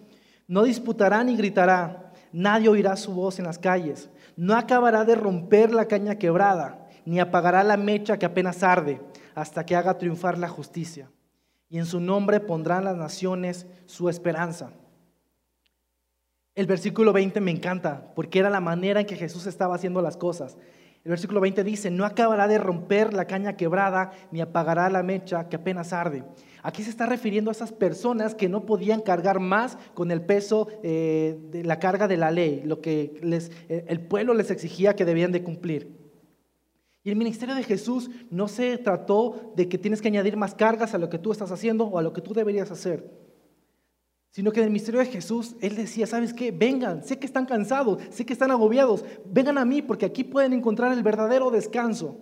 No 0.47 0.61
disputará 0.61 1.23
ni 1.23 1.35
gritará, 1.35 2.13
nadie 2.31 2.69
oirá 2.69 2.97
su 2.97 3.13
voz 3.13 3.39
en 3.39 3.45
las 3.45 3.57
calles. 3.57 4.09
No 4.37 4.55
acabará 4.55 5.05
de 5.05 5.15
romper 5.15 5.71
la 5.71 5.87
caña 5.87 6.19
quebrada, 6.19 6.87
ni 7.03 7.19
apagará 7.19 7.63
la 7.63 7.77
mecha 7.77 8.19
que 8.19 8.27
apenas 8.27 8.61
arde, 8.61 9.01
hasta 9.33 9.65
que 9.65 9.75
haga 9.75 9.97
triunfar 9.97 10.37
la 10.37 10.49
justicia. 10.49 11.09
Y 11.69 11.77
en 11.77 11.85
su 11.85 11.99
nombre 11.99 12.39
pondrán 12.39 12.83
las 12.83 12.95
naciones 12.95 13.65
su 13.85 14.09
esperanza. 14.09 14.71
El 16.55 16.67
versículo 16.67 17.11
20 17.11 17.41
me 17.41 17.51
encanta 17.51 18.13
porque 18.15 18.39
era 18.39 18.49
la 18.49 18.61
manera 18.61 19.01
en 19.01 19.05
que 19.05 19.17
Jesús 19.17 19.45
estaba 19.45 19.75
haciendo 19.75 20.01
las 20.01 20.15
cosas. 20.15 20.57
El 21.03 21.09
versículo 21.09 21.39
20 21.39 21.63
dice, 21.63 21.91
no 21.91 22.03
acabará 22.03 22.47
de 22.47 22.57
romper 22.57 23.13
la 23.13 23.25
caña 23.25 23.55
quebrada, 23.55 24.11
ni 24.31 24.41
apagará 24.41 24.89
la 24.89 25.03
mecha 25.03 25.49
que 25.49 25.57
apenas 25.57 25.93
arde. 25.93 26.23
Aquí 26.63 26.81
se 26.81 26.89
está 26.89 27.05
refiriendo 27.05 27.51
a 27.51 27.53
esas 27.53 27.71
personas 27.71 28.33
que 28.33 28.49
no 28.49 28.65
podían 28.65 29.01
cargar 29.01 29.39
más 29.39 29.77
con 29.93 30.09
el 30.09 30.21
peso 30.21 30.67
eh, 30.81 31.37
de 31.51 31.63
la 31.63 31.77
carga 31.77 32.07
de 32.07 32.17
la 32.17 32.31
ley, 32.31 32.63
lo 32.65 32.81
que 32.81 33.19
eh, 33.21 33.85
el 33.87 33.99
pueblo 33.99 34.33
les 34.33 34.49
exigía 34.49 34.95
que 34.95 35.05
debían 35.05 35.31
de 35.31 35.43
cumplir. 35.43 36.04
Y 37.05 37.11
el 37.11 37.17
ministerio 37.17 37.53
de 37.53 37.63
Jesús 37.63 38.09
no 38.31 38.47
se 38.47 38.79
trató 38.79 39.53
de 39.55 39.69
que 39.69 39.77
tienes 39.77 40.01
que 40.01 40.07
añadir 40.07 40.37
más 40.37 40.55
cargas 40.55 40.95
a 40.95 40.97
lo 40.97 41.07
que 41.07 41.19
tú 41.19 41.31
estás 41.31 41.51
haciendo 41.51 41.85
o 41.85 41.99
a 41.99 42.01
lo 42.01 42.11
que 42.13 42.21
tú 42.21 42.33
deberías 42.33 42.71
hacer, 42.71 43.07
sino 44.31 44.51
que 44.51 44.59
en 44.59 44.65
el 44.65 44.71
ministerio 44.71 44.99
de 44.99 45.05
Jesús 45.05 45.55
Él 45.61 45.75
decía, 45.75 46.07
¿sabes 46.07 46.33
qué? 46.33 46.49
Vengan, 46.51 47.03
sé 47.03 47.19
que 47.19 47.27
están 47.27 47.45
cansados, 47.45 48.01
sé 48.09 48.25
que 48.25 48.33
están 48.33 48.49
agobiados, 48.49 49.05
vengan 49.23 49.59
a 49.59 49.65
mí 49.65 49.83
porque 49.83 50.07
aquí 50.07 50.23
pueden 50.23 50.51
encontrar 50.51 50.91
el 50.93 51.03
verdadero 51.03 51.51
descanso. 51.51 52.17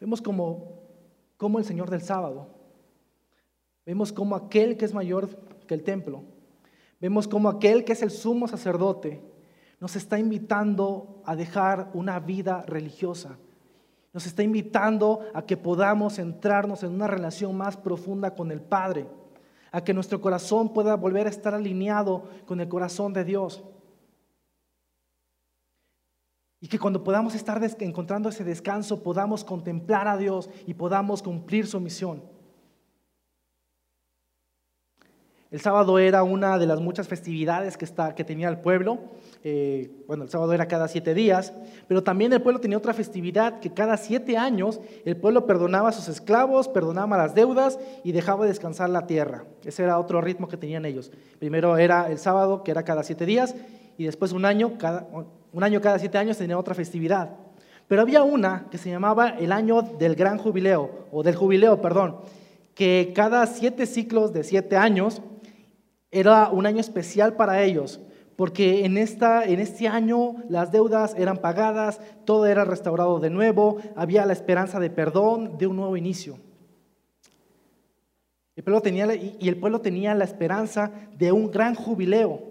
Vemos 0.00 0.22
como, 0.22 0.80
como 1.36 1.58
el 1.58 1.66
Señor 1.66 1.90
del 1.90 2.00
sábado, 2.00 2.48
vemos 3.84 4.14
como 4.14 4.34
aquel 4.34 4.78
que 4.78 4.86
es 4.86 4.94
mayor 4.94 5.28
que 5.66 5.74
el 5.74 5.82
templo, 5.82 6.24
vemos 7.00 7.28
como 7.28 7.50
aquel 7.50 7.84
que 7.84 7.92
es 7.92 8.00
el 8.00 8.10
sumo 8.10 8.48
sacerdote, 8.48 9.20
nos 9.80 9.96
está 9.96 10.18
invitando 10.18 11.22
a 11.24 11.34
dejar 11.34 11.90
una 11.94 12.20
vida 12.20 12.62
religiosa. 12.66 13.38
Nos 14.12 14.26
está 14.26 14.42
invitando 14.42 15.20
a 15.32 15.42
que 15.42 15.56
podamos 15.56 16.16
centrarnos 16.16 16.82
en 16.82 16.92
una 16.92 17.06
relación 17.06 17.56
más 17.56 17.76
profunda 17.76 18.34
con 18.34 18.52
el 18.52 18.60
Padre, 18.60 19.08
a 19.72 19.82
que 19.82 19.94
nuestro 19.94 20.20
corazón 20.20 20.74
pueda 20.74 20.96
volver 20.96 21.26
a 21.26 21.30
estar 21.30 21.54
alineado 21.54 22.24
con 22.46 22.60
el 22.60 22.68
corazón 22.68 23.14
de 23.14 23.24
Dios. 23.24 23.64
Y 26.60 26.68
que 26.68 26.78
cuando 26.78 27.02
podamos 27.02 27.34
estar 27.34 27.62
encontrando 27.78 28.28
ese 28.28 28.44
descanso, 28.44 29.02
podamos 29.02 29.44
contemplar 29.44 30.06
a 30.08 30.18
Dios 30.18 30.50
y 30.66 30.74
podamos 30.74 31.22
cumplir 31.22 31.66
su 31.66 31.80
misión. 31.80 32.22
El 35.50 35.60
sábado 35.60 35.98
era 35.98 36.22
una 36.22 36.58
de 36.58 36.66
las 36.66 36.80
muchas 36.80 37.08
festividades 37.08 37.76
que, 37.76 38.24
tenía 38.24 38.48
el 38.48 38.58
pueblo. 38.58 38.98
Eh, 39.42 39.90
bueno, 40.06 40.22
el 40.22 40.30
sábado 40.30 40.52
era 40.52 40.68
cada 40.68 40.86
siete 40.86 41.12
días, 41.12 41.52
pero 41.88 42.04
también 42.04 42.32
el 42.32 42.40
pueblo 42.40 42.60
tenía 42.60 42.78
otra 42.78 42.94
festividad 42.94 43.58
que 43.58 43.72
cada 43.72 43.96
siete 43.96 44.36
años 44.38 44.80
el 45.04 45.16
pueblo 45.16 45.46
perdonaba 45.46 45.88
a 45.88 45.92
sus 45.92 46.06
esclavos, 46.06 46.68
perdonaba 46.68 47.16
las 47.16 47.34
deudas 47.34 47.80
y 48.04 48.12
dejaba 48.12 48.46
descansar 48.46 48.90
la 48.90 49.08
tierra. 49.08 49.44
Ese 49.64 49.82
era 49.82 49.98
otro 49.98 50.20
ritmo 50.20 50.46
que 50.46 50.56
tenían 50.56 50.84
ellos. 50.84 51.10
Primero 51.40 51.76
era 51.78 52.08
el 52.08 52.18
sábado, 52.18 52.62
que 52.62 52.70
era 52.70 52.84
cada 52.84 53.02
siete 53.02 53.26
días, 53.26 53.56
y 53.98 54.04
después 54.04 54.30
un 54.30 54.44
año 54.44 54.78
un 55.52 55.64
año 55.64 55.80
cada 55.80 55.98
siete 55.98 56.16
años 56.16 56.38
tenía 56.38 56.58
otra 56.58 56.74
festividad. 56.74 57.30
Pero 57.88 58.02
había 58.02 58.22
una 58.22 58.68
que 58.70 58.78
se 58.78 58.88
llamaba 58.88 59.30
el 59.30 59.50
año 59.50 59.82
del 59.82 60.14
gran 60.14 60.38
jubileo, 60.38 61.08
o 61.10 61.24
del 61.24 61.34
jubileo, 61.34 61.80
perdón, 61.80 62.18
que 62.76 63.12
cada 63.16 63.44
siete 63.48 63.84
ciclos 63.84 64.32
de 64.32 64.44
siete 64.44 64.76
años 64.76 65.22
era 66.10 66.50
un 66.50 66.66
año 66.66 66.80
especial 66.80 67.34
para 67.34 67.62
ellos, 67.62 68.00
porque 68.36 68.84
en, 68.84 68.96
esta, 68.96 69.44
en 69.44 69.60
este 69.60 69.86
año 69.86 70.36
las 70.48 70.72
deudas 70.72 71.14
eran 71.16 71.38
pagadas, 71.38 72.00
todo 72.24 72.46
era 72.46 72.64
restaurado 72.64 73.20
de 73.20 73.30
nuevo, 73.30 73.78
había 73.96 74.26
la 74.26 74.32
esperanza 74.32 74.80
de 74.80 74.90
perdón, 74.90 75.58
de 75.58 75.66
un 75.66 75.76
nuevo 75.76 75.96
inicio. 75.96 76.38
El 78.56 78.64
pueblo 78.64 78.80
tenía, 78.80 79.14
y 79.14 79.48
el 79.48 79.58
pueblo 79.58 79.80
tenía 79.80 80.14
la 80.14 80.24
esperanza 80.24 80.90
de 81.16 81.32
un 81.32 81.50
gran 81.50 81.74
jubileo. 81.74 82.50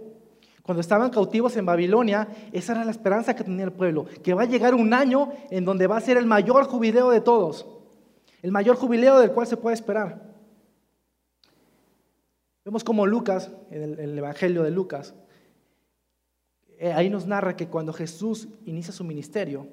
Cuando 0.64 0.82
estaban 0.82 1.10
cautivos 1.10 1.58
en 1.58 1.66
Babilonia, 1.66 2.28
esa 2.52 2.74
era 2.74 2.86
la 2.86 2.92
esperanza 2.92 3.36
que 3.36 3.44
tenía 3.44 3.66
el 3.66 3.74
pueblo, 3.74 4.06
que 4.24 4.36
va 4.36 4.44
a 4.44 4.46
llegar 4.46 4.76
un 4.76 4.94
año 4.94 5.30
en 5.50 5.66
donde 5.66 5.88
va 5.88 5.98
a 5.98 6.02
ser 6.02 6.18
el 6.18 6.28
mayor 6.28 6.66
jubileo 6.66 7.10
de 7.10 7.22
todos, 7.22 7.66
el 8.44 8.52
mayor 8.52 8.76
jubileo 8.76 9.20
del 9.20 9.32
cual 9.32 9.48
se 9.48 9.58
puede 9.58 9.74
esperar. 9.74 10.29
Vemos 12.70 12.84
como 12.84 13.08
Lucas, 13.08 13.50
en 13.72 14.00
el 14.00 14.16
Evangelio 14.16 14.62
de 14.62 14.70
Lucas, 14.70 15.16
eh, 16.78 16.94
ahí 16.94 17.10
nos 17.10 17.26
narra 17.26 17.56
que 17.56 17.66
cuando 17.66 17.92
Jesús 17.92 18.48
inicia 18.64 18.94
su 18.94 19.04
ministerio, 19.04 19.66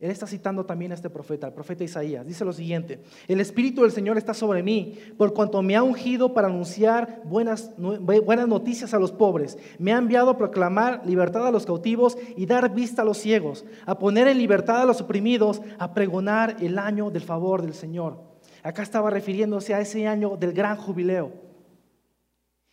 él 0.00 0.10
está 0.10 0.26
citando 0.26 0.66
también 0.66 0.90
a 0.90 0.96
este 0.96 1.08
profeta, 1.08 1.46
al 1.46 1.54
profeta 1.54 1.84
Isaías. 1.84 2.26
Dice 2.26 2.44
lo 2.44 2.52
siguiente, 2.52 3.00
el 3.28 3.38
Espíritu 3.40 3.82
del 3.82 3.92
Señor 3.92 4.18
está 4.18 4.34
sobre 4.34 4.60
mí, 4.60 4.98
por 5.16 5.32
cuanto 5.32 5.62
me 5.62 5.76
ha 5.76 5.84
ungido 5.84 6.34
para 6.34 6.48
anunciar 6.48 7.22
buenas, 7.26 7.70
buenas 7.78 8.48
noticias 8.48 8.92
a 8.92 8.98
los 8.98 9.12
pobres. 9.12 9.56
Me 9.78 9.92
ha 9.92 9.98
enviado 9.98 10.30
a 10.30 10.36
proclamar 10.36 11.06
libertad 11.06 11.46
a 11.46 11.52
los 11.52 11.64
cautivos 11.64 12.18
y 12.36 12.44
dar 12.44 12.74
vista 12.74 13.02
a 13.02 13.04
los 13.04 13.18
ciegos, 13.18 13.64
a 13.86 14.00
poner 14.00 14.26
en 14.26 14.38
libertad 14.38 14.82
a 14.82 14.84
los 14.84 15.00
oprimidos, 15.00 15.62
a 15.78 15.94
pregonar 15.94 16.56
el 16.58 16.76
año 16.76 17.12
del 17.12 17.22
favor 17.22 17.62
del 17.62 17.74
Señor. 17.74 18.20
Acá 18.64 18.82
estaba 18.82 19.10
refiriéndose 19.10 19.74
a 19.74 19.80
ese 19.80 20.08
año 20.08 20.36
del 20.36 20.52
gran 20.52 20.76
jubileo. 20.76 21.49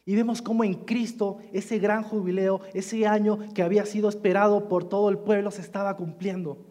Y 0.08 0.16
vemos 0.16 0.42
cómo 0.42 0.64
en 0.64 0.74
Cristo 0.74 1.40
ese 1.52 1.80
gran 1.80 2.02
jubileo, 2.02 2.62
ese 2.74 3.06
año 3.06 3.40
que 3.54 3.62
había 3.62 3.86
sido 3.86 4.08
esperado 4.08 4.70
por 4.70 4.88
todo 4.88 5.10
el 5.10 5.18
pueblo, 5.18 5.52
se 5.52 5.60
estaba 5.60 5.98
cumpliendo. 5.98 6.66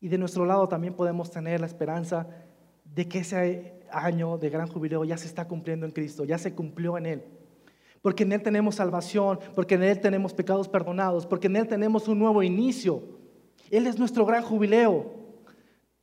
Y 0.00 0.08
de 0.08 0.16
nuestro 0.16 0.46
lado 0.46 0.66
también 0.66 0.94
podemos 0.94 1.30
tener 1.30 1.60
la 1.60 1.66
esperanza 1.66 2.26
de 2.86 3.06
que 3.06 3.18
ese 3.18 3.84
año 3.92 4.38
de 4.38 4.48
gran 4.48 4.66
jubileo 4.66 5.04
ya 5.04 5.18
se 5.18 5.26
está 5.26 5.46
cumpliendo 5.46 5.84
en 5.84 5.92
Cristo, 5.92 6.24
ya 6.24 6.38
se 6.38 6.54
cumplió 6.54 6.96
en 6.96 7.04
Él. 7.04 7.24
Porque 8.00 8.22
en 8.22 8.32
Él 8.32 8.42
tenemos 8.42 8.76
salvación, 8.76 9.40
porque 9.54 9.74
en 9.74 9.82
Él 9.82 10.00
tenemos 10.00 10.32
pecados 10.32 10.70
perdonados, 10.70 11.26
porque 11.26 11.48
en 11.48 11.56
Él 11.56 11.68
tenemos 11.68 12.08
un 12.08 12.18
nuevo 12.18 12.42
inicio. 12.42 13.02
Él 13.70 13.86
es 13.86 13.98
nuestro 13.98 14.24
gran 14.24 14.42
jubileo, 14.42 15.12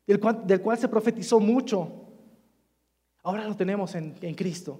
del 0.05 0.19
cual, 0.61 0.77
se 0.77 0.87
profetizó 0.87 1.39
mucho. 1.39 2.06
Ahora 3.27 3.45
lo 3.45 3.57
tenemos 3.57 3.93
en, 3.93 4.13
Cristo. 4.35 4.79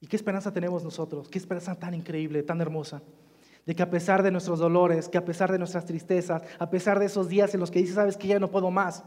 ¿Y 0.00 0.08
qué 0.08 0.16
esperanza 0.16 0.52
tenemos 0.52 0.82
nosotros? 0.82 1.28
¿Qué 1.28 1.38
esperanza 1.38 1.76
tan 1.76 1.94
increíble, 1.94 2.42
tan 2.42 2.60
hermosa? 2.60 3.00
De 3.64 3.76
que 3.76 3.82
a 3.84 3.88
pesar 3.88 4.24
de 4.24 4.32
nuestros 4.32 4.58
dolores, 4.58 5.08
que 5.08 5.18
a 5.18 5.24
pesar 5.24 5.52
de 5.52 5.58
nuestras 5.58 5.84
tristezas, 5.84 6.42
a 6.58 6.68
pesar 6.68 6.98
de 6.98 7.06
esos 7.06 7.28
días 7.28 7.54
en 7.54 7.60
los 7.60 7.70
que 7.70 7.78
dices, 7.78 7.94
sabes 7.94 8.16
que 8.16 8.26
ya 8.26 8.40
no 8.40 8.50
puedo 8.50 8.72
más, 8.72 9.04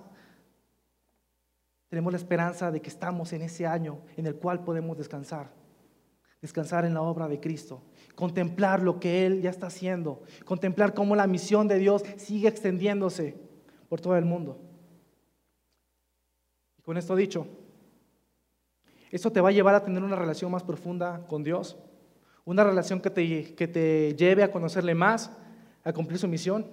tenemos 1.90 2.14
la 2.14 2.20
esperanza 2.20 2.72
de 2.72 2.82
que 2.82 2.88
estamos 2.90 3.34
en 3.34 3.42
ese 3.42 3.68
año 3.68 4.00
en 4.16 4.28
el 4.28 4.36
cual 4.36 4.64
podemos 4.64 4.98
descansar. 4.98 5.52
Descansar 6.42 6.86
en 6.86 6.94
la 6.94 7.02
obra 7.02 7.28
de 7.28 7.42
Cristo, 7.42 7.84
contemplar 8.16 8.82
lo 8.82 8.98
que 8.98 9.26
Él 9.26 9.42
ya 9.42 9.50
está 9.50 9.68
haciendo, 9.68 10.24
contemplar 10.46 10.94
cómo 10.94 11.18
la 11.18 11.28
misión 11.28 11.68
de 11.68 11.80
Dios 11.80 12.06
sigue 12.16 12.48
extendiéndose 12.48 13.36
por 13.90 14.00
todo 14.00 14.16
el 14.16 14.24
mundo. 14.24 14.65
Con 16.86 16.98
esto 16.98 17.16
dicho, 17.16 17.48
esto 19.10 19.32
te 19.32 19.42
va 19.42 19.50
a 19.50 19.52
llevar 19.52 19.74
a 19.74 19.84
tener 19.84 20.04
una 20.04 20.16
relación 20.16 20.52
más 20.52 20.62
profunda 20.62 21.26
con 21.28 21.44
Dios, 21.44 21.78
una 22.46 22.64
relación 22.64 23.02
que 23.02 23.10
te, 23.10 23.56
que 23.56 23.68
te 23.68 24.16
lleve 24.16 24.44
a 24.44 24.52
conocerle 24.52 24.94
más, 24.94 25.32
a 25.84 25.94
cumplir 25.94 26.20
su 26.20 26.28
misión, 26.28 26.68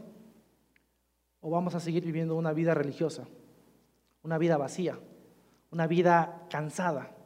o 1.40 1.50
vamos 1.50 1.74
a 1.74 1.80
seguir 1.80 2.04
viviendo 2.04 2.36
una 2.36 2.52
vida 2.52 2.74
religiosa, 2.74 3.26
una 4.22 4.36
vida 4.36 4.58
vacía, 4.58 4.98
una 5.70 5.86
vida 5.86 6.46
cansada, 6.50 7.16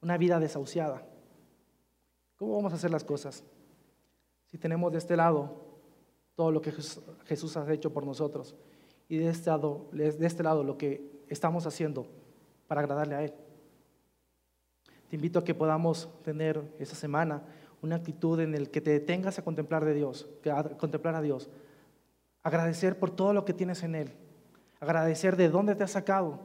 una 0.00 0.16
vida 0.16 0.40
desahuciada. 0.40 1.06
¿Cómo 2.36 2.56
vamos 2.56 2.72
a 2.72 2.76
hacer 2.76 2.90
las 2.90 3.04
cosas? 3.04 3.44
Si 4.46 4.56
tenemos 4.56 4.90
de 4.90 4.98
este 4.98 5.16
lado 5.16 5.66
todo 6.34 6.50
lo 6.50 6.62
que 6.62 6.72
Jesús 6.72 7.56
ha 7.58 7.72
hecho 7.72 7.92
por 7.92 8.06
nosotros 8.06 8.56
y 9.06 9.18
de 9.18 9.28
este 9.28 9.50
lado, 9.50 9.88
de 9.92 10.26
este 10.26 10.42
lado 10.42 10.64
lo 10.64 10.78
que 10.78 11.15
estamos 11.28 11.66
haciendo 11.66 12.06
para 12.66 12.80
agradarle 12.80 13.14
a 13.14 13.22
Él. 13.22 13.34
Te 15.08 15.16
invito 15.16 15.38
a 15.38 15.44
que 15.44 15.54
podamos 15.54 16.08
tener 16.22 16.62
esa 16.78 16.96
semana 16.96 17.42
una 17.82 17.96
actitud 17.96 18.40
en 18.40 18.54
el 18.54 18.70
que 18.70 18.80
te 18.80 18.90
detengas 18.90 19.38
a 19.38 19.42
contemplar 19.42 19.84
de 19.84 19.94
Dios, 19.94 20.28
a 20.52 20.64
contemplar 20.64 21.14
a 21.14 21.22
Dios, 21.22 21.48
agradecer 22.42 22.98
por 22.98 23.10
todo 23.10 23.32
lo 23.32 23.44
que 23.44 23.52
tienes 23.52 23.82
en 23.82 23.94
Él, 23.94 24.12
agradecer 24.80 25.36
de 25.36 25.48
dónde 25.48 25.74
te 25.74 25.84
ha 25.84 25.88
sacado 25.88 26.40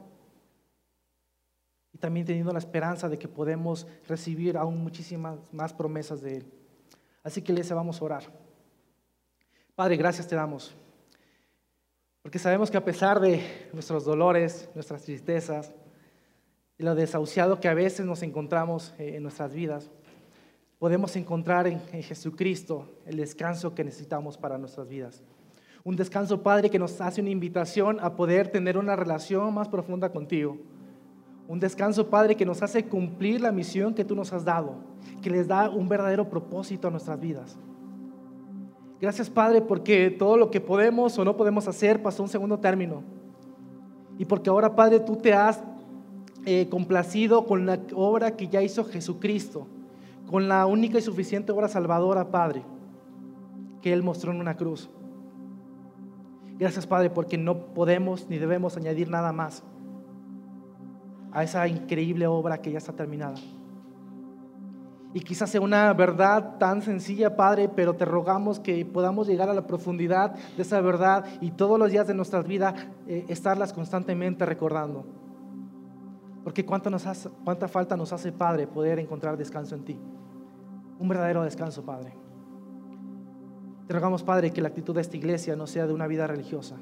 y 1.92 1.98
también 1.98 2.26
teniendo 2.26 2.52
la 2.52 2.58
esperanza 2.58 3.08
de 3.08 3.18
que 3.18 3.28
podemos 3.28 3.86
recibir 4.08 4.56
aún 4.56 4.82
muchísimas 4.82 5.38
más 5.52 5.72
promesas 5.72 6.20
de 6.22 6.38
Él. 6.38 6.52
Así 7.22 7.42
que 7.42 7.52
les 7.52 7.70
vamos 7.72 8.00
a 8.00 8.04
orar. 8.04 8.24
Padre, 9.74 9.96
gracias 9.96 10.26
te 10.26 10.34
damos. 10.34 10.74
Porque 12.22 12.38
sabemos 12.38 12.70
que 12.70 12.76
a 12.76 12.84
pesar 12.84 13.18
de 13.20 13.42
nuestros 13.72 14.04
dolores, 14.04 14.68
nuestras 14.74 15.02
tristezas 15.02 15.74
y 16.78 16.84
lo 16.84 16.94
desahuciado 16.94 17.58
que 17.58 17.68
a 17.68 17.74
veces 17.74 18.06
nos 18.06 18.22
encontramos 18.22 18.94
eh, 18.98 19.16
en 19.16 19.24
nuestras 19.24 19.52
vidas, 19.52 19.90
podemos 20.78 21.16
encontrar 21.16 21.66
en, 21.66 21.80
Jesucristo 22.02 22.88
el 23.06 23.16
descanso 23.16 23.74
que 23.74 23.82
necesitamos 23.82 24.38
para 24.38 24.56
nuestras 24.56 24.88
vidas. 24.88 25.22
Un 25.82 25.96
descanso, 25.96 26.44
Padre, 26.44 26.70
que 26.70 26.78
nos 26.78 27.00
hace 27.00 27.20
una 27.20 27.30
invitación 27.30 27.98
a 28.00 28.14
poder 28.14 28.48
tener 28.48 28.78
una 28.78 28.94
relación 28.94 29.52
más 29.52 29.68
profunda 29.68 30.12
contigo. 30.12 30.58
Un 31.48 31.58
descanso, 31.58 32.08
Padre, 32.08 32.36
que 32.36 32.46
nos 32.46 32.62
hace 32.62 32.84
cumplir 32.84 33.40
la 33.40 33.50
misión 33.50 33.94
que 33.94 34.04
tú 34.04 34.14
nos 34.14 34.32
has 34.32 34.44
dado, 34.44 34.76
que 35.22 35.30
les 35.30 35.48
da 35.48 35.68
un 35.68 35.88
verdadero 35.88 36.30
propósito 36.30 36.86
a 36.86 36.92
nuestras 36.92 37.18
vidas. 37.18 37.58
Gracias, 39.02 39.28
Padre, 39.28 39.62
porque 39.62 40.10
todo 40.10 40.36
lo 40.36 40.52
que 40.52 40.60
podemos 40.60 41.18
o 41.18 41.24
no 41.24 41.36
podemos 41.36 41.66
hacer 41.66 42.00
pasó 42.04 42.22
a 42.22 42.26
un 42.26 42.30
segundo 42.30 42.60
término. 42.60 43.02
Y 44.16 44.26
porque 44.26 44.48
ahora, 44.48 44.76
Padre, 44.76 45.00
tú 45.00 45.16
te 45.16 45.32
has 45.34 45.60
eh, 46.46 46.68
complacido 46.68 47.44
con 47.44 47.66
la 47.66 47.80
obra 47.96 48.36
que 48.36 48.46
ya 48.46 48.62
hizo 48.62 48.84
Jesucristo, 48.84 49.66
con 50.30 50.46
la 50.46 50.66
única 50.66 50.98
y 50.98 51.02
suficiente 51.02 51.50
obra 51.50 51.66
salvadora, 51.66 52.30
Padre, 52.30 52.62
que 53.80 53.92
Él 53.92 54.04
mostró 54.04 54.30
en 54.30 54.38
una 54.38 54.56
cruz. 54.56 54.88
Gracias, 56.56 56.86
Padre, 56.86 57.10
porque 57.10 57.36
no 57.36 57.74
podemos 57.74 58.28
ni 58.28 58.38
debemos 58.38 58.76
añadir 58.76 59.10
nada 59.10 59.32
más 59.32 59.64
a 61.32 61.42
esa 61.42 61.66
increíble 61.66 62.28
obra 62.28 62.62
que 62.62 62.70
ya 62.70 62.78
está 62.78 62.92
terminada. 62.92 63.34
Y 65.14 65.20
quizás 65.20 65.50
sea 65.50 65.60
una 65.60 65.92
verdad 65.92 66.56
tan 66.58 66.80
sencilla, 66.80 67.36
Padre, 67.36 67.68
pero 67.68 67.94
te 67.94 68.04
rogamos 68.06 68.58
que 68.58 68.84
podamos 68.86 69.26
llegar 69.26 69.50
a 69.50 69.54
la 69.54 69.66
profundidad 69.66 70.34
de 70.56 70.62
esa 70.62 70.80
verdad 70.80 71.26
y 71.40 71.50
todos 71.50 71.78
los 71.78 71.90
días 71.90 72.06
de 72.06 72.14
nuestras 72.14 72.46
vidas 72.46 72.74
eh, 73.06 73.26
estarlas 73.28 73.72
constantemente 73.74 74.46
recordando. 74.46 75.04
Porque 76.42 76.64
cuánto 76.64 76.88
nos 76.88 77.06
hace, 77.06 77.28
cuánta 77.44 77.68
falta 77.68 77.96
nos 77.96 78.12
hace, 78.12 78.32
Padre, 78.32 78.66
poder 78.66 78.98
encontrar 78.98 79.36
descanso 79.36 79.74
en 79.74 79.84
ti. 79.84 80.00
Un 80.98 81.08
verdadero 81.08 81.42
descanso, 81.42 81.84
Padre. 81.84 82.14
Te 83.86 83.92
rogamos, 83.92 84.22
Padre, 84.22 84.50
que 84.50 84.62
la 84.62 84.68
actitud 84.68 84.94
de 84.94 85.02
esta 85.02 85.16
iglesia 85.16 85.56
no 85.56 85.66
sea 85.66 85.86
de 85.86 85.92
una 85.92 86.06
vida 86.06 86.26
religiosa, 86.26 86.76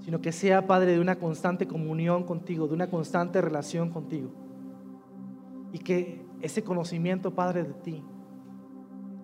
sino 0.00 0.20
que 0.20 0.32
sea, 0.32 0.66
Padre, 0.66 0.92
de 0.92 1.00
una 1.00 1.16
constante 1.16 1.66
comunión 1.66 2.24
contigo, 2.24 2.68
de 2.68 2.74
una 2.74 2.90
constante 2.90 3.40
relación 3.40 3.90
contigo. 3.90 4.30
Y 5.72 5.78
que 5.78 6.21
ese 6.42 6.62
conocimiento, 6.62 7.34
Padre, 7.34 7.62
de 7.62 7.72
ti, 7.72 8.02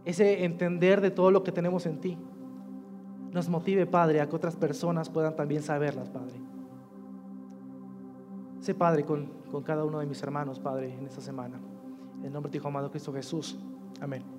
ese 0.05 0.45
entender 0.45 1.01
de 1.01 1.11
todo 1.11 1.31
lo 1.31 1.43
que 1.43 1.53
tenemos 1.53 1.85
en 1.87 2.01
ti, 2.01 2.19
nos 3.33 3.49
motive, 3.49 3.87
Padre, 3.87 4.21
a 4.21 4.29
que 4.29 4.37
otras 4.37 4.57
personas 4.57 5.11
puedan 5.11 5.37
también 5.37 5.62
saberlas, 5.62 6.09
Padre. 6.09 6.41
Sé, 8.61 8.75
Padre, 8.75 9.05
con, 9.05 9.27
con 9.51 9.62
cada 9.62 9.85
uno 9.85 9.99
de 9.99 10.07
mis 10.07 10.23
hermanos, 10.23 10.59
Padre, 10.59 10.95
en 10.95 11.07
esta 11.07 11.21
semana. 11.21 11.61
En 12.23 12.33
nombre 12.33 12.49
de 12.49 12.53
tu 12.53 12.59
Hijo 12.59 12.69
amado 12.69 12.91
Cristo 12.91 13.12
Jesús. 13.12 13.59
Amén. 14.01 14.38